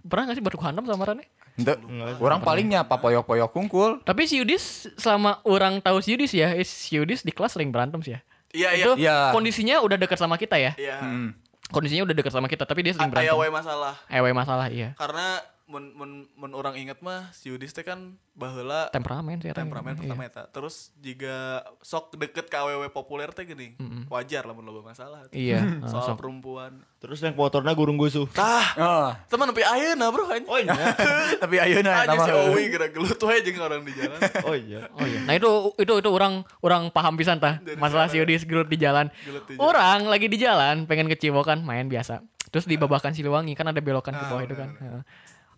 pernah 0.00 0.28
gak 0.28 0.36
sih 0.36 0.44
batu 0.44 0.60
hantam 0.60 0.84
sama 0.84 1.02
Rane? 1.02 1.24
Ente, 1.54 1.74
orang 2.18 2.38
palingnya 2.38 2.82
papoyok-poyok 2.84 3.48
kungkul. 3.48 3.90
Tapi 4.02 4.26
si 4.26 4.36
Yudis 4.36 4.84
selama 4.94 5.38
orang 5.42 5.80
tahu 5.80 5.98
si 5.98 6.12
Yudis 6.12 6.30
ya, 6.30 6.52
eh, 6.52 6.60
si 6.60 6.94
Yudis 6.94 7.22
di 7.22 7.30
kelas 7.30 7.54
sering 7.54 7.70
berantem 7.70 7.98
sih 7.98 8.12
ya. 8.12 8.20
Iya 8.52 8.68
iya. 8.70 8.84
Itu 8.84 8.90
Iya. 8.96 9.16
kondisinya 9.32 9.80
udah 9.80 9.96
dekat 9.96 10.14
sama 10.14 10.36
kita 10.36 10.54
ya. 10.54 10.70
Iya. 10.76 10.96
Hmm. 11.00 11.28
Kondisinya 11.72 12.04
udah 12.04 12.14
dekat 12.16 12.32
sama 12.34 12.46
kita, 12.50 12.68
tapi 12.68 12.84
dia 12.84 12.92
sering 12.92 13.08
berantem. 13.08 13.40
we 13.40 13.48
masalah. 13.48 13.94
Ewe 14.12 14.30
masalah 14.36 14.66
iya. 14.68 14.92
Karena 15.00 15.40
mun 15.64 15.90
mun 15.90 16.10
mun 16.30 16.52
orang 16.52 16.76
inget 16.76 17.00
mah 17.00 17.28
si 17.30 17.48
Yudis 17.48 17.70
teh 17.70 17.80
kan 17.80 17.96
baheula 18.30 18.90
Temperamen 18.90 19.38
sih 19.38 19.48
eta. 19.48 19.58
temperamen 19.58 19.92
Iya. 19.92 20.00
pertama 20.02 20.22
eta. 20.22 20.42
Terus 20.46 20.92
jika 20.96 21.36
sok 21.80 22.12
deket 22.14 22.46
ke 22.46 22.54
awewe 22.54 22.84
populer 22.86 23.28
teh 23.28 23.42
gini. 23.42 23.72
Wajar 24.06 24.42
lah 24.42 24.52
mun 24.52 24.60
loba 24.62 24.84
masalah. 24.84 25.24
Iya, 25.30 25.64
Soal 25.88 26.04
sok. 26.06 26.20
perempuan. 26.20 26.84
Terus 26.98 27.18
yang 27.18 27.32
motornya 27.32 27.72
gurung 27.72 27.96
gusuh. 27.96 28.28
Tah, 28.28 28.76
Oh, 28.76 29.08
teman 29.26 29.48
nepi 29.48 29.62
ayeuna 29.62 30.08
bro 30.08 30.26
anjing. 30.26 30.44
Oh 30.44 30.58
iya. 30.58 30.74
tapi 31.42 31.56
ayeuna 31.56 31.90
Aja 31.98 32.10
nama 32.10 32.22
si 32.22 32.32
Owi 32.34 32.62
gerak 32.68 32.90
gelut 32.90 33.16
we 33.18 33.34
jeung 33.40 33.58
orang 33.58 33.80
di 33.80 33.92
jalan. 33.94 34.20
Oh 34.44 34.54
iya. 34.54 34.80
Oh 34.92 35.02
iya. 35.02 35.18
Nah 35.22 35.32
itu 35.32 35.50
itu 35.76 35.92
itu 35.94 36.10
orang 36.10 36.32
orang 36.60 36.82
paham 36.90 37.14
pisan 37.14 37.38
tah 37.38 37.56
masalah 37.76 38.06
si. 38.06 38.16
Yudis 38.16 38.44
gelut 38.44 38.66
di 38.66 38.76
jalan. 38.76 39.08
Gelut 39.18 39.44
di 39.44 39.54
jalan. 39.54 39.64
Orang 39.64 40.00
lagi 40.06 40.26
di 40.26 40.36
jalan 40.36 40.84
pengen 40.84 41.06
ke 41.06 41.16
Cibokan 41.16 41.60
main 41.60 41.86
biasa. 41.86 42.20
Terus 42.46 42.64
di 42.64 42.76
Babakan 42.76 43.10
Siliwangi 43.10 43.50
kan 43.52 43.66
ada 43.66 43.78
belokan 43.78 44.12
ke 44.12 44.20
Ah, 44.20 44.28
bawah 44.28 44.42
itu 44.42 44.54
kan. 44.54 44.70
Heeh. 44.72 45.02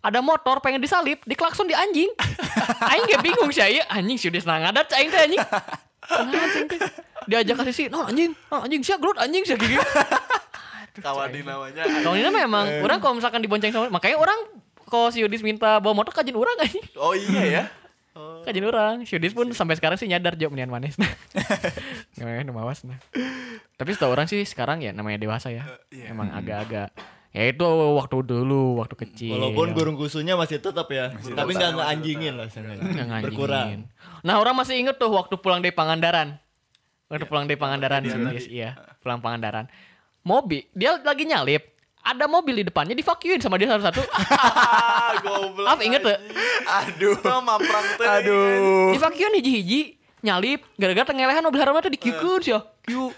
Ada 0.07 0.23
motor 0.23 0.63
pengen 0.63 0.79
disalip, 0.79 1.19
diklakson 1.27 1.67
di 1.67 1.75
anjing. 1.75 2.07
aing 2.95 3.03
gak 3.11 3.23
bingung 3.27 3.51
sih 3.51 3.59
aya 3.59 3.83
anjing 3.91 4.15
si 4.15 4.31
Yudis 4.31 4.47
nang 4.47 4.63
ngadat 4.63 4.87
aing 4.95 5.11
teh 5.11 5.19
anjing. 5.19 5.43
Diajak 7.27 7.59
kasih 7.59 7.75
sih, 7.75 7.85
"No 7.91 8.07
anjing, 8.07 8.31
no 8.47 8.63
anjing 8.63 8.79
sia 8.87 8.95
gelut 8.95 9.19
anjing 9.19 9.43
sia 9.43 9.59
gigi." 9.59 9.75
Kawadi 11.03 11.43
namanya. 11.43 11.83
Kalau 11.83 12.15
ini 12.15 12.31
memang 12.31 12.87
orang 12.87 13.03
kalau 13.03 13.19
misalkan 13.19 13.43
dibonceng 13.43 13.75
sama 13.75 13.91
makanya 13.91 14.15
orang 14.15 14.39
kalau 14.87 15.11
si 15.11 15.19
Yudis 15.19 15.43
minta 15.43 15.83
bawa 15.83 15.91
motor 15.91 16.15
kajin 16.15 16.39
orang 16.39 16.55
anjing. 16.55 16.87
Oh 16.95 17.11
iya 17.11 17.43
ya. 17.43 17.63
Oh. 18.15 18.41
Kajin 18.47 18.63
orang. 18.63 19.03
Si 19.03 19.13
Yudis 19.13 19.35
pun 19.35 19.45
sampai 19.51 19.75
sekarang 19.75 19.99
sih 19.99 20.07
nyadar 20.07 20.39
jawab 20.39 20.55
menian 20.55 20.71
manis. 20.71 20.95
Namanya 22.17 22.49
mawas 22.55 22.81
nah. 22.87 22.97
Tapi 23.77 23.89
setahu 23.93 24.15
orang 24.15 24.25
sih 24.25 24.41
sekarang 24.41 24.81
ya 24.81 24.89
namanya 24.89 25.21
dewasa 25.21 25.53
ya. 25.53 25.67
iya. 25.93 26.09
Emang 26.09 26.33
agak-agak 26.33 26.89
ya 27.31 27.43
itu 27.47 27.67
waktu 27.67 28.17
dulu, 28.23 28.79
waktu 28.79 28.95
kecil. 28.97 29.35
Walaupun 29.37 29.75
gurung 29.75 29.95
gusuhnya 29.95 30.35
masih 30.35 30.59
tetap 30.59 30.87
ya. 30.89 31.11
Tapi 31.11 31.23
tetap, 31.23 31.45
nggak 31.45 31.47
masih 31.47 31.75
ngeanjingin 31.77 32.33
lah 32.35 32.47
nganjingin. 32.49 33.23
Berkurang. 33.23 33.67
Nah, 34.25 34.35
orang 34.41 34.55
masih 34.57 34.75
inget 34.79 34.95
tuh 34.97 35.11
waktu 35.11 35.35
pulang 35.37 35.61
dari 35.61 35.71
Pangandaran. 35.71 36.39
Waktu 37.07 37.23
Iya, 37.23 37.29
pulang 37.31 37.45
dari 37.47 37.55
Pangandaran 37.55 37.99
si 38.03 38.11
kejadian 38.11 38.27
Yudis, 38.27 38.45
tadi. 38.47 38.57
iya, 38.59 38.69
pulang 38.99 39.19
Pangandaran. 39.23 39.65
Mobil, 40.27 40.67
dia 40.75 40.99
lagi 40.99 41.23
nyalip, 41.23 41.63
ada 42.03 42.27
mobil 42.27 42.59
di 42.59 42.63
depannya 42.67 42.91
divacuumin 42.91 43.39
sama 43.39 43.55
dia 43.55 43.71
satu-satu. 43.71 44.03
Ah, 45.07 45.15
goblok. 45.23 45.67
Apa 45.71 45.81
inget 45.87 46.03
tuh? 46.03 46.11
Aduh. 46.67 47.15
Oh, 47.23 47.39
mamprang 47.39 47.95
teh. 47.95 48.03
Aduh. 48.03 48.91
Divacuumin 48.91 49.39
hiji-hiji, 49.39 49.95
nyalip, 50.19 50.67
gara-gara 50.75 51.07
tengelehan 51.07 51.39
mobil 51.39 51.63
haram 51.63 51.79
teh 51.79 51.87
dikikeun 51.87 52.43
sih. 52.43 52.51
Kieu. 52.83 53.15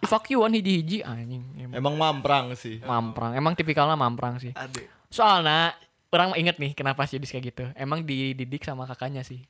Divacuuman 0.00 0.52
hiji-hiji 0.52 0.98
anjing. 1.00 1.42
Emang 1.56 1.74
Emang 1.74 1.94
mamprang 1.96 2.46
sih. 2.52 2.82
mamprang. 2.82 3.32
Emang 3.32 3.52
tipikalnya 3.52 3.94
mamprang 3.94 4.36
sih. 4.36 4.52
Ade. 4.52 4.86
Soalnya 5.08 5.72
orang 6.10 6.36
inget 6.36 6.56
nih 6.56 6.72
kenapa 6.72 7.04
si 7.04 7.16
Yudis 7.16 7.30
kayak 7.30 7.44
gitu. 7.48 7.64
Emang 7.72 8.02
dididik 8.02 8.60
sama 8.60 8.84
kakaknya 8.84 9.22
sih. 9.22 9.40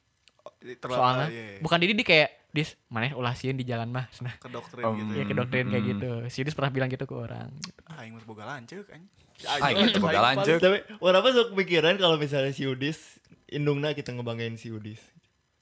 Terlalu 0.62 0.94
Soalnya 0.94 1.26
iya, 1.26 1.42
iya. 1.48 1.58
bukan 1.58 1.78
dididik 1.78 2.06
kayak 2.06 2.30
dis 2.52 2.78
mana 2.86 3.10
ulah 3.12 3.32
sieun 3.32 3.56
di 3.56 3.64
jalan 3.64 3.90
mah. 3.90 4.06
Nah, 4.20 4.34
ke 4.36 4.46
doktrin 4.46 4.84
Oh, 4.84 4.94
gitu. 4.94 5.10
ya 5.12 5.24
ke 5.24 5.34
doktrin 5.34 5.66
kayak 5.66 5.84
gitu. 5.88 6.10
Si 6.28 6.36
Yudis 6.40 6.54
pernah 6.54 6.70
bilang 6.70 6.86
gitu 6.86 7.02
ke 7.02 7.14
orang. 7.14 7.50
Gitu. 7.56 7.80
Ah, 7.84 8.04
aing 8.04 8.14
mah 8.14 8.22
boga 8.22 8.44
lanceuk 8.46 8.86
anjing. 8.86 9.10
Aing 9.42 9.76
mah 9.80 9.98
boga 9.98 10.20
lanceuk. 10.22 10.58
Tapi 10.60 10.78
orang 11.00 11.18
apa 11.18 11.28
sok 11.32 11.48
pikiran 11.56 11.94
kalau 11.96 12.14
misalnya 12.14 12.52
si 12.52 12.62
Yudis 12.62 13.18
indungna 13.48 13.90
kita 13.90 14.12
ngebanggain 14.12 14.54
si 14.54 14.70
Yudis. 14.70 15.02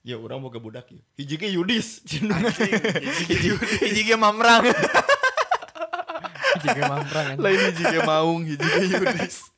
Ya 0.01 0.17
orang 0.17 0.41
mau 0.41 0.49
budak 0.49 0.89
ya. 0.89 1.01
Hiji 1.21 1.37
ge 1.37 1.49
Yudis. 1.53 2.01
Hiji 3.85 4.01
ge 4.05 4.17
mamrang. 4.17 4.65
Mamprang 6.61 7.25
kan. 7.35 7.37
Lain 7.37 7.59
hiji 7.69 7.85
ge 7.85 8.01
maung, 8.05 8.43
hiji 8.49 8.65
ge 8.65 8.85
Yudis. 8.97 9.53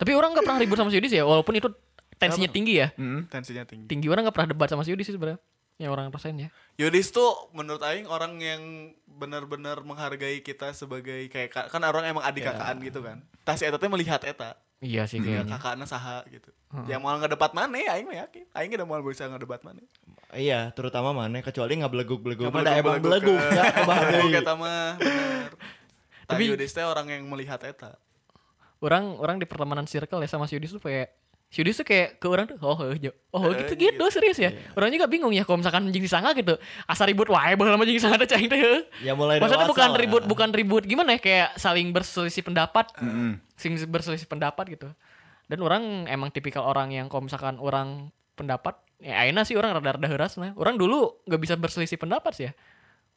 Tapi 0.00 0.10
orang 0.16 0.32
gak 0.32 0.44
pernah 0.48 0.60
ribut 0.60 0.76
sama 0.80 0.88
si 0.88 0.96
Yudis 0.96 1.12
ya, 1.12 1.28
walaupun 1.28 1.60
itu 1.60 1.68
tensinya 2.16 2.48
tinggi 2.48 2.80
ya. 2.80 2.88
Hmm. 2.96 3.28
Tensinya 3.28 3.64
tinggi. 3.68 3.84
Tinggi 3.88 4.08
orang 4.08 4.24
gak 4.28 4.36
pernah 4.36 4.48
debat 4.48 4.68
sama 4.68 4.80
si 4.80 4.92
Yudis 4.92 5.12
sih 5.12 5.14
sebenarnya. 5.16 5.40
Yang 5.80 5.90
orang 5.96 6.06
rasain 6.12 6.36
ya. 6.36 6.48
Yudis 6.76 7.08
tuh 7.08 7.52
menurut 7.56 7.80
aing 7.80 8.04
orang 8.04 8.36
yang 8.36 8.92
benar-benar 9.08 9.80
menghargai 9.80 10.44
kita 10.44 10.76
sebagai 10.76 11.28
kayak 11.32 11.48
ka- 11.52 11.68
kan 11.72 11.80
orang 11.84 12.04
emang 12.08 12.24
adik 12.24 12.44
kakaan 12.48 12.80
gitu 12.84 13.00
kan. 13.00 13.24
Tas 13.44 13.64
eta 13.64 13.80
teh 13.80 13.88
melihat 13.88 14.20
eta. 14.24 14.60
Iya 14.80 15.04
sih 15.04 15.20
Ya, 15.20 15.44
kayaknya. 15.44 15.54
kakaknya 15.54 15.84
saha 15.84 16.24
gitu. 16.26 16.48
Yang 16.86 17.00
mau 17.00 17.12
ngedebat 17.12 17.52
mana 17.52 17.76
aing 17.76 18.06
mah 18.06 18.16
yakin. 18.18 18.44
Aing 18.50 18.72
udah 18.72 18.86
mau 18.86 18.96
bisa 19.02 19.28
ngedebat 19.28 19.60
mana. 19.60 19.84
Iya, 20.32 20.72
terutama 20.72 21.12
mana 21.12 21.40
kecuali 21.40 21.76
nggak 21.76 21.92
beleguk-beleguk. 21.92 22.48
Nggak 22.48 22.64
Ada 22.64 22.72
emang 22.74 22.96
beleguk-beleguk, 22.96 23.36
beleguk 23.36 23.58
ya 23.58 23.64
kebahagiaan. 23.74 24.40
eta 24.40 24.54
mah 24.54 24.88
bener. 24.96 25.50
Tapi 26.22 26.32
Tapi- 26.38 26.44
Yudis 26.48 26.70
teh 26.70 26.80
orang 26.82 27.06
yang 27.06 27.22
melihat 27.26 27.60
eta. 27.60 28.00
orang 28.80 29.20
orang 29.20 29.36
di 29.36 29.44
pertemanan 29.44 29.84
circle 29.84 30.16
ya 30.18 30.28
sama 30.30 30.48
si 30.48 30.56
Yudis 30.56 30.72
tuh 30.72 30.80
kayak 30.80 31.12
si 31.50 31.60
Yudis 31.60 31.76
tuh 31.76 31.84
kayak 31.84 32.16
ke 32.16 32.26
orang 32.26 32.46
tuh 32.46 32.54
oh 32.60 32.72
oh, 32.72 32.94
jo- 32.94 33.10
oh 33.28 33.50
Eh, 33.50 33.66
gitu 33.66 33.74
gitu 33.76 34.04
serius 34.06 34.38
ya? 34.38 34.54
Orang 34.72 34.88
juga 34.88 35.04
bingung 35.04 35.30
ya 35.30 35.42
kalau 35.42 35.58
misalkan 35.58 35.82
anjing 35.82 35.98
disangka 35.98 36.30
gitu 36.32 36.54
asal 36.86 37.04
ribut 37.04 37.26
wae 37.26 37.52
baheula 37.52 37.74
mah 37.74 37.82
anjing 37.82 37.98
disangka 37.98 38.22
teh 38.22 38.30
cahing 38.30 38.46
teh 38.46 38.54
heuh. 38.56 38.80
Ya 39.02 39.12
mulai 39.12 39.36
maksudnya 39.36 39.66
bukan 39.66 39.90
ribut 39.92 40.22
bukan 40.24 40.48
ribut 40.48 40.82
gimana 40.84 41.12
ya 41.12 41.20
kayak 41.20 41.48
saling 41.56 41.90
berselisih 41.90 42.40
pendapat 42.40 42.94
Mm-mm. 42.96 43.42
saling 43.52 43.76
berselisih 43.84 44.24
pendapat 44.24 44.64
gitu. 44.70 44.88
Dan 45.44 45.58
orang 45.60 46.06
emang 46.06 46.30
tipikal 46.30 46.62
orang 46.62 46.90
yang 46.90 47.06
kalau 47.06 47.26
misalkan 47.26 47.58
orang 47.58 48.08
pendapat 48.32 48.78
ya 48.96 49.18
ayeuna 49.18 49.42
sih 49.42 49.52
orang 49.52 49.74
rada-rada 49.74 50.06
heuras 50.06 50.36
nah 50.36 50.54
orang 50.54 50.76
dulu 50.76 51.18
nggak 51.24 51.40
bisa 51.40 51.54
berselisih 51.54 51.98
pendapat 51.98 52.30
sih 52.32 52.46
ya. 52.46 52.54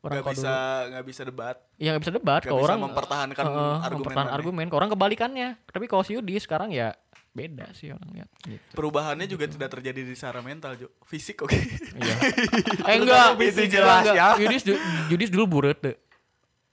Orang 0.01 0.19
Gak 0.19 0.35
bisa 0.35 0.51
dulu. 0.51 0.89
nggak 0.89 1.05
bisa 1.05 1.21
debat. 1.23 1.55
ya 1.77 1.87
nggak 1.91 2.01
bisa 2.01 2.11
debat 2.11 2.41
Gak 2.41 2.49
kalau 2.49 2.59
bisa 2.59 2.67
orang 2.67 2.79
mempertahankan 2.83 3.43
Heeh, 3.45 3.75
argumen 3.77 3.99
mempertahankan 4.01 4.33
argumen 4.33 4.65
kalau 4.67 4.79
orang 4.81 4.91
kebalikannya. 4.91 5.49
Tapi 5.63 5.85
kalau 5.85 6.01
si 6.01 6.17
Yudi 6.17 6.35
sekarang 6.37 6.73
ya 6.73 6.91
beda 7.33 7.65
sih 7.73 7.89
orang 7.89 8.09
lihat 8.13 8.29
gitu. 8.39 8.61
Perubahannya 8.71 9.25
juga 9.25 9.45
tidak 9.45 9.69
terjadi 9.71 9.99
di 9.99 10.13
secara 10.13 10.39
mental, 10.39 10.77
Jo. 10.77 10.87
Fisik 11.01 11.41
oke. 11.41 11.57
Iya. 11.97 12.15
eh 12.89 12.95
enggak, 12.95 13.25
Itu 13.35 13.57
enggak, 13.57 13.67
jelas 13.67 14.03
enggak. 14.03 14.15
ya. 14.15 14.27
Yudis, 14.37 14.61
Yudis 15.09 15.29
dulu 15.29 15.45
burut 15.51 15.77
deh. 15.79 15.97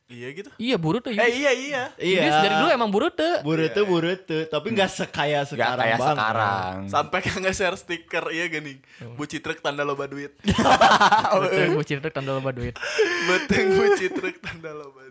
iya 0.06 0.26
gitu. 0.34 0.50
Iya 0.58 0.74
burut 0.74 1.00
tuh 1.00 1.10
Eh 1.10 1.30
iya 1.32 1.50
iya. 1.50 1.82
Iya. 1.94 2.18
Yudis 2.18 2.36
dari 2.40 2.54
dulu 2.56 2.68
emang 2.68 2.90
burut 2.90 3.14
tuh. 3.14 3.34
Burete 3.40 3.80
burete, 3.82 4.38
tapi 4.44 4.66
nggak 4.70 4.90
sekaya 4.90 5.40
Gak 5.40 5.48
sekarang 5.48 5.78
kayak 5.80 5.96
banget. 5.96 6.12
sekarang. 6.12 6.74
Sampai 6.86 7.18
kan 7.22 7.36
nge-share 7.40 7.76
stiker 7.78 8.24
iya 8.28 8.44
gini. 8.46 8.82
Buci 9.14 9.38
truk 9.38 9.58
tanda 9.60 9.80
loba 9.80 10.04
duit. 10.04 10.34
Betul, 10.42 11.72
gue 11.72 11.84
cerita 11.84 12.10
tanda 12.10 12.32
loba 12.32 12.50
duit. 12.50 12.74
Beteng 13.24 13.70
buci 13.72 14.06
truk 14.10 14.36
tanda 14.40 14.70
loba 14.72 14.98
duit. 15.00 15.09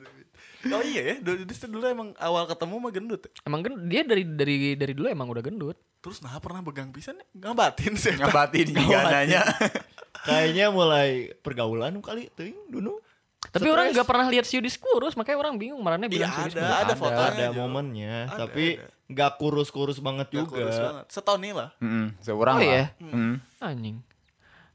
Oh 0.67 0.83
iya 0.83 1.01
ya, 1.01 1.15
dulu 1.17 1.39
dulu 1.45 1.85
emang 1.85 2.09
awal 2.17 2.43
ketemu 2.45 2.75
mah 2.77 2.91
gendut. 2.91 3.21
ya? 3.21 3.31
Emang 3.43 3.61
kan 3.61 3.73
dia 3.85 4.01
dari 4.03 4.23
dari 4.23 4.55
dari 4.73 4.91
dulu 4.91 5.07
emang 5.07 5.27
udah 5.27 5.39
gendut. 5.39 5.77
Terus 5.99 6.19
nah 6.19 6.35
pernah 6.37 6.59
pegang 6.59 6.89
pisan 6.89 7.15
ya? 7.15 7.25
ngabatin 7.41 7.93
sih. 7.93 8.13
Ngabatin 8.13 8.67
juga 8.75 8.99
nanya. 9.05 9.43
Kayaknya 10.27 10.65
mulai 10.67 11.09
pergaulan 11.37 11.95
kali 11.99 12.27
tuh 12.29 12.51
dulu. 12.67 12.99
Tapi 13.39 13.65
orang 13.65 13.89
nggak 13.89 14.03
pernah 14.03 14.27
lihat 14.27 14.43
si 14.43 14.59
Yudis 14.59 14.75
kurus, 14.75 15.15
makanya 15.15 15.39
orang 15.39 15.55
bingung 15.55 15.79
marahnya 15.79 16.05
Iya 16.05 16.13
bilang 16.19 16.31
ada, 16.35 16.43
ada 16.43 16.65
Ada, 16.83 16.93
fotonya. 16.93 17.31
Ada 17.31 17.45
Jo. 17.47 17.57
momennya, 17.57 18.15
Ada, 18.27 18.35
tapi 18.37 18.65
ada. 18.75 18.91
nggak 19.07 19.31
kurus-kurus 19.39 19.97
banget 19.97 20.27
Gak 20.27 20.35
juga. 20.35 20.55
kurus 20.59 20.77
banget. 20.77 21.05
Setahun 21.07 21.39
nih 21.39 21.53
lah. 21.55 21.69
Mm-mm, 21.79 22.05
Seorang 22.19 22.55
Oh 22.55 22.59
lah. 22.59 22.67
iya? 22.67 22.83
Mm. 22.99 23.35
Anjing. 23.57 23.97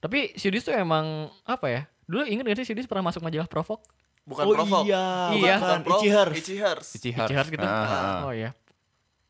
Tapi 0.01 0.33
si 0.35 0.49
Yudis 0.49 0.65
tuh 0.65 0.73
emang 0.73 1.07
apa 1.45 1.67
ya? 1.67 1.83
Dulu 2.05 2.25
inget 2.25 2.45
gak 2.47 2.57
sih 2.59 2.67
si 2.67 2.73
Yudis 2.73 2.85
pernah 2.85 3.05
masuk 3.05 3.21
majalah 3.21 3.45
Provok? 3.47 3.85
Bukan 4.25 4.43
oh 4.43 4.53
provok. 4.55 4.83
iya, 4.85 5.05
Iya. 5.31 5.55
bukan 5.59 5.81
Prof, 5.83 6.01
Ichihers. 6.01 6.33
Ichihers. 6.35 6.87
Ichihars. 6.95 7.29
Ichihars 7.29 7.49
gitu. 7.51 7.63
Ah, 7.63 7.71
ah, 7.71 7.93
ah. 7.93 8.21
Oh 8.25 8.33
iya. 8.33 8.57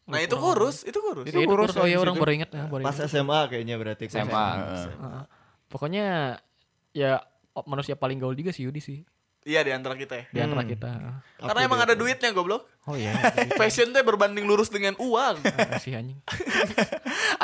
Nah 0.04 0.20
itu 0.20 0.36
kurus, 0.36 0.82
itu 0.82 0.94
kurus. 0.96 1.24
Itu 1.24 1.34
Iya, 1.36 1.46
kurus 1.46 1.74
Oh 1.74 1.82
iya 1.82 1.96
orang 1.96 2.14
baru 2.14 2.32
inget. 2.32 2.50
ya, 2.50 2.64
baru 2.64 2.82
Pas 2.82 2.94
inget. 2.94 3.08
SMA 3.08 3.40
kayaknya 3.48 3.74
berarti. 3.74 4.04
SMA. 4.06 4.22
heeh. 4.54 4.86
Heeh. 4.94 5.22
Pokoknya 5.66 6.06
ya 6.90 7.24
manusia 7.62 7.94
paling 7.94 8.16
gaul 8.16 8.32
juga 8.32 8.50
si 8.50 8.62
Yudi 8.62 8.78
sih 8.78 9.02
Iya 9.42 9.60
di 9.60 9.70
antara 9.70 9.92
kita 9.92 10.14
ya. 10.14 10.24
di 10.26 10.40
antara 10.40 10.62
Hmm. 10.62 10.70
kita. 10.70 10.90
Karena 11.36 11.60
emang 11.62 11.76
ada 11.78 11.92
duitnya 11.92 12.30
goblok. 12.30 12.64
Oh 12.86 12.94
iya. 12.94 13.12
Fashion 13.60 13.90
teh 13.90 14.00
berbanding 14.00 14.40
lurus 14.42 14.68
dengan 14.68 14.96
uang. 14.96 15.42
Kasih 15.42 15.98
anjing. 15.98 16.16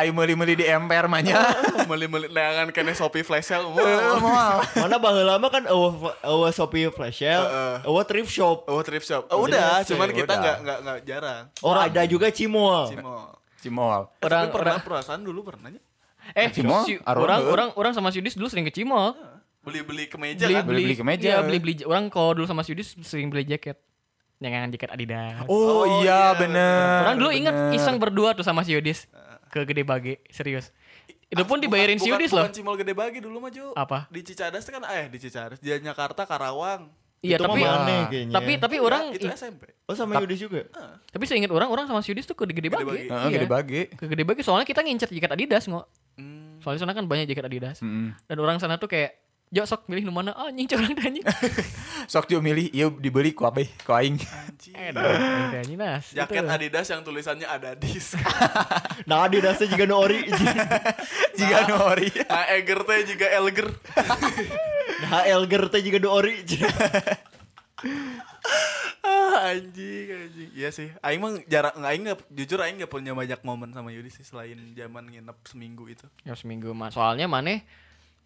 Ayo 0.00 0.10
meli-meli 0.10 0.54
di 0.54 0.64
emper 0.64 1.04
mah 1.06 1.20
nya. 1.20 1.36
Meli-meli 1.90 2.26
neangan 2.26 2.72
kene 2.72 2.90
Shopee 2.90 3.20
flash 3.20 3.44
sale. 3.46 3.68
Moal. 3.68 4.64
Mana 4.74 4.96
baheula 4.96 5.36
lama 5.36 5.46
kan 5.46 5.66
eueuh 5.66 5.92
eueuh 6.22 6.48
Shopee 6.50 6.88
Flash 6.88 7.20
Sale, 7.20 7.44
eueuh 7.84 8.00
thrift 8.02 8.30
shop. 8.30 8.64
Oh 8.64 8.80
thrift 8.80 9.04
shop. 9.04 9.28
Oh, 9.28 9.44
udah, 9.44 9.84
cuman 9.84 10.08
kita 10.08 10.32
nggak 10.32 10.56
nggak 10.58 10.78
nggak 10.80 10.98
jarang. 11.04 11.42
Oh, 11.60 11.70
ada 11.70 12.00
juga 12.04 12.28
Cimol. 12.28 12.88
Cimo. 12.88 13.36
Cimol. 13.58 14.08
Eh, 14.10 14.24
Orang- 14.24 14.48
tapi 14.48 14.56
pernah 14.56 14.78
perasaan 14.80 15.20
dulu 15.20 15.44
pernahnya 15.44 15.84
Eh, 16.32 16.48
Cimol? 16.48 16.80
orang 17.04 17.40
orang 17.44 17.68
orang 17.74 17.92
sama 17.92 18.08
Yudis 18.08 18.32
dulu 18.32 18.48
sering 18.48 18.64
ke 18.64 18.72
Cimol. 18.72 19.12
beli-beli 19.60 20.08
kemeja 20.08 20.40
Beli 20.42 20.54
kan. 20.54 20.64
beli, 20.64 20.76
Beli-beli 20.80 20.96
kemeja. 20.96 21.26
Iya, 21.26 21.38
beli 21.44 21.58
beli 21.60 21.74
orang 21.84 22.08
kalau 22.08 22.32
dulu 22.32 22.48
sama 22.48 22.64
Yudis 22.64 22.96
sering 23.02 23.28
beli 23.28 23.44
jaket. 23.44 23.76
Yang 24.40 24.72
jaket 24.72 24.88
Adidas. 24.88 25.44
Oh, 25.44 25.84
Oh, 25.84 26.00
iya 26.00 26.00
iya, 26.00 26.20
bener. 26.32 27.04
orang 27.04 27.16
dulu 27.18 27.28
inget 27.30 27.52
iseng 27.76 28.00
berdua 28.00 28.32
tuh 28.32 28.40
sama 28.40 28.64
si 28.64 28.72
Yudis 28.72 29.04
ke 29.50 29.66
Gede 29.66 29.82
Bage, 29.82 30.22
serius. 30.28 30.70
Itu 31.26 31.42
pun 31.42 31.58
Bukan- 31.58 31.62
dibayarin 31.62 31.94
si 31.94 32.06
bukan- 32.06 32.16
Yudis 32.16 32.30
loh. 32.32 32.42
Bukan 32.42 32.54
Cimol 32.54 32.76
gede 32.76 32.90
bagi 32.92 33.18
dulu 33.18 33.38
mah 33.38 33.50
Ju. 33.50 33.70
Apa? 33.72 34.06
Di 34.06 34.22
Cicadas 34.22 34.62
kan 34.64 34.82
eh 34.84 35.06
di 35.06 35.18
Cicadas, 35.18 35.58
di 35.58 35.70
Jakarta 35.70 36.22
Karawang. 36.24 36.90
Iya, 37.20 37.36
tapi 37.36 37.60
mah 37.60 37.76
aneh 37.76 38.00
kayaknya. 38.08 38.32
tapi 38.32 38.52
tapi 38.56 38.76
orang 38.78 39.12
itu 39.12 39.28
SMP. 39.28 39.68
Oh 39.84 39.92
sama 39.92 40.16
Yudis 40.18 40.40
juga. 40.40 40.64
tapi 41.06 41.24
seingat 41.24 41.50
orang 41.50 41.68
orang 41.68 41.84
sama 41.84 42.00
si 42.00 42.10
Yudis 42.10 42.24
tuh 42.24 42.32
ke 42.32 42.48
Gede 42.48 42.66
Bage. 42.66 42.82
Bage. 42.82 43.06
Heeh, 43.06 43.28
Iya. 43.28 43.36
gede 43.36 43.46
bagi. 43.46 43.80
Ke 43.92 44.08
Gede 44.08 44.24
Bage 44.24 44.40
soalnya 44.40 44.64
kita 44.64 44.80
ngincer 44.80 45.06
jaket 45.06 45.30
Adidas 45.30 45.68
nggak. 45.68 45.86
Hmm. 46.16 46.58
Soalnya 46.58 46.80
sana 46.80 46.92
kan 46.92 47.04
banyak 47.04 47.26
jaket 47.26 47.44
Adidas. 47.44 47.78
Mm-mm. 47.78 48.16
Dan 48.24 48.36
orang 48.38 48.56
sana 48.56 48.74
tuh 48.74 48.88
kayak 48.88 49.20
Jo 49.50 49.66
sok 49.66 49.90
milih 49.90 50.06
nu 50.06 50.14
mana 50.14 50.30
anjing 50.38 50.62
curang 50.70 50.94
deh 50.94 51.02
anjing. 51.02 51.26
Sok 52.14 52.30
jo 52.30 52.38
milih, 52.38 52.70
iya 52.70 52.86
dibeli 52.86 53.34
ku 53.34 53.42
abe, 53.42 53.66
ku 53.82 53.90
aing. 53.90 54.14
Anjing. 54.14 54.74
Eh, 54.78 54.94
nas. 55.74 56.14
Jaket 56.14 56.46
Itu. 56.46 56.54
Adidas 56.54 56.86
yang 56.86 57.02
tulisannya 57.02 57.50
ada 57.50 57.74
dis. 57.74 58.14
Nah, 59.10 59.26
Adidasnya 59.26 59.66
juga 59.66 59.90
no 59.90 60.06
ori. 60.06 60.22
Jika 61.34 61.66
nori. 61.74 62.14
nah, 62.30 62.46
Eger 62.54 62.78
teh 62.86 63.00
juga 63.10 63.26
Elger. 63.26 63.68
Nah, 65.10 65.26
Elger 65.26 65.62
teh 65.66 65.82
juga 65.82 65.98
no 65.98 66.14
ori. 66.14 66.46
ah, 69.02 69.50
anjing, 69.50 70.06
anjing. 70.14 70.50
Iya 70.54 70.70
sih. 70.70 70.94
Aing 71.02 71.18
mah 71.18 71.42
jarang 71.50 71.74
aing 71.82 72.06
nggak 72.06 72.22
jujur 72.30 72.62
aing 72.62 72.78
nggak 72.78 72.92
punya 72.92 73.18
banyak 73.18 73.42
momen 73.42 73.74
sama 73.74 73.90
Yudi 73.90 74.14
sih 74.14 74.22
selain 74.22 74.78
zaman 74.78 75.10
nginep 75.10 75.38
seminggu 75.42 75.90
itu. 75.90 76.06
Ya 76.22 76.38
seminggu 76.38 76.70
mah. 76.70 76.94
Soalnya 76.94 77.26
maneh 77.26 77.66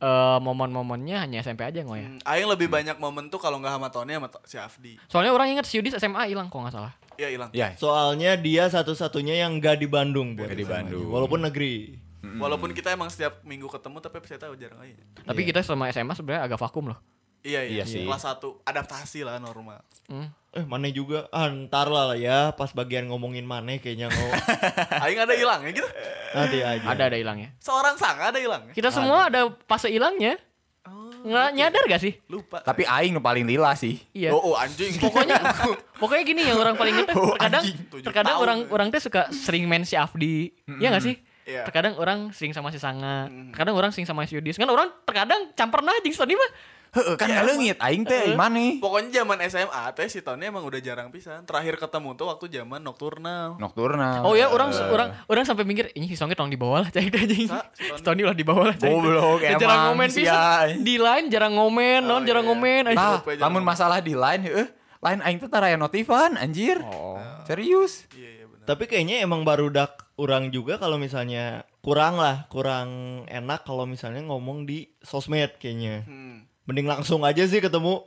eh 0.04 0.38
momen-momennya 0.38 1.16
hanya 1.18 1.40
SMP 1.40 1.64
aja 1.64 1.80
ngoy 1.80 1.98
ya. 1.98 2.06
Hmm, 2.06 2.20
aing 2.22 2.44
lebih 2.46 2.68
banyak 2.68 2.96
momen 2.96 3.26
tuh 3.26 3.40
kalau 3.40 3.56
nggak 3.56 3.72
sama 3.72 3.88
Tony 3.88 4.12
sama 4.12 4.28
To- 4.28 4.44
si 4.44 4.56
Afdi. 4.56 5.00
Soalnya 5.08 5.32
orang 5.32 5.48
ingat 5.50 5.64
si 5.64 5.80
Yudis 5.80 5.96
SMA 5.96 6.28
hilang 6.28 6.46
kok 6.46 6.60
nggak 6.60 6.74
salah. 6.74 6.92
Iya 7.14 7.28
hilang. 7.30 7.50
Ya, 7.50 7.72
Soalnya 7.74 8.34
dia 8.36 8.66
satu-satunya 8.66 9.38
yang 9.38 9.56
gak 9.56 9.78
di 9.78 9.86
Bandung 9.86 10.34
buat 10.34 10.50
Nggak 10.50 10.58
di. 10.58 10.66
Bandung. 10.66 11.06
Walaupun 11.08 11.40
negeri. 11.40 11.94
Walaupun 12.24 12.74
kita 12.74 12.90
emang 12.90 13.06
setiap 13.06 13.38
minggu 13.40 13.70
ketemu 13.70 13.96
tapi 14.02 14.16
saya 14.24 14.40
tahu 14.42 14.58
jarang 14.58 14.82
aja. 14.82 14.98
Tapi 15.22 15.40
kita 15.44 15.62
selama 15.62 15.88
SMA 15.88 16.12
sebenarnya 16.12 16.42
agak 16.44 16.58
vakum 16.58 16.90
loh. 16.90 16.98
Iya 17.44 17.60
Iya 17.60 17.84
iya, 17.84 17.84
sih. 17.84 18.08
Kelas 18.08 18.24
1 18.24 18.40
adaptasi 18.64 19.20
lah 19.20 19.36
normal. 19.36 19.84
Hmm. 20.08 20.32
Eh, 20.56 20.64
mana 20.64 20.88
juga. 20.88 21.28
Ah, 21.28 21.52
ntar 21.52 21.92
lah 21.92 22.16
ya 22.16 22.56
pas 22.56 22.72
bagian 22.72 23.04
ngomongin 23.04 23.44
mana 23.44 23.76
kayaknya 23.76 24.08
ngomong. 24.08 24.32
Aing 25.04 25.20
ada 25.20 25.34
hilangnya 25.36 25.70
gitu. 25.76 25.88
Nanti 26.32 26.58
aja. 26.64 26.86
Ada 26.88 27.02
ada 27.12 27.16
hilangnya. 27.20 27.52
Seorang 27.60 28.00
sang 28.00 28.16
ada 28.16 28.40
hilangnya. 28.40 28.72
Kita 28.72 28.88
semua 28.88 29.28
ada 29.28 29.52
fase 29.68 29.92
hilangnya. 29.92 30.40
Oh, 30.88 31.12
Nggak 31.24 31.48
nyadar 31.56 31.82
gak 31.88 32.02
sih? 32.04 32.12
lupa. 32.28 32.60
tapi 32.60 32.84
aing 32.84 33.16
paling 33.20 33.44
lila 33.44 33.76
sih. 33.76 34.00
Iya. 34.16 34.32
Oh, 34.32 34.52
oh 34.52 34.54
anjing. 34.56 34.96
Pokoknya 34.96 35.40
pokoknya 36.00 36.24
gini 36.24 36.42
yang 36.48 36.56
orang 36.60 36.76
paling 36.80 36.96
inget 36.96 37.12
Oh, 37.12 37.36
terkadang 37.36 37.64
terkadang 38.04 38.36
orang 38.40 38.58
orang 38.72 38.88
teh 38.88 39.00
suka 39.04 39.28
sering 39.36 39.68
main 39.68 39.84
si 39.84 39.96
Afdi. 40.00 40.48
Iya 40.80 40.96
gak 40.96 41.04
sih? 41.04 41.16
Iya. 41.44 41.68
Terkadang 41.68 42.00
orang 42.00 42.32
sering 42.32 42.56
sama 42.56 42.72
si 42.72 42.80
Sanga, 42.80 43.28
terkadang 43.52 43.76
orang 43.76 43.92
sering 43.92 44.08
sama 44.08 44.24
si 44.24 44.32
Yudis. 44.32 44.56
Kan 44.56 44.68
orang 44.68 44.88
terkadang 45.04 45.52
campur 45.52 45.84
nah 45.84 45.92
jeung 46.00 46.16
Tony 46.16 46.36
mah. 46.36 46.50
Heeh, 46.94 47.14
kan 47.14 47.26
leungit 47.42 47.74
aing 47.76 48.02
teh 48.02 48.32
mana? 48.32 48.78
Pokoknya 48.78 49.20
zaman 49.20 49.38
SMA 49.44 49.84
teh 49.92 50.06
si 50.06 50.20
Tony 50.20 50.46
emang 50.46 50.62
udah 50.62 50.78
jarang 50.78 51.10
pisan. 51.10 51.42
Terakhir 51.42 51.74
ketemu 51.76 52.14
tuh 52.14 52.26
waktu 52.26 52.46
zaman 52.48 52.80
nocturnal. 52.80 53.58
Nocturnal. 53.58 54.22
Oh 54.22 54.32
ya, 54.32 54.46
orang 54.46 54.70
orang 54.86 55.10
orang 55.26 55.42
sampai 55.42 55.62
mikir 55.62 55.90
ini 55.92 56.06
si 56.06 56.14
Songnya 56.14 56.34
tolong 56.34 56.48
dibawa 56.48 56.80
lah 56.80 56.88
cai 56.88 57.06
anjing. 57.06 57.50
Si 57.74 58.00
Tony. 58.00 58.22
Lah 58.22 58.32
dibawa 58.32 58.70
lah 58.70 58.76
cai. 58.76 58.88
Goblok, 58.88 59.42
Dan 59.42 59.58
jarang 59.58 59.60
emang 59.60 59.80
ngomen 59.90 60.08
pisan. 60.08 60.24
ya. 60.24 60.78
Di 60.78 60.94
line 60.96 61.26
jarang 61.28 61.52
ngomen, 61.52 62.00
non 62.00 62.22
Oh, 62.22 62.24
jarang 62.24 62.40
iya. 62.40 62.50
ngomen. 62.50 62.82
anjing. 62.88 62.96
Nah, 62.96 63.42
ngomong. 63.42 63.64
masalah 63.64 63.98
di 63.98 64.14
line 64.14 64.42
heeh, 64.44 64.66
line 64.98 65.20
aing 65.20 65.38
teh 65.38 65.48
tara 65.48 65.66
aya 65.66 65.76
notifan 65.76 66.38
anjir. 66.38 66.78
Oh. 66.80 67.18
Serius. 67.44 68.06
Iya 68.12 68.30
iya 68.32 68.44
benar. 68.46 68.64
Tapi 68.64 68.84
kayaknya 68.86 69.20
emang 69.20 69.42
baru 69.42 69.68
dak 69.68 69.98
orang 70.14 70.48
juga 70.48 70.78
kalau 70.78 70.96
misalnya 70.96 71.66
kurang 71.80 72.16
lah, 72.16 72.46
kurang 72.48 72.88
enak 73.26 73.60
kalau 73.62 73.84
misalnya 73.84 74.22
ngomong 74.22 74.64
di 74.64 74.94
sosmed 75.00 75.58
kayaknya. 75.58 76.06
Hmm. 76.06 76.46
Mending 76.64 76.88
langsung 76.88 77.20
aja 77.24 77.44
sih 77.44 77.60
ketemu. 77.60 78.04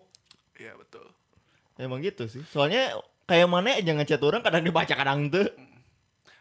Iya 0.58 0.74
betul. 0.74 1.06
Emang 1.78 2.02
gitu 2.02 2.26
sih. 2.26 2.42
Soalnya 2.50 2.98
kayak 3.30 3.48
mana 3.50 3.78
aja 3.78 3.94
ngechat 3.94 4.22
orang 4.26 4.42
kadang 4.42 4.66
dibaca 4.66 4.94
kadang 4.94 5.30
tuh. 5.30 5.46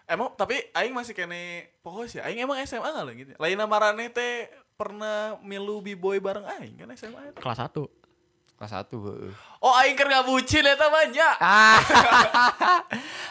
Emang 0.06 0.32
tapi 0.38 0.56
aing 0.72 0.94
masih 0.94 1.12
kene 1.12 1.74
pohos 1.82 2.14
ya. 2.14 2.24
Aing 2.24 2.40
emang 2.40 2.56
SMA 2.64 2.88
lah 2.88 3.12
gitu. 3.12 3.36
Lain 3.36 3.58
nama 3.58 3.76
Raneh 3.76 4.08
teh 4.08 4.48
pernah 4.78 5.36
milu 5.42 5.82
b-boy 5.84 6.22
bareng 6.22 6.46
aing 6.56 6.80
kan 6.80 6.88
SMA. 6.96 7.36
Kelas 7.36 7.58
1. 7.58 8.05
Kelas 8.56 8.72
1 8.72 8.88
heeh. 8.88 9.32
Oh 9.60 9.72
aing 9.76 9.92
keur 9.92 10.08
ngabucin 10.08 10.64
eta 10.64 10.88
banyak. 10.88 11.34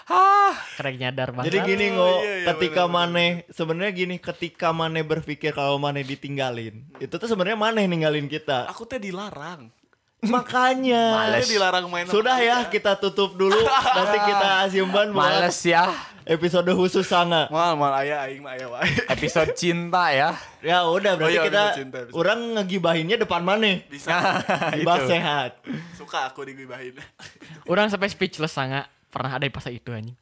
Ah. 0.05 0.53
Keren 0.77 1.01
nyadar 1.01 1.33
banget. 1.33 1.49
Jadi 1.49 1.57
gini 1.65 1.89
Oh, 1.89 1.97
ngo, 1.97 2.11
iya, 2.21 2.33
iya, 2.37 2.45
ketika 2.53 2.85
maneh 2.85 3.41
sebenarnya 3.49 3.89
gini, 3.89 4.15
ketika 4.21 4.69
maneh 4.69 5.01
berpikir 5.01 5.49
kalau 5.49 5.81
maneh 5.81 6.05
ditinggalin, 6.05 6.85
itu 7.01 7.09
tuh 7.17 7.25
sebenarnya 7.25 7.57
maneh 7.57 7.89
ninggalin 7.89 8.29
kita. 8.29 8.69
Aku 8.69 8.85
teh 8.85 9.01
dilarang. 9.01 9.73
Makanya. 10.21 11.25
Males. 11.25 11.49
Dilarang 11.49 11.89
main. 11.89 12.05
Sudah 12.05 12.37
ya, 12.37 12.69
kita 12.69 13.01
tutup 13.01 13.33
dulu. 13.33 13.57
Nanti 13.97 14.17
kita 14.29 14.69
simpan 14.69 15.09
buat 15.09 15.25
Males 15.25 15.57
ya. 15.65 15.89
Episode 16.25 16.67
khusus 16.73 17.05
Sanga. 17.05 17.45
Mal 17.53 17.77
mal 17.77 17.93
ayah 18.01 18.25
aing 18.25 18.41
mah 18.41 18.57
aya 18.57 18.65
wae. 18.67 18.89
Episode 19.07 19.53
cinta 19.53 20.09
ya. 20.09 20.33
Ya 20.59 20.81
udah 20.83 21.13
berarti 21.13 21.37
Oh 21.37 21.45
iya, 21.45 21.47
kita 21.47 21.63
cinta, 21.77 21.97
episode. 22.01 22.17
orang 22.17 22.39
ngegibahinnya 22.57 23.17
depan 23.21 23.41
mana? 23.45 23.79
Bisa. 23.85 24.41
Dibahas 24.73 25.05
Itu. 25.05 25.11
sehat. 25.13 25.51
Suka 25.93 26.33
aku 26.33 26.45
digibahin. 26.49 26.97
Orang 27.71 27.89
sampai 27.93 28.09
speechless 28.09 28.53
sanga 28.53 28.89
pernah 29.13 29.37
ada 29.37 29.45
di 29.45 29.53
fase 29.53 29.69
itu 29.71 29.93
anjing. 29.93 30.17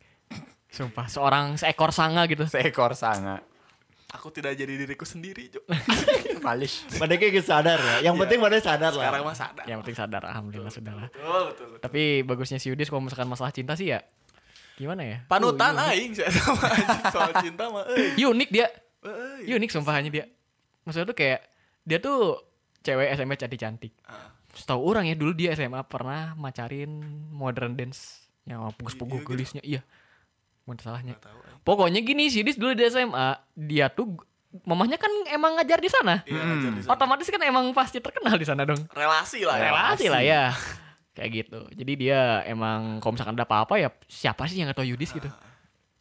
Sumpah, 0.67 1.05
seorang 1.07 1.55
seekor 1.55 1.95
sanga 1.95 2.27
gitu. 2.27 2.43
Seekor 2.49 2.97
sanga. 2.97 3.39
Aku 4.13 4.29
tidak 4.29 4.53
jadi 4.53 4.77
diriku 4.77 5.09
sendiri, 5.09 5.49
Jo. 5.49 5.61
Males. 6.45 6.85
Pada 7.01 7.17
kayak 7.17 7.33
gitu 7.33 7.49
sadar 7.49 7.81
ya. 7.81 8.09
Yang 8.09 8.21
penting 8.21 8.39
pada 8.45 8.57
sadar 8.61 8.91
lah. 8.93 9.01
Sekarang 9.09 9.21
mah 9.25 9.37
sadar. 9.37 9.65
Yang 9.65 9.77
penting 9.81 9.97
sadar, 9.97 10.21
alhamdulillah 10.29 10.69
sudah 10.69 10.93
lah. 10.93 11.07
Betul, 11.09 11.41
betul, 11.49 11.65
betul. 11.73 11.81
Tapi 11.81 12.01
bagusnya 12.21 12.61
si 12.61 12.69
Yudis 12.69 12.93
kalau 12.93 13.01
misalkan 13.01 13.25
masalah 13.25 13.49
cinta 13.49 13.73
sih 13.73 13.89
ya 13.89 14.05
gimana 14.73 15.01
ya? 15.03 15.17
Panutan 15.25 15.73
Uh, 15.73 15.89
aing 15.93 16.13
sama 16.17 16.67
soal 17.09 17.31
cinta 17.43 17.69
mah 17.69 17.85
euy. 17.89 18.17
Unik 18.19 18.49
dia. 18.49 18.67
Euy. 19.03 19.53
Unik 19.53 19.69
sumpahannya 19.69 20.09
dia. 20.09 20.25
Maksudnya 20.83 21.07
tuh 21.07 21.17
kayak 21.17 21.39
dia 21.83 21.97
tuh 21.99 22.41
cewek 22.81 23.13
SMA 23.15 23.35
cantik-cantik. 23.35 23.93
Ah. 24.03 24.31
Setahu 24.53 24.81
orang 24.85 25.09
ya 25.09 25.15
dulu 25.15 25.33
dia 25.33 25.53
SMA 25.53 25.81
pernah 25.85 26.33
macarin 26.33 27.01
modern 27.29 27.73
dance 27.73 28.25
yang 28.43 28.59
pugus-pugus 28.75 29.17
Iya, 29.17 29.23
gitu. 29.23 29.29
gelisnya. 29.31 29.63
Iya. 29.63 29.81
Mau 30.63 30.75
salahnya. 30.79 31.15
Pokoknya 31.63 31.99
gini 31.99 32.27
sih, 32.27 32.43
Dis 32.43 32.55
dulu 32.55 32.71
di 32.71 32.83
SMA, 32.87 33.35
dia 33.55 33.91
tuh 33.91 34.15
mamahnya 34.63 34.95
kan 34.95 35.09
emang 35.27 35.57
ngajar 35.57 35.79
di 35.79 35.89
sana. 35.89 36.21
Iya, 36.23 36.39
ngajar 36.39 36.71
di 36.71 36.81
sana. 36.83 36.91
Otomatis 36.93 37.27
kan 37.27 37.41
emang 37.41 37.65
pasti 37.73 37.99
terkenal 37.99 38.35
di 38.37 38.45
sana 38.45 38.63
dong. 38.63 38.79
relasi 38.93 39.43
lah 39.43 39.57
ya. 39.59 39.63
Relasi 39.71 40.05
lah 40.07 40.21
ya. 40.21 40.43
Kayak 41.13 41.29
gitu. 41.35 41.59
Jadi 41.71 41.93
dia 41.95 42.19
emang 42.43 42.97
kalau 42.97 43.13
misalkan 43.13 43.33
ada 43.33 43.45
apa-apa 43.45 43.77
ya 43.77 43.89
siapa 44.05 44.45
sih 44.45 44.57
yang 44.57 44.67
gak 44.67 44.81
tahu 44.81 44.89
Yudis 44.89 45.11
gitu. 45.11 45.29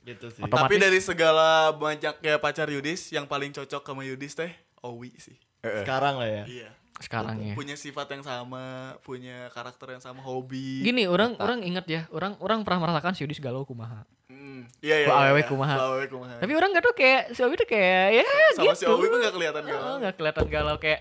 Gitu 0.03 0.35
sih. 0.35 0.43
Atau- 0.43 0.59
Tapi 0.59 0.75
Otomatis- 0.75 0.83
dari 0.83 0.99
segala 0.99 1.47
banyaknya 1.71 2.35
pacar 2.37 2.67
Yudis 2.67 3.07
yang 3.09 3.23
paling 3.23 3.53
cocok 3.53 3.83
sama 3.83 4.03
Yudis 4.03 4.35
teh 4.35 4.51
Owi 4.83 5.15
sih. 5.15 5.39
Sekarang 5.63 6.19
lah 6.19 6.27
ya. 6.27 6.45
Iya. 6.45 6.71
Sekarang 6.99 7.39
ya. 7.39 7.55
Punya 7.55 7.75
sifat 7.75 8.11
yang 8.11 8.23
sama, 8.23 8.95
punya 9.01 9.47
karakter 9.51 9.91
yang 9.91 10.03
sama, 10.03 10.19
hobi. 10.19 10.83
Gini, 10.83 11.07
orang 11.07 11.39
orang 11.39 11.63
ingat 11.63 11.87
ya, 11.87 12.03
orang 12.11 12.35
orang 12.39 12.63
pernah 12.63 12.83
merasakan 12.83 13.15
si 13.15 13.23
Yudis 13.23 13.39
galau 13.39 13.63
kumaha. 13.63 14.03
Hmm. 14.27 14.67
Iya 14.79 14.97
iya. 14.97 15.07
Iya, 15.07 15.15
awewe 15.15 15.39
iya. 15.39 15.47
kumaha. 15.47 15.75
Awewe 15.79 16.07
kumaha. 16.09 16.35
Tapi 16.37 16.53
orang 16.53 16.69
gak 16.73 16.83
tuh 16.83 16.95
kayak 16.97 17.23
si 17.31 17.41
Owi 17.41 17.55
tuh 17.55 17.69
kayak 17.69 18.07
ya 18.13 18.27
sama 18.53 18.65
gitu. 18.65 18.75
si 18.77 18.85
Owi 18.89 19.07
mah 19.07 19.19
gak 19.21 19.35
kelihatan 19.35 19.63
Oh, 19.63 19.71
galau. 19.71 19.95
nggak 19.99 20.15
kelihatan 20.17 20.47
galau 20.49 20.77
kayak 20.79 21.01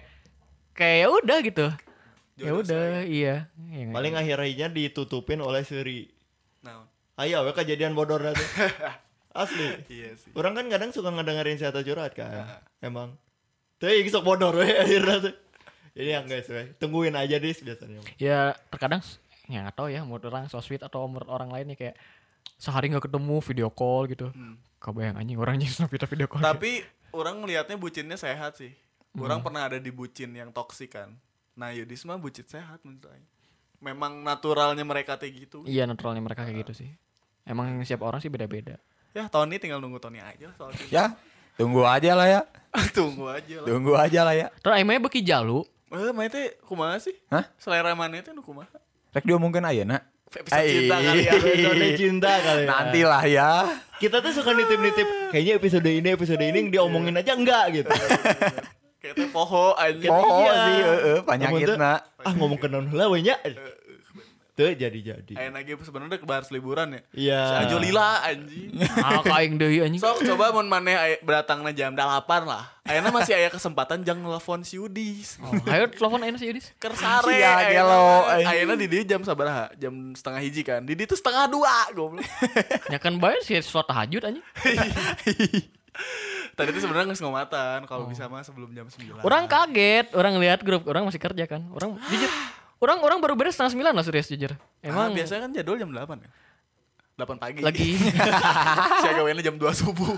kayak 0.72 0.98
ya 1.00 1.08
udah 1.10 1.38
gitu. 1.42 1.66
Ya 2.42 2.50
Jodoh 2.50 2.60
udah, 2.60 2.82
saya. 2.90 3.02
iya. 3.04 3.36
Ya, 3.64 3.82
nggak- 3.84 3.94
Paling 3.94 4.14
akhirnya 4.16 4.68
ditutupin 4.68 5.40
oleh 5.40 5.62
Seri. 5.62 6.10
Nah, 6.60 6.90
Ayo, 7.16 7.42
we 7.42 7.54
kejadian 7.54 7.94
bodor 7.94 8.18
nanti. 8.20 8.42
Asli. 9.34 9.68
iya 9.88 10.12
sih. 10.14 10.34
Orang 10.34 10.52
kan 10.52 10.66
kadang 10.68 10.90
suka 10.90 11.08
ngedengerin 11.08 11.56
si 11.56 11.64
Ata 11.64 11.80
curhat 11.80 12.12
kan. 12.12 12.60
Emang. 12.80 13.16
Tuh 13.78 13.88
yang 13.88 14.10
sok 14.10 14.26
bodor 14.26 14.58
we 14.58 14.68
akhirnya 14.84 15.22
tuh. 15.22 15.36
Jadi 15.94 16.10
yang 16.10 16.26
guys 16.26 16.48
we. 16.48 16.74
Tungguin 16.76 17.14
aja 17.14 17.38
dis 17.38 17.60
biasanya. 17.60 18.02
ya 18.18 18.52
terkadang 18.68 19.00
ya 19.46 19.62
nggak 19.62 19.76
tahu 19.76 19.88
ya 19.88 20.02
menurut 20.02 20.24
orang 20.26 20.48
so 20.48 20.58
sweet 20.58 20.80
atau 20.80 21.04
menurut 21.06 21.28
orang 21.28 21.48
lain 21.48 21.68
nih 21.68 21.78
kayak 21.78 21.96
sehari 22.56 22.88
nggak 22.88 23.04
ketemu 23.04 23.36
video 23.42 23.68
call 23.70 24.08
gitu 24.08 24.32
Hmm. 24.32 24.56
kebayang 24.78 25.16
anjing 25.16 25.36
orang 25.36 25.60
jadi 25.60 25.84
video 25.86 26.08
video 26.08 26.28
call 26.28 26.40
Tapi 26.40 26.82
orang 27.12 27.36
melihatnya 27.38 27.76
bucinnya 27.76 28.16
sehat 28.16 28.56
sih. 28.56 28.72
Hmm. 29.12 29.22
Orang 29.22 29.40
pernah 29.42 29.66
ada 29.66 29.76
di 29.76 29.92
bucin 29.92 30.32
yang 30.32 30.50
toksik 30.50 30.92
kan. 30.94 31.20
Nah, 31.62 31.70
Yudis 31.70 32.02
mah 32.04 32.18
bucin 32.18 32.42
sehat 32.44 32.82
menurut 32.82 33.06
saya. 33.06 33.22
Memang 33.78 34.22
naturalnya 34.22 34.82
mereka 34.82 35.14
kayak 35.16 35.34
gitu. 35.40 35.62
iya 35.64 35.86
naturalnya 35.86 36.22
mereka 36.22 36.42
kayak 36.42 36.66
gitu 36.66 36.74
sih 36.76 36.90
emang 37.44 37.82
siap 37.82 38.02
orang 38.02 38.18
sih 38.18 38.30
beda-beda 38.30 38.78
Ya, 39.12 39.26
Tony 39.28 39.58
tinggal 39.58 39.78
nunggu 39.78 39.98
Tony 39.98 40.18
aja 40.18 40.50
soal 40.56 40.72
cinta. 40.72 40.88
Ya, 40.88 41.06
tunggu 41.54 41.84
aja 41.84 42.16
lah 42.16 42.26
ya. 42.26 42.42
Tunggu 42.96 43.28
aja 43.28 43.56
lah. 43.60 43.68
Tunggu 43.68 43.92
aja 43.94 44.20
lah 44.24 44.34
ya. 44.34 44.48
terus 44.56 44.74
emangnya 44.74 45.04
beki 45.04 45.22
jalu 45.22 45.62
Eh, 45.92 46.16
main 46.16 46.32
teh 46.32 46.56
kumaha 46.64 46.96
sih? 46.98 47.12
Hah? 47.28 47.44
Selera 47.60 47.92
mana 47.92 48.16
itu 48.18 48.32
nu 48.32 48.40
kumaha? 48.40 48.72
Rek 49.12 49.28
dia 49.28 49.36
mungkin 49.36 49.60
aja 49.62 49.84
nak. 49.84 50.08
Episode 50.32 50.64
cinta 50.64 50.96
kali 50.98 51.24
ya. 51.28 51.34
Episode 51.44 51.88
cinta 52.00 52.32
kali 52.40 52.64
ya. 52.64 52.70
Nanti 52.72 53.02
lah 53.04 53.24
ya. 53.28 53.52
Kita 54.00 54.24
tuh 54.24 54.32
suka 54.32 54.56
nitip-nitip. 54.56 55.36
Kayaknya 55.36 55.54
episode 55.60 55.90
ini 55.92 56.10
episode 56.10 56.40
ini 56.40 56.60
diomongin 56.72 57.20
aja 57.20 57.36
enggak 57.36 57.84
gitu. 57.84 57.92
Kayak 59.02 59.16
teh 59.18 59.28
poho 59.28 59.74
anjing. 59.74 60.08
Oh 60.08 60.46
Iya. 60.46 60.54
sih, 60.54 60.78
heeh, 60.80 61.16
tuh, 61.18 61.26
penyakitna. 61.26 61.92
Ah 62.22 62.34
ngomong 62.34 62.62
ke 62.62 62.70
non 62.70 62.86
lah 62.92 63.10
we 63.10 63.26
nya. 63.26 63.34
Tuh 64.52 64.68
jadi-jadi. 64.68 65.34
Ayo 65.34 65.50
lagi 65.50 65.74
sebenarnya 65.74 66.20
ke 66.20 66.28
bahas 66.28 66.52
liburan 66.52 66.94
ya. 66.94 67.02
Iya. 67.10 67.42
Si 67.42 67.54
Ajo 67.66 67.78
lila 67.80 68.22
anjing. 68.22 68.70
ah 69.02 69.24
kaing 69.24 69.58
deui 69.58 69.80
anjing 69.80 69.98
Sok 69.98 70.22
coba 70.22 70.52
mun 70.52 70.68
maneh 70.68 70.94
beratangna 71.24 71.72
jam 71.72 71.96
8 71.96 72.28
lah. 72.46 72.70
Ayeuna 72.84 73.10
masih 73.10 73.34
aya 73.34 73.48
kesempatan 73.48 74.04
jang 74.04 74.20
nelfon 74.20 74.62
si 74.62 74.78
Udis. 74.78 75.40
oh, 75.40 75.50
ayo 75.66 75.88
telepon 75.88 76.22
ayeuna 76.22 76.38
si 76.38 76.46
Yudis 76.46 76.70
Keur 76.78 76.94
sare. 76.94 77.26
Sia, 77.26 77.48
ayeuna. 77.58 77.74
gelo, 77.74 78.06
anjing. 78.28 78.50
Ayeuna 78.54 78.74
di 78.76 78.86
dieu 78.86 79.04
jam 79.08 79.22
sabaraha? 79.24 79.72
Jam 79.80 79.94
setengah 80.14 80.42
hiji 80.44 80.62
kan. 80.62 80.84
Di 80.84 80.94
dieu 80.94 81.08
tuh 81.08 81.18
setengah 81.18 81.50
dua 81.50 81.72
goblok. 81.96 82.22
ya 82.86 83.00
kan 83.00 83.18
bayar 83.18 83.42
sih 83.42 83.58
sholat 83.58 83.90
tahajud 83.90 84.22
anjing 84.22 84.46
Tadi 86.62 86.70
tuh 86.72 86.82
sebenarnya 86.86 87.06
geus 87.10 87.22
ngomatan 87.22 87.80
kalau 87.90 88.06
bisa 88.06 88.30
mah 88.30 88.46
sebelum 88.46 88.70
jam 88.72 88.86
9. 88.86 89.26
orang 89.26 89.44
kaget 89.50 90.14
orang 90.14 90.38
lihat 90.38 90.62
grup 90.62 90.86
orang 90.86 91.04
masih 91.04 91.18
kerja 91.18 91.50
kan 91.50 91.66
orang 91.74 91.98
jujur 92.06 92.30
orang 92.78 93.02
orang 93.02 93.18
baru 93.18 93.34
beres 93.34 93.58
setengah 93.58 93.74
sembilan 93.74 93.94
lah 93.98 94.06
serius 94.06 94.30
jujur 94.30 94.54
Emang 94.80 95.10
emang 95.10 95.18
biasanya 95.18 95.42
kan 95.46 95.52
jadwal 95.52 95.78
jam 95.78 95.90
8 95.90 96.22
ya. 96.22 96.30
8 97.18 97.38
pagi. 97.38 97.60
lagi 97.62 97.90
si 99.02 99.08
gaweannya 99.10 99.42
jam 99.42 99.58
2 99.58 99.66
subuh. 99.74 100.14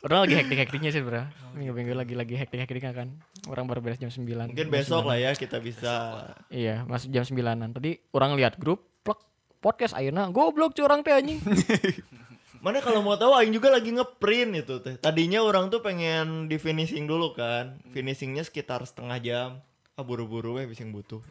orang 0.00 0.24
lagi 0.24 0.34
hektik 0.40 0.58
hektiknya 0.60 0.90
sih 0.92 1.04
bro 1.04 1.24
minggu 1.52 1.72
minggu 1.72 1.92
lagi 1.92 2.14
lagi 2.16 2.34
hektik 2.36 2.60
hektiknya 2.60 2.92
kan 2.92 3.08
orang 3.48 3.64
baru 3.64 3.80
beres 3.80 4.00
jam 4.00 4.08
sembilan 4.08 4.52
Mungkin 4.52 4.68
besok 4.68 5.08
lah 5.08 5.16
ya 5.16 5.32
kita 5.32 5.60
bisa. 5.60 6.24
Iya, 6.48 6.84
masuk 6.84 7.08
jam 7.08 7.24
9-an. 7.24 7.72
Tadi 7.72 7.96
orang 8.12 8.36
lihat 8.36 8.56
grup 8.56 8.84
plek 9.00 9.20
podcast 9.60 9.92
ayeuna 9.96 10.28
goblok 10.28 10.72
curang 10.72 11.00
teh 11.00 11.12
anjing. 11.12 11.40
Mana 12.60 12.84
kalau 12.84 13.00
mau 13.00 13.16
tahu 13.16 13.32
Aing 13.32 13.56
juga 13.56 13.72
lagi 13.72 13.88
ngeprint 13.88 14.52
itu 14.60 14.84
teh. 14.84 15.00
Tadinya 15.00 15.40
orang 15.40 15.72
tuh 15.72 15.80
pengen 15.80 16.44
di 16.44 16.60
finishing 16.60 17.08
dulu 17.08 17.32
kan. 17.32 17.80
Finishingnya 17.96 18.44
sekitar 18.44 18.84
setengah 18.84 19.16
jam. 19.24 19.48
Ah 19.96 20.04
buru-buru 20.04 20.60
we 20.60 20.68
bisa 20.68 20.84
yang 20.84 20.92
butuh. 20.92 21.24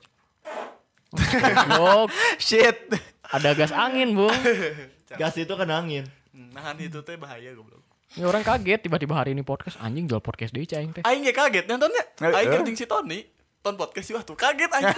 Goblok. 1.13 2.09
Shit. 2.41 2.89
Ada 3.29 3.53
gas 3.53 3.69
angin, 3.69 4.17
Bung. 4.17 4.33
Gas 5.21 5.37
itu 5.37 5.53
kan 5.53 5.69
angin. 5.69 6.05
Nahan 6.33 6.77
itu 6.81 7.01
teh 7.01 7.17
bahaya 7.17 7.53
goblok. 7.53 7.81
Ini 8.17 8.25
orang 8.25 8.41
kaget 8.41 8.89
tiba-tiba 8.89 9.13
hari 9.13 9.37
ini 9.37 9.45
podcast 9.45 9.77
anjing 9.81 10.09
jual 10.09 10.21
podcast 10.21 10.49
cai 10.53 10.65
aing 10.81 10.93
teh. 10.97 11.03
Aing 11.05 11.21
ge 11.21 11.33
kaget 11.33 11.65
nontonnya. 11.69 12.01
Eh, 12.25 12.33
Aing 12.41 12.49
kerjing 12.57 12.77
si 12.77 12.89
Tony. 12.89 13.21
Ton 13.59 13.75
podcast 13.75 14.07
sih 14.07 14.15
wah 14.15 14.23
tuh 14.23 14.39
kaget 14.39 14.71
anjing. 14.71 14.95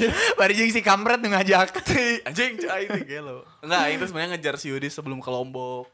Bari 0.40 0.56
jeung 0.56 0.72
si 0.72 0.80
kampret 0.80 1.20
nu 1.20 1.28
ngajak. 1.28 1.76
anjing 2.28 2.56
cai 2.56 2.88
teh 2.88 3.04
gelo. 3.04 3.44
Enggak, 3.60 4.00
tuh 4.00 4.06
sebenarnya 4.08 4.30
ngejar 4.36 4.54
si 4.56 4.72
Yudi 4.72 4.88
sebelum 4.88 5.20
ke 5.20 5.28
Lombok. 5.28 5.92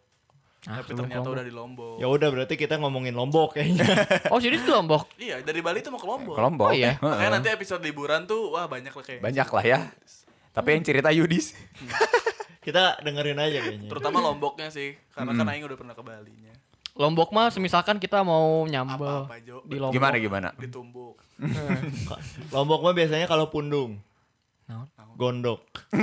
Ah, 0.65 0.81
Tapi 0.81 0.95
ternyata 0.95 1.27
Lombok. 1.27 1.35
udah 1.35 1.45
di 1.45 1.53
Lombok. 1.53 1.97
Ya 1.99 2.07
udah 2.07 2.29
berarti 2.31 2.55
kita 2.55 2.79
ngomongin 2.79 3.19
Lombok 3.19 3.59
kayaknya. 3.59 3.85
Oh, 4.33 4.39
jadi 4.39 4.57
itu 4.57 4.71
Lombok. 4.71 5.11
Iya, 5.19 5.43
dari 5.43 5.59
Bali 5.59 5.83
tuh 5.83 5.91
mau 5.91 5.99
ke 5.99 6.07
Lombok. 6.07 6.39
Kelompok. 6.39 6.71
Oh, 6.71 6.73
iya? 6.73 6.97
Makanya 7.03 7.31
nanti 7.43 7.49
episode 7.51 7.83
liburan 7.83 8.31
tuh 8.31 8.55
wah 8.55 8.71
banyak 8.71 8.95
lah 8.95 9.05
kayak. 9.05 9.21
banyak 9.21 9.49
lah 9.51 9.65
ya. 9.67 9.79
Tapi 10.55 10.69
yang 10.71 10.85
cerita 10.87 11.11
Yudis. 11.11 11.59
kita 12.65 13.03
dengerin 13.03 13.43
aja 13.43 13.59
kayaknya. 13.59 13.91
Terutama 13.91 14.23
Lomboknya 14.23 14.71
sih, 14.71 14.95
karena 15.12 15.35
kan 15.35 15.51
aing 15.51 15.67
udah 15.67 15.77
pernah 15.77 15.93
ke 15.99 16.01
Balinya. 16.01 16.55
Lombok 16.95 17.30
mah 17.30 17.51
semisalkan 17.51 17.99
kita 17.99 18.22
mau 18.22 18.62
nyambel 18.64 19.26
Apa-apa, 19.26 19.36
Jo. 19.42 19.61
di 19.66 19.76
Lombok. 19.82 19.92
Gimana 19.92 20.16
gimana? 20.16 20.49
Ditumbuk. 20.55 21.18
Lombok 22.55 22.80
mah 22.80 22.95
biasanya 22.95 23.26
kalau 23.26 23.51
pundung. 23.51 23.99
Naon? 24.70 24.86
Gondok. 25.18 25.61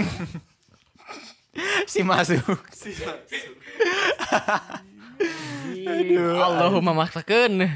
si 1.91 2.03
masuk. 2.03 2.43
Allahumma 6.35 6.91
maksakeun. 6.93 7.71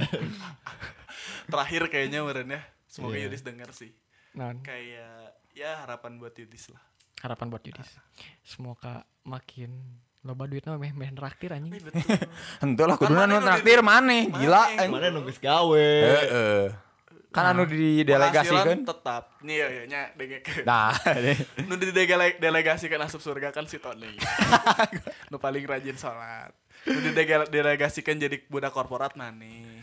Terakhir 1.47 1.82
kayaknya 1.88 2.20
meren 2.20 2.51
ya. 2.51 2.61
Semoga 2.89 3.16
Iya. 3.16 3.32
Yudis 3.32 3.41
denger 3.43 3.70
sih. 3.72 3.91
Naon? 4.36 4.59
Kayak 4.59 5.39
ya 5.55 5.80
harapan 5.84 6.20
buat 6.20 6.36
Yudis 6.36 6.68
lah. 6.68 6.84
Harapan 7.24 7.47
buat 7.47 7.63
Yudis. 7.63 7.95
Semoga 8.43 9.07
makin 9.24 9.72
loba 10.26 10.49
duit 10.49 10.65
mah 10.65 10.76
meh 10.76 10.89
meh 10.91 11.13
traktir 11.13 11.53
anjing. 11.53 11.78
Henteu 12.57 12.86
lah 12.89 12.97
Kan 12.97 13.13
kuduna 13.13 13.30
nu 13.30 13.38
nu 13.38 13.45
traktir 13.45 13.80
di- 13.80 13.86
maneh, 13.86 14.23
gila. 14.28 14.63
Maneh. 14.73 14.88
Mana 14.89 15.07
nunggu 15.13 15.32
gawe. 15.32 15.89
Heeh. 16.01 16.63
Kan 17.30 17.51
anu 17.51 17.67
didelegasikan. 17.67 18.63
Penghasilan 18.63 18.88
tetap. 18.88 19.23
Nih 19.43 19.55
ya, 19.59 19.67
ya 19.69 19.84
nya 19.86 20.01
denge- 20.15 20.41
Nah, 20.63 20.95
nu 21.67 21.76
didelegasikan 21.76 22.97
asup 22.97 23.19
surga 23.19 23.51
kan 23.51 23.67
si 23.67 23.78
Tony. 23.78 24.15
nu 25.30 25.38
paling 25.38 25.67
rajin 25.67 25.93
sholat. 25.93 26.55
Nu 26.88 26.99
didelegasikan 27.03 28.15
jadi 28.15 28.39
budak 28.47 28.71
korporat 28.71 29.13
mana? 29.13 29.74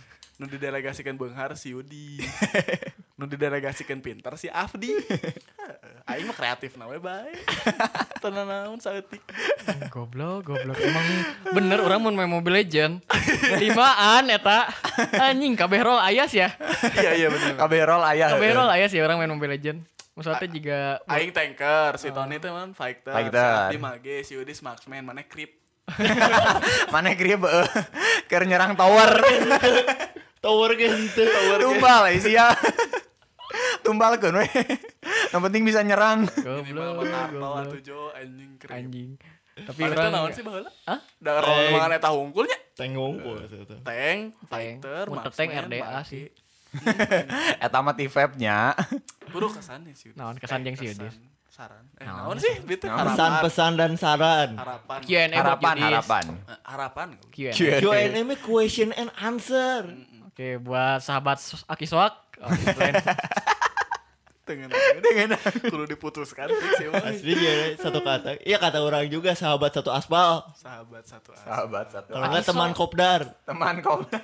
Nu 0.43 0.51
didelegasikan 0.51 1.15
Beunghar 1.15 1.55
si 1.55 1.71
Yudi. 1.71 2.19
nu 3.19 3.31
didelegasikan 3.31 4.03
pinter 4.03 4.35
si 4.35 4.51
Afdi. 4.51 4.91
Aing 6.11 6.27
mah 6.27 6.35
kreatif 6.35 6.75
na 6.75 6.91
we 6.91 6.99
bae. 6.99 7.31
Tenan 8.27 8.51
naon 8.51 8.83
saeutik. 8.83 9.23
Goblok, 9.95 10.43
goblok. 10.43 10.75
Emang 10.83 11.07
bener 11.55 11.79
orang 11.79 12.03
mau 12.03 12.11
main 12.11 12.27
Mobile 12.27 12.59
Legend. 12.59 13.07
Limaan 13.63 14.35
eta. 14.35 14.67
Anjing 15.15 15.55
kabeh 15.55 15.79
roll 15.79 16.03
ayas 16.03 16.35
ya. 16.35 16.51
Iya 16.91 17.23
iya 17.23 17.29
bener. 17.31 17.55
Kabeh 17.55 17.81
roll 17.87 18.03
aya. 18.03 18.35
Kabeh 18.35 18.51
roll 18.51 18.71
ayas 18.75 18.91
ya 18.91 19.07
orang 19.07 19.23
main 19.23 19.31
Mobile 19.31 19.55
Legend. 19.55 19.79
Maksudnya 20.19 20.49
juga 20.51 20.79
Aing 21.07 21.31
tanker, 21.31 22.03
si 22.03 22.11
Tony 22.11 22.43
teh 22.43 22.51
man 22.51 22.75
fighter, 22.75 23.15
Fighter. 23.15 23.71
si 23.71 23.79
Afdi 23.79 23.79
mage, 23.79 24.17
si 24.27 24.33
Yudi 24.35 24.59
marksman, 24.59 25.07
mana 25.07 25.23
creep. 25.23 25.63
Mana 26.91 27.15
grip 27.15 27.47
eh 27.47 27.69
keur 28.27 28.43
nyerang 28.43 28.75
tower. 28.75 29.23
Tower 30.43 30.71
gitu. 30.75 31.23
Tumbal 31.63 32.11
eh, 32.11 32.19
sia. 32.19 32.51
Tumbalkeun 33.87 34.43
we. 34.43 34.47
Yang 35.31 35.43
penting 35.49 35.63
bisa 35.63 35.81
nyerang. 35.87 36.27
Goblok, 36.27 37.07
goblok. 37.07 37.71
tujuh 37.79 38.11
anjing 38.17 38.51
creep. 38.59 38.75
Anjing. 38.75 39.11
Tapi 39.53 39.81
orang 39.85 40.11
naon 40.11 40.31
sih 40.33 40.43
baheula? 40.43 40.71
Hah? 40.89 40.99
Da 41.21 41.45
role 41.45 41.71
mangan 41.77 41.93
eta 41.95 42.11
hungkulnya. 42.11 42.59
Tengok 42.73 43.21
itu. 43.45 43.77
Tank, 43.85 44.21
fighter, 44.49 45.05
Mun 45.07 45.21
teteng 45.29 45.49
RDA 45.53 46.01
sih. 46.09 46.27
Eta 47.69 47.85
mah 47.85 47.93
T-Vape-nya. 47.93 48.73
Buru 49.29 49.53
kesan 49.53 49.85
nih 49.85 49.93
si 49.93 50.09
Yudi. 50.09 50.17
Naon 50.17 50.41
kesan 50.41 50.65
jeung 50.65 50.73
si 50.73 50.89
kesan, 50.89 51.05
Yudis? 51.05 51.15
Saran. 51.53 51.85
Eh, 52.01 52.09
Naon 52.09 52.41
sih? 52.41 52.65
Bitu. 52.65 52.89
Pesan-pesan 52.89 53.77
dan 53.77 53.93
saran. 54.01 54.57
Harapan. 54.57 54.99
Q&A 55.05 55.37
Harapan, 55.37 55.77
harapan. 55.77 56.25
Eh, 56.33 56.59
Harapan. 56.65 57.09
Q&A. 57.29 57.53
Q&A 57.77 58.25
question 58.41 58.89
and 58.97 59.13
answer. 59.21 59.85
Oke, 60.33 60.57
buat 60.65 61.05
sahabat 61.05 61.39
Aki 61.69 61.87
Soak. 61.87 62.15
Oh. 62.43 62.51
Dengan 64.43 64.67
dengan 64.99 65.39
kudu 65.63 65.87
diputuskan 65.87 66.51
sih. 66.51 66.91
Asli 66.91 67.39
dia 67.39 67.79
satu 67.79 68.03
kata. 68.03 68.43
Iya 68.43 68.59
kata 68.59 68.83
orang 68.83 69.07
juga 69.07 69.39
sahabat 69.39 69.71
satu 69.71 69.95
aspal. 69.95 70.43
Sahabat 70.59 71.07
satu 71.07 71.31
asa. 71.31 71.47
Sahabat 71.47 71.87
satu. 71.95 72.11
Kalau 72.19 72.27
nggak 72.27 72.43
teman 72.43 72.71
kopdar. 72.75 73.21
Teman 73.47 73.79
kau. 73.79 74.03
Eh, 74.11 74.19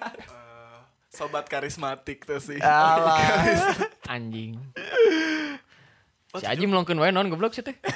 sobat 1.14 1.46
karismatik 1.46 2.26
tuh 2.26 2.42
sih. 2.42 2.58
Alah. 2.58 3.22
Anjing. 4.10 4.58
Si 6.34 6.44
Aji 6.50 6.66
melongkeun 6.66 6.98
wae 6.98 7.14
non 7.14 7.30
goblok 7.30 7.54
sih 7.54 7.62
teh. 7.62 7.78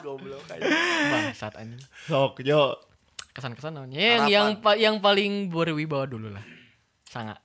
Goblok 0.00 0.44
aja. 0.48 0.64
Bangsat 1.12 1.52
anjing. 1.60 1.84
Sok 2.08 2.40
yo. 2.40 2.80
Kesan-kesan 3.36 3.76
naon? 3.76 3.92
Yang 3.92 4.00
Harapan. 4.18 4.32
yang 4.32 4.48
pa- 4.56 4.78
yang 4.80 4.96
paling 4.96 5.32
berwibawa 5.46 6.08
dulu 6.08 6.32
lah. 6.32 6.40
Sangat. 7.04 7.36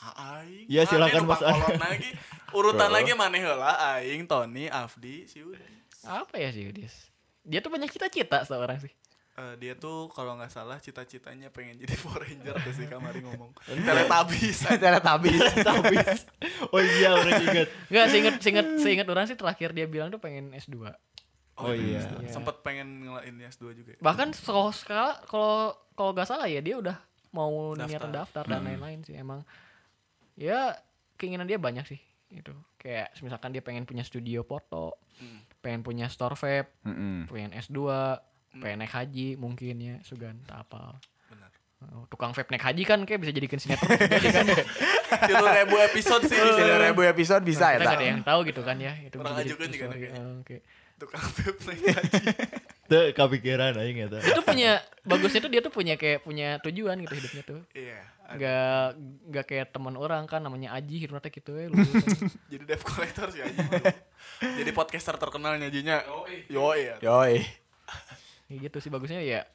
Aing. 0.00 0.66
Ya, 0.66 0.82
silakan, 0.82 1.22
Mas. 1.24 1.38
Lagi. 1.44 2.10
Urutan 2.50 2.90
lagi 2.90 3.14
maneh 3.14 3.38
heula 3.38 3.70
aing, 3.94 4.26
Tony, 4.26 4.66
Afdi, 4.66 5.24
si 5.24 5.38
Udi. 5.38 5.60
Apa 6.02 6.34
ya 6.34 6.50
sih 6.50 6.66
Yudis? 6.66 7.12
Dia 7.44 7.60
tuh 7.60 7.70
banyak 7.70 7.86
cita-cita 7.86 8.42
seorang 8.42 8.80
sih. 8.80 8.90
Eh, 9.32 9.54
dia 9.56 9.72
tuh 9.72 10.10
kalau 10.10 10.34
nggak 10.34 10.50
salah 10.50 10.76
cita-citanya 10.76 11.48
pengen 11.48 11.78
jadi 11.78 11.94
Power 12.02 12.20
Ranger 12.20 12.56
tuh 12.58 12.72
sih 12.74 12.84
kamari 12.84 13.22
ngomong. 13.22 13.54
Teletubbies. 13.62 14.66
Teletubbies. 14.66 15.40
Tapi 15.62 15.96
Oh 16.66 16.80
iya 16.80 17.14
orang 17.14 17.38
ingat. 17.38 17.68
Enggak, 17.86 18.06
seinget 18.08 18.34
seinget 18.40 18.66
seinget 18.76 19.06
orang 19.06 19.24
sih 19.24 19.36
terakhir 19.36 19.70
dia 19.70 19.86
bilang 19.86 20.10
tuh 20.10 20.18
pengen 20.18 20.50
S2. 20.52 20.90
Oh 21.60 21.70
iya. 21.70 22.00
Iya. 22.18 22.30
Sempet 22.30 22.60
pengen 22.60 22.88
ngelain 23.02 23.34
S2 23.42 23.64
juga. 23.74 23.90
ya? 23.92 24.00
Bahkan 24.00 24.28
kalau 24.40 24.72
kalau 25.24 25.54
kalau 25.92 26.10
nggak 26.10 26.26
salah 26.26 26.44
ya 26.44 26.58
dia 26.58 26.74
udah 26.74 26.96
mau 27.30 27.72
Daftar. 27.72 27.86
niatan 27.86 28.10
daftar 28.10 28.44
dan 28.44 28.60
lain-lain 28.62 29.00
sih 29.00 29.14
emang. 29.14 29.44
Ya 30.34 30.74
keinginan 31.14 31.44
dia 31.44 31.56
banyak 31.56 31.84
sih 31.86 32.00
itu. 32.28 32.50
Kayak 32.74 33.12
misalkan 33.20 33.50
dia 33.50 33.60
pengen 33.60 33.84
punya 33.84 34.00
studio 34.00 34.40
foto, 34.40 34.96
Hmm. 35.16 35.44
pengen 35.60 35.80
punya 35.80 36.06
store 36.06 36.32
vape, 36.32 36.72
Heeh. 36.82 37.28
pengen 37.28 37.52
S2, 37.52 37.76
pengen 38.56 38.80
naik 38.80 38.90
haji 38.90 39.36
mungkin 39.36 39.74
ya, 39.76 39.94
sugan 40.00 40.40
tak 40.42 40.64
apa. 40.64 40.96
Benar. 41.28 41.50
Oh, 41.92 42.04
tukang 42.06 42.32
vape 42.32 42.48
naik 42.48 42.64
haji 42.64 42.82
kan 42.82 43.04
kayak 43.04 43.20
bisa 43.20 43.30
jadikan 43.30 43.58
sinetron 43.58 43.94
jadi 43.94 44.28
kan. 44.32 44.46
Tilu 45.28 45.44
ribu 45.44 45.76
episode 45.76 46.22
sih 46.24 46.34
sini. 46.34 46.72
ribu 46.80 47.02
episode 47.02 47.42
bisa 47.42 47.66
Kita 47.68 47.74
ya 47.74 47.78
nggak 47.78 47.94
ada 47.94 48.06
yang 48.06 48.22
tahu 48.22 48.40
gitu 48.42 48.60
kan 48.62 48.76
ya. 48.76 48.92
Itu 48.96 49.18
Orang 49.18 49.36
ajukan 49.36 49.66
juga 49.66 49.84
sesuatu- 49.84 50.00
kayaknya. 50.00 50.58
Tukang 51.00 51.24
vape 51.24 51.60
naik 51.64 51.80
haji. 51.96 52.22
Tuh 52.90 53.04
kepikiran 53.14 53.72
aing 53.80 54.04
eta. 54.04 54.18
Itu 54.20 54.42
punya 54.44 54.82
bagusnya 55.06 55.40
tuh 55.40 55.50
dia 55.50 55.62
tuh 55.64 55.72
punya 55.72 55.94
kayak 55.96 56.26
punya 56.26 56.60
tujuan 56.60 57.00
gitu 57.06 57.14
hidupnya 57.16 57.42
tuh. 57.46 57.60
Iya. 57.72 58.00
ada. 58.26 58.34
Nggak 58.36 58.84
nggak 59.30 59.44
kayak 59.48 59.66
teman 59.72 59.94
orang 59.96 60.22
kan 60.28 60.44
namanya 60.44 60.76
Aji 60.76 61.06
hidupnya 61.06 61.30
gitu 61.32 61.50
ya. 61.56 61.72
lu. 61.72 61.78
Jadi 62.52 62.64
dev 62.68 62.82
collector 62.84 63.32
sih 63.32 63.40
aja. 63.40 63.62
Jadi 64.42 64.70
podcaster 64.76 65.16
terkenal 65.16 65.56
nyajinya. 65.56 66.04
Yo 66.52 66.74
iya. 66.76 67.00
Yoi. 67.00 67.46
Kayak 68.50 68.58
gitu 68.68 68.76
sih 68.82 68.90
bagusnya 68.90 69.22
ya. 69.22 69.46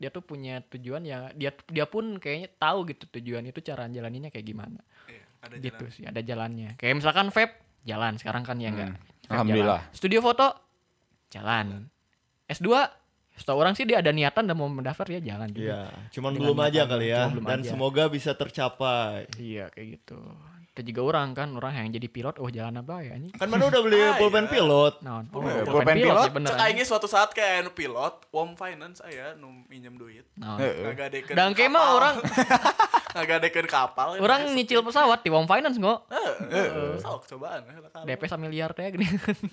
Dia 0.00 0.10
tuh 0.10 0.24
punya 0.26 0.58
tujuan 0.74 1.06
ya 1.06 1.30
dia 1.38 1.54
dia 1.70 1.86
pun 1.86 2.18
kayaknya 2.18 2.50
tahu 2.58 2.88
gitu 2.90 3.06
tujuan 3.20 3.46
itu 3.46 3.62
cara 3.62 3.86
jalaninnya 3.86 4.32
kayak 4.32 4.42
gimana. 4.42 4.80
Iya, 5.06 5.24
ada 5.44 5.54
gitu 5.60 5.84
jalan. 5.84 5.94
sih, 5.94 6.02
ada 6.08 6.20
jalannya. 6.24 6.70
Kayak 6.80 6.94
misalkan 6.98 7.28
vape 7.30 7.54
jalan 7.84 8.16
sekarang 8.16 8.42
kan 8.42 8.56
ya 8.58 8.72
enggak. 8.72 8.96
Vape 8.96 9.30
Alhamdulillah. 9.30 9.80
jalan. 9.84 9.96
Studio 9.96 10.20
foto 10.24 10.63
jalan. 11.34 11.90
S2 12.46 12.68
setahu 13.34 13.58
orang 13.58 13.74
sih 13.74 13.82
dia 13.82 13.98
ada 13.98 14.08
niatan 14.08 14.44
dan 14.44 14.54
mau 14.54 14.68
mendaftar 14.68 15.02
dia 15.04 15.18
jalan 15.20 15.50
juga. 15.50 15.66
Iya, 15.66 15.82
cuman 16.12 16.30
Dengan 16.30 16.42
belum 16.46 16.58
aja 16.62 16.82
kali 16.86 17.06
ya. 17.08 17.22
belum 17.28 17.44
Dan 17.44 17.60
aja. 17.60 17.68
semoga 17.68 18.06
bisa 18.06 18.30
tercapai. 18.32 19.26
Iya 19.34 19.66
kayak 19.68 19.86
gitu. 19.98 20.20
Kita 20.70 20.82
juga 20.84 21.00
orang 21.04 21.28
kan 21.32 21.48
orang 21.52 21.72
yang 21.76 21.90
jadi 21.92 22.06
pilot 22.08 22.34
oh 22.36 22.46
jalan 22.48 22.74
apa 22.76 22.98
ya 23.00 23.14
ini. 23.14 23.30
Kan 23.30 23.46
mana 23.46 23.66
udah 23.66 23.78
beli 23.80 23.94
Ah, 23.96 24.14
pulpen 24.16 24.44
iya. 24.44 24.52
pilot. 24.52 24.94
Nah, 25.00 25.12
oh, 25.14 25.20
Eh, 25.20 25.26
pulpen 25.30 25.62
pulpen 25.64 25.96
pilot, 25.96 26.28
pilot, 26.28 26.50
ya. 26.50 26.66
Cek 26.66 26.82
suatu 26.82 27.06
saat 27.06 27.30
kayak 27.30 27.62
anu 27.62 27.70
pilot, 27.70 28.14
Wom 28.30 28.54
Finance 28.54 28.98
aya 29.00 29.34
nu 29.34 29.62
minjem 29.66 29.94
duit. 29.94 30.26
Nah, 30.34 30.58
Heeh. 30.58 30.82
Ngagadekeun 30.84 31.34
dan 31.34 31.54
kayak 31.54 31.70
mah 31.70 31.82
kapal. 31.84 32.14
orang 33.14 33.26
ngagadekeun 33.30 33.68
kapal. 33.70 34.08
orang 34.18 34.40
nyicil 34.58 34.82
pesawat 34.82 35.22
di 35.22 35.30
Wong 35.30 35.46
Finance 35.46 35.78
nggak? 35.78 36.00
Heeh. 36.10 36.98
Sok 36.98 37.30
cobaan 37.30 37.62
eh, 37.70 37.78
lah 37.78 37.90
kan. 37.94 38.02
DP 38.02 38.22
miliar 38.42 38.74
teh 38.74 38.90
gini. 38.90 39.06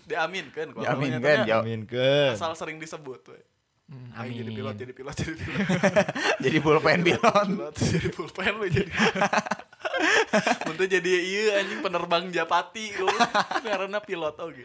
Diaminkeun 0.09 0.74
kok. 0.74 0.82
Diaminkeun, 0.82 1.22
Namanya 1.22 1.45
Yo. 1.45 1.57
Amin 1.62 1.86
ke. 1.86 2.34
Asal 2.34 2.57
sering 2.57 2.82
disebut 2.82 3.22
we. 3.30 3.39
Hmm, 3.91 4.07
Aing 4.16 4.39
jadi 4.39 4.51
amin. 4.55 4.59
pilot, 4.64 4.76
jadi 4.80 4.93
pilot, 4.95 5.16
jadi 5.20 5.36
pilot. 5.36 5.68
Jadi 6.47 6.57
pulpen 6.64 6.99
pilot. 7.03 7.47
jadi 7.91 8.07
pulpen 8.16 8.53
we 8.64 8.68
jadi. 8.72 8.88
Untuk 10.72 10.88
jadi 10.88 11.12
iya 11.12 11.59
anjing 11.59 11.84
penerbang 11.84 12.32
Japati 12.32 12.95
gua. 12.95 13.12
Karena 13.59 13.99
pilot 13.99 14.36
oge. 14.39 14.64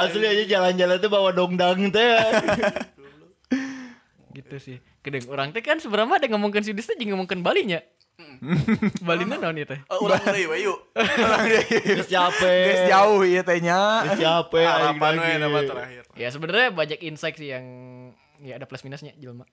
Asli 0.00 0.24
aja 0.24 0.44
jalan-jalan 0.48 0.96
tuh 0.96 1.10
bawa 1.12 1.30
dongdang 1.36 1.92
teh. 1.92 2.16
Gitu 4.36 4.56
sih. 4.60 4.76
Kedeng 5.00 5.24
orang 5.32 5.56
teh 5.56 5.64
kan 5.64 5.80
sebenarnya 5.80 6.20
ada 6.20 6.28
ngomongin 6.28 6.60
si 6.60 6.76
Dis 6.76 6.84
teh 6.84 6.96
jeung 7.00 7.16
ngomongin 7.16 7.40
Bali 7.40 7.64
nya. 7.64 7.80
Bali 9.04 9.24
na 9.28 9.36
naon 9.36 9.56
ieu 9.56 9.68
teh? 9.68 9.80
Oh, 9.92 10.08
ulang 10.08 10.20
deui 10.24 10.44
we 10.48 10.56
yuk. 10.64 10.78
Geus 11.84 12.08
capek. 12.08 12.60
Guys 12.68 12.82
jauh 12.88 13.20
ieu 13.24 13.40
teh 13.44 13.58
nya. 13.60 14.04
Geus 14.08 14.20
capek 14.20 14.64
aing 14.64 14.96
Harapan 14.96 15.12
we 15.16 15.30
nama 15.40 15.58
terakhir. 15.64 16.02
Ya 16.16 16.28
sebenarnya 16.32 16.68
banyak 16.72 17.00
insight 17.04 17.36
sih 17.36 17.52
yang 17.52 17.64
ya 18.40 18.60
ada 18.60 18.64
plus 18.68 18.84
minusnya 18.84 19.16
jelma. 19.16 19.44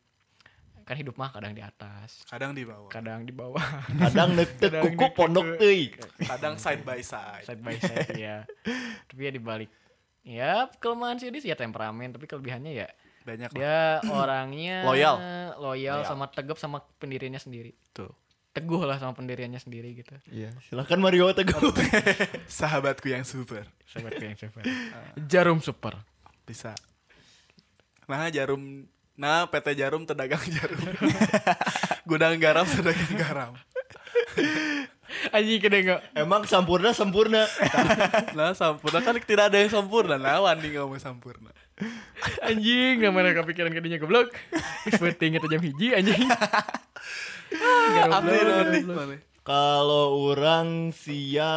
Kan 0.84 1.00
hidup 1.00 1.16
mah 1.16 1.32
kadang 1.32 1.56
di 1.56 1.64
atas, 1.64 2.28
Kadang 2.28 2.52
di 2.52 2.68
bawah, 2.68 2.92
kadang 2.92 3.24
di 3.24 3.32
bawah, 3.32 3.64
Kadang 4.04 4.36
nektek 4.36 4.68
Kadang 4.68 4.92
kuku 4.92 5.08
pondok 5.16 5.56
teuy. 5.56 5.96
kadang 6.20 6.60
side 6.60 6.84
by 6.84 7.00
side. 7.00 7.48
side 7.48 7.64
by 7.64 7.80
side 7.80 8.12
ya. 8.20 8.44
Tapi 9.08 9.22
ya 9.24 9.32
dibalik 9.32 9.72
ya 10.24 10.68
kelemahan 10.84 11.20
sih 11.20 11.32
Dis 11.32 11.44
ya 11.44 11.56
temperamen, 11.56 12.16
tapi 12.16 12.28
kelebihannya 12.28 12.72
ya 12.76 12.88
Banyak 13.24 13.50
lah. 13.56 13.58
dia 13.58 13.78
orangnya 14.12 14.84
Loyal. 14.84 15.16
loyal 15.60 16.04
sama 16.04 16.28
tegap 16.28 16.60
sama 16.60 16.84
pendiriannya 17.00 17.40
sendiri. 17.40 17.72
Tuh. 17.96 18.12
Teguh 18.54 18.86
lah 18.86 19.02
sama 19.02 19.18
pendiriannya 19.18 19.58
sendiri 19.58 19.98
gitu. 19.98 20.14
Iya, 20.30 20.54
silakan 20.70 21.02
Mario 21.02 21.34
Teguh. 21.34 21.74
Sahabatku 22.46 23.10
yang 23.10 23.26
super. 23.26 23.66
Sahabat 23.90 24.22
yang 24.22 24.38
super. 24.38 24.62
Jarum 25.32 25.58
super. 25.58 25.98
Bisa. 26.46 26.78
Nah, 28.06 28.28
jarum 28.30 28.86
Nah, 29.14 29.46
PT 29.46 29.78
Jarum 29.78 30.10
terdagang 30.10 30.42
jarum. 30.42 30.82
Gudang 32.10 32.34
garam 32.42 32.66
terdagang 32.66 33.14
garam. 33.14 33.54
Anjing 35.30 35.62
kena 35.62 35.78
enggak? 35.78 36.02
Emang 36.18 36.42
sempurna 36.50 36.90
sempurna. 36.98 37.46
Nah, 38.34 38.58
sempurna 38.58 39.06
kan 39.06 39.14
tidak 39.22 39.54
ada 39.54 39.62
yang 39.62 39.70
sempurna. 39.70 40.18
Nah, 40.18 40.42
Wandi 40.42 40.74
nggak 40.74 40.90
mau 40.90 40.98
sempurna. 40.98 41.54
Anjing 42.42 43.00
namanya 43.00 43.36
kepikiran 43.36 43.72
kadinya 43.72 44.00
goblok. 44.00 44.32
Penting 44.88 45.38
itu 45.38 45.48
jam 45.48 45.62
hiji 45.62 45.88
anjing. 45.92 46.24
Kalau 49.44 50.32
orang 50.32 50.96
sia 50.96 51.52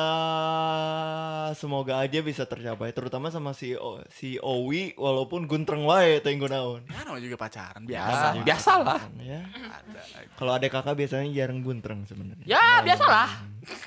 semoga 1.55 2.03
aja 2.03 2.19
bisa 2.19 2.43
tercapai 2.43 2.91
terutama 2.91 3.31
sama 3.31 3.55
si 3.55 3.79
o, 3.79 4.03
si 4.11 4.43
Owi 4.43 4.99
walaupun 4.99 5.47
guntreng 5.47 5.87
wae 5.87 6.19
teh 6.19 6.35
naon. 6.35 6.83
Ya 6.91 7.07
namanya 7.07 7.23
juga 7.23 7.39
pacaran 7.39 7.87
Ya, 7.87 8.03
biasa. 8.03 8.27
biasalah. 8.43 9.01
Ya. 9.23 9.47
Ada. 9.71 10.01
Kalau 10.35 10.53
ada 10.59 10.67
kakak 10.67 10.99
biasanya 10.99 11.31
jarang 11.31 11.63
guntreng 11.63 12.03
sebenarnya. 12.11 12.43
Ya, 12.43 12.83
biasalah. 12.83 13.31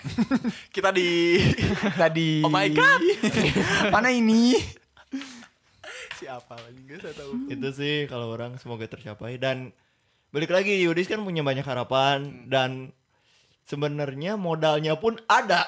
Kita 0.76 0.96
di 0.96 1.36
Tadi. 2.00 2.48
Oh 2.48 2.52
my 2.52 2.72
God. 2.72 3.04
Mana 3.92 4.16
ini? 4.16 4.56
Siapa 6.20 6.53
lagi 6.59 6.80
enggak 6.84 6.99
saya 7.07 7.15
tahu. 7.15 7.32
Itu 7.47 7.70
sih 7.72 7.95
kalau 8.11 8.36
orang 8.36 8.59
semoga 8.59 8.86
tercapai 8.86 9.39
dan 9.39 9.72
balik 10.36 10.51
lagi 10.51 10.76
Yudis 10.84 11.07
kan 11.07 11.24
punya 11.24 11.41
banyak 11.41 11.63
harapan 11.63 12.45
dan 12.51 12.91
sebenarnya 13.63 14.36
modalnya 14.36 14.97
pun 14.99 15.15
ada 15.30 15.63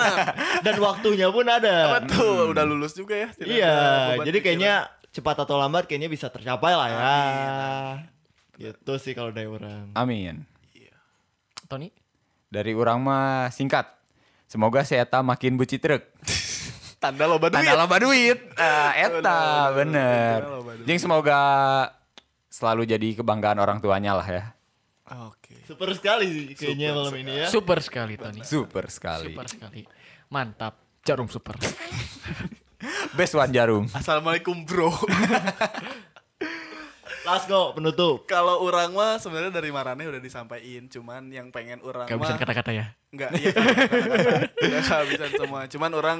dan 0.66 0.76
waktunya 0.78 1.26
pun 1.34 1.50
ada. 1.50 2.00
Betul, 2.00 2.54
udah 2.54 2.64
lulus 2.64 2.94
juga 2.94 3.18
ya. 3.18 3.28
Iya, 3.42 3.76
jadi 4.22 4.38
pikiran. 4.38 4.44
kayaknya 4.44 4.72
cepat 5.10 5.36
atau 5.42 5.58
lambat 5.58 5.90
kayaknya 5.90 6.06
bisa 6.06 6.30
tercapai 6.30 6.72
lah 6.78 6.88
ya. 6.88 7.00
Gitu 8.60 8.92
sih 9.02 9.12
kalau 9.16 9.34
dari 9.34 9.50
orang. 9.50 9.90
Amin. 9.98 10.46
Tony? 11.70 11.94
Dari 12.50 12.74
orang 12.74 12.98
mah 12.98 13.48
singkat. 13.54 13.86
Semoga 14.50 14.82
si 14.82 14.98
Eta 14.98 15.22
makin 15.22 15.54
buci 15.54 15.78
truk. 15.78 16.02
tanda 17.00 17.24
loba 17.24 17.48
duit. 17.48 17.64
Tanda 17.64 17.74
loba 17.74 17.96
duit. 17.96 18.38
Ah, 18.54 18.92
Eta, 18.92 19.40
Bener. 19.72 20.38
Jeung 20.84 21.00
semoga 21.00 21.40
selalu 22.52 22.84
jadi 22.84 23.08
kebanggaan 23.18 23.56
orang 23.56 23.80
tuanya 23.80 24.14
lah 24.14 24.28
ya. 24.28 24.44
Oke. 25.32 25.56
Super 25.66 25.90
sekali 25.96 26.26
sih 26.30 26.46
kayaknya 26.54 26.94
malam 26.94 27.14
ini 27.18 27.32
ya. 27.42 27.46
Super 27.50 27.82
sekali 27.82 28.14
Tony. 28.14 28.44
Super 28.46 28.86
sekali. 28.92 29.32
Super 29.32 29.46
sekali. 29.48 29.82
Mantap. 30.30 30.78
Jarum 31.02 31.26
super. 31.26 31.56
Best 33.18 33.34
one 33.34 33.50
jarum. 33.50 33.84
Assalamualaikum 33.90 34.62
bro. 34.62 34.92
Last 37.20 37.52
go 37.52 37.76
penutup. 37.76 38.24
Kalau 38.24 38.64
orang 38.64 38.96
mah 38.96 39.20
sebenarnya 39.20 39.52
dari 39.52 39.68
Marane 39.68 40.08
udah 40.08 40.22
disampaikan, 40.22 40.88
cuman 40.88 41.28
yang 41.28 41.52
pengen 41.52 41.84
orang 41.84 42.08
Kehabisan 42.08 42.36
mah 42.36 42.40
kata-kata 42.40 42.70
ya. 42.72 42.86
enggak 43.12 43.30
iya 43.36 43.52
kehabisan 44.88 45.30
semua. 45.36 45.68
Cuman 45.68 45.90
orang 45.92 46.18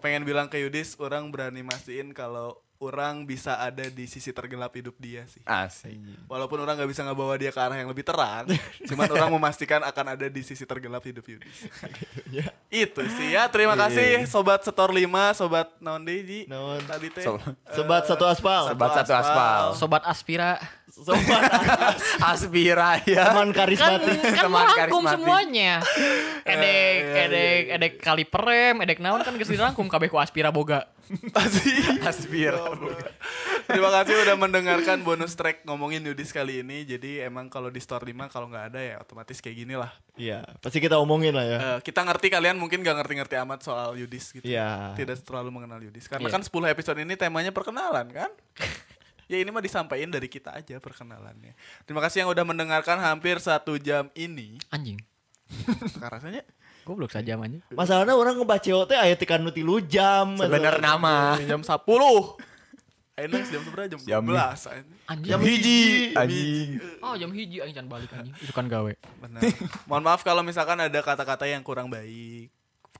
pengen 0.00 0.24
bilang 0.24 0.48
ke 0.48 0.56
Yudis, 0.58 0.96
orang 0.96 1.28
berani 1.28 1.60
mastiin 1.60 2.16
kalau 2.16 2.64
orang 2.80 3.28
bisa 3.28 3.60
ada 3.60 3.84
di 3.86 4.08
sisi 4.08 4.32
tergelap 4.32 4.72
hidup 4.72 4.96
dia 4.96 5.28
sih. 5.28 5.44
Asik. 5.44 6.00
Walaupun 6.24 6.56
orang 6.58 6.80
nggak 6.80 6.88
bisa 6.88 7.04
ngebawa 7.04 7.36
dia 7.36 7.52
ke 7.52 7.60
arah 7.60 7.76
yang 7.76 7.86
lebih 7.86 8.00
terang, 8.02 8.48
cuman 8.88 9.04
orang 9.06 9.28
memastikan 9.30 9.84
akan 9.84 10.16
ada 10.16 10.26
di 10.26 10.40
sisi 10.40 10.64
tergelap 10.64 11.04
hidup 11.04 11.20
Yudis. 11.22 11.68
Itu 12.72 13.04
sih 13.04 13.36
ya. 13.36 13.52
Terima 13.52 13.76
kasih 13.76 14.24
sobat 14.24 14.64
setor 14.64 14.88
5, 14.88 15.04
sobat 15.36 15.68
naon 15.76 16.00
deui, 16.00 16.24
Ji? 16.24 16.40
Naon? 16.48 16.80
Tadi 16.82 17.08
teh. 17.12 17.20
Sob- 17.20 17.44
Sobat 17.68 18.08
satu 18.08 18.24
aspal. 18.24 18.72
Sobat 18.72 18.90
satu 18.96 19.12
aspal. 19.12 19.62
Sobat 19.76 20.02
Aspira. 20.08 20.56
Sobat 20.88 21.20
Aspira 22.32 22.96
ya. 23.04 23.28
teman 23.28 23.52
Kan, 23.52 23.68
karismatik. 23.68 24.18
kan 24.24 24.34
Teman 24.40 24.56
merangkum 24.64 24.76
karismatik. 25.04 25.12
semuanya. 25.12 25.72
Edek, 26.42 26.96
iya, 26.96 27.22
edek, 27.28 27.62
edek 27.70 27.92
kali 28.00 28.24
perem, 28.24 28.80
edek 28.80 28.98
naon 28.98 29.20
kan 29.20 29.36
geus 29.36 29.46
dirangkum 29.46 29.84
kabeh 29.84 30.08
ku 30.08 30.16
Aspira 30.16 30.48
boga. 30.48 30.88
Aspira. 32.06 32.62
Terima 33.66 33.90
kasih 33.90 34.14
udah 34.14 34.36
mendengarkan 34.38 35.02
bonus 35.02 35.34
track 35.34 35.66
ngomongin 35.66 36.02
Yudis 36.06 36.30
kali 36.30 36.62
ini. 36.62 36.86
Jadi 36.86 37.22
emang 37.22 37.50
kalau 37.50 37.70
di 37.70 37.82
store 37.82 38.06
5 38.06 38.30
kalau 38.30 38.46
nggak 38.46 38.74
ada 38.74 38.80
ya 38.80 38.94
otomatis 39.02 39.42
kayak 39.42 39.56
gini 39.58 39.74
lah. 39.74 39.90
Iya, 40.14 40.42
pasti 40.62 40.78
kita 40.78 40.98
omongin 41.02 41.34
lah 41.34 41.46
ya. 41.46 41.58
Eh, 41.58 41.78
kita 41.82 42.06
ngerti 42.06 42.30
kalian 42.30 42.58
mungkin 42.58 42.82
gak 42.82 42.94
ngerti-ngerti 43.02 43.34
amat 43.42 43.60
soal 43.62 43.98
Yudis 43.98 44.30
gitu. 44.30 44.46
Iya. 44.46 44.94
Tidak 44.94 45.22
terlalu 45.26 45.50
mengenal 45.50 45.82
Yudis. 45.82 46.06
Karena 46.06 46.30
Iya. 46.30 46.34
kan 46.34 46.42
10 46.42 46.70
episode 46.70 46.98
ini 47.02 47.14
temanya 47.18 47.50
perkenalan 47.50 48.06
kan? 48.10 48.30
ya 49.30 49.38
ini 49.38 49.50
mah 49.54 49.62
disampaikan 49.62 50.10
dari 50.10 50.26
kita 50.26 50.50
aja 50.54 50.82
perkenalannya. 50.82 51.54
Terima 51.86 52.02
kasih 52.02 52.26
yang 52.26 52.30
udah 52.34 52.42
mendengarkan 52.42 52.98
hampir 52.98 53.38
satu 53.38 53.78
jam 53.78 54.10
ini. 54.14 54.58
Anjing. 54.70 54.98
Sekarang 55.90 56.22
rasanya 56.22 56.42
Goblok 56.82 57.12
saja 57.12 57.36
anjing. 57.36 57.60
Masalahnya 57.70 58.16
orang 58.16 58.36
ngebaca 58.36 58.74
teh 58.84 58.96
aya 58.96 59.14
tekan 59.14 59.40
nu 59.40 59.52
tilu 59.52 59.78
jam. 59.80 60.34
Sebener 60.34 60.80
nama. 60.80 61.36
jam 61.40 61.60
10. 61.60 61.76
Ayo 63.20 63.26
jam 63.36 63.60
berapa? 63.68 63.84
Jam 63.84 64.00
Jam 64.00 64.22
12. 64.24 64.80
anjing. 65.04 65.28
Jam 65.28 65.40
hiji. 65.44 65.80
Anjing. 66.16 66.68
Oh, 67.04 67.12
jam 67.14 67.30
hiji 67.30 67.60
anjing 67.60 67.76
can 67.76 67.86
balik 67.86 68.08
anjing. 68.16 68.32
Itu 68.40 68.52
kan 68.56 68.64
gawe. 68.64 68.92
Benar. 69.20 69.40
Mohon 69.88 70.04
maaf 70.08 70.24
kalau 70.24 70.40
misalkan 70.40 70.80
ada 70.80 71.00
kata-kata 71.04 71.44
yang 71.44 71.60
kurang 71.60 71.92
baik. 71.92 72.48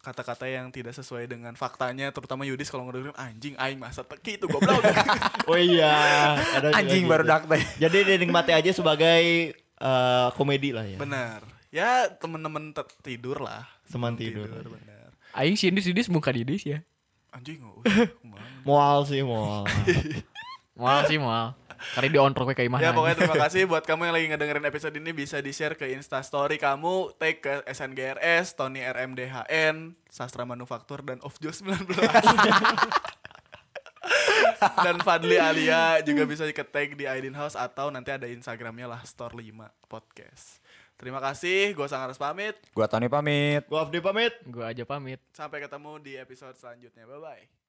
Kata-kata 0.01 0.49
yang 0.49 0.73
tidak 0.73 0.97
sesuai 0.97 1.29
dengan 1.29 1.53
faktanya, 1.53 2.09
terutama 2.09 2.49
Yudis 2.49 2.73
kalau 2.73 2.89
ngedengerin 2.89 3.13
anjing 3.21 3.53
aing 3.61 3.77
masa 3.77 4.01
teki 4.01 4.41
itu 4.41 4.49
goblok. 4.49 4.81
Oh 5.51 5.59
iya, 5.59 6.39
ada 6.57 6.73
Anjing 6.73 7.05
baru 7.05 7.27
gitu. 7.27 7.33
dak 7.35 7.43
teh. 7.51 7.63
Jadi 7.77 7.99
dinikmati 8.17 8.55
aja 8.55 8.71
sebagai 8.71 9.53
eh, 9.59 10.29
komedi 10.39 10.71
lah 10.73 10.87
ya. 10.89 10.97
Benar. 10.97 11.43
Ya 11.71 12.11
temen-temen 12.19 12.75
te- 12.75 12.99
tidur 13.03 13.39
lah. 13.39 13.67
Teman 13.87 14.19
tidur. 14.19 14.51
benar. 14.51 15.15
Aing 15.31 15.55
sindis-sindis 15.55 16.11
muka 16.11 16.35
didis 16.35 16.67
ya. 16.67 16.83
Anjing? 17.31 17.63
Mual 18.67 19.07
sih 19.07 19.23
mual. 19.23 19.63
Moal 20.81 21.07
sih 21.07 21.21
moal. 21.21 21.55
Kali 21.97 22.13
di 22.13 22.21
on 22.21 22.37
kayak 22.37 22.61
Ya 22.61 22.69
mana. 22.69 22.93
pokoknya 22.93 23.17
terima 23.17 23.37
kasih 23.41 23.65
buat 23.71 23.85
kamu 23.89 24.11
yang 24.11 24.15
lagi 24.17 24.27
ngedengerin 24.29 24.67
episode 24.69 24.93
ini 24.93 25.17
bisa 25.17 25.41
di-share 25.41 25.77
ke 25.77 25.89
Insta 25.89 26.21
Story 26.21 26.61
kamu, 26.61 27.17
tag 27.17 27.41
ke 27.41 27.65
SNGRS, 27.65 28.53
Tony 28.53 28.85
RMDHN, 28.85 29.97
Sastra 30.13 30.45
Manufaktur 30.45 31.01
dan 31.01 31.17
Ofjo 31.25 31.49
19. 31.49 31.89
dan 34.61 34.97
Fadli 35.01 35.41
Alia 35.41 36.05
juga 36.05 36.29
bisa 36.29 36.45
di 36.45 36.53
tag 36.53 36.97
di 36.97 37.09
Aidin 37.09 37.33
House 37.33 37.57
atau 37.57 37.89
nanti 37.89 38.13
ada 38.13 38.29
Instagramnya 38.29 38.85
lah 38.85 39.01
Store 39.09 39.33
5 39.33 39.49
Podcast. 39.89 40.61
Terima 41.01 41.17
kasih, 41.17 41.73
gue 41.73 41.87
Sangaras 41.89 42.21
pamit. 42.21 42.61
Gua 42.77 42.85
Tony 42.85 43.09
pamit. 43.09 43.65
Gua 43.73 43.89
Afdi 43.89 44.05
pamit. 44.05 44.37
Gua 44.45 44.69
aja 44.69 44.85
pamit. 44.85 45.17
Sampai 45.33 45.65
ketemu 45.65 45.97
di 45.97 46.13
episode 46.21 46.53
selanjutnya. 46.61 47.09
Bye 47.09 47.21
bye. 47.25 47.60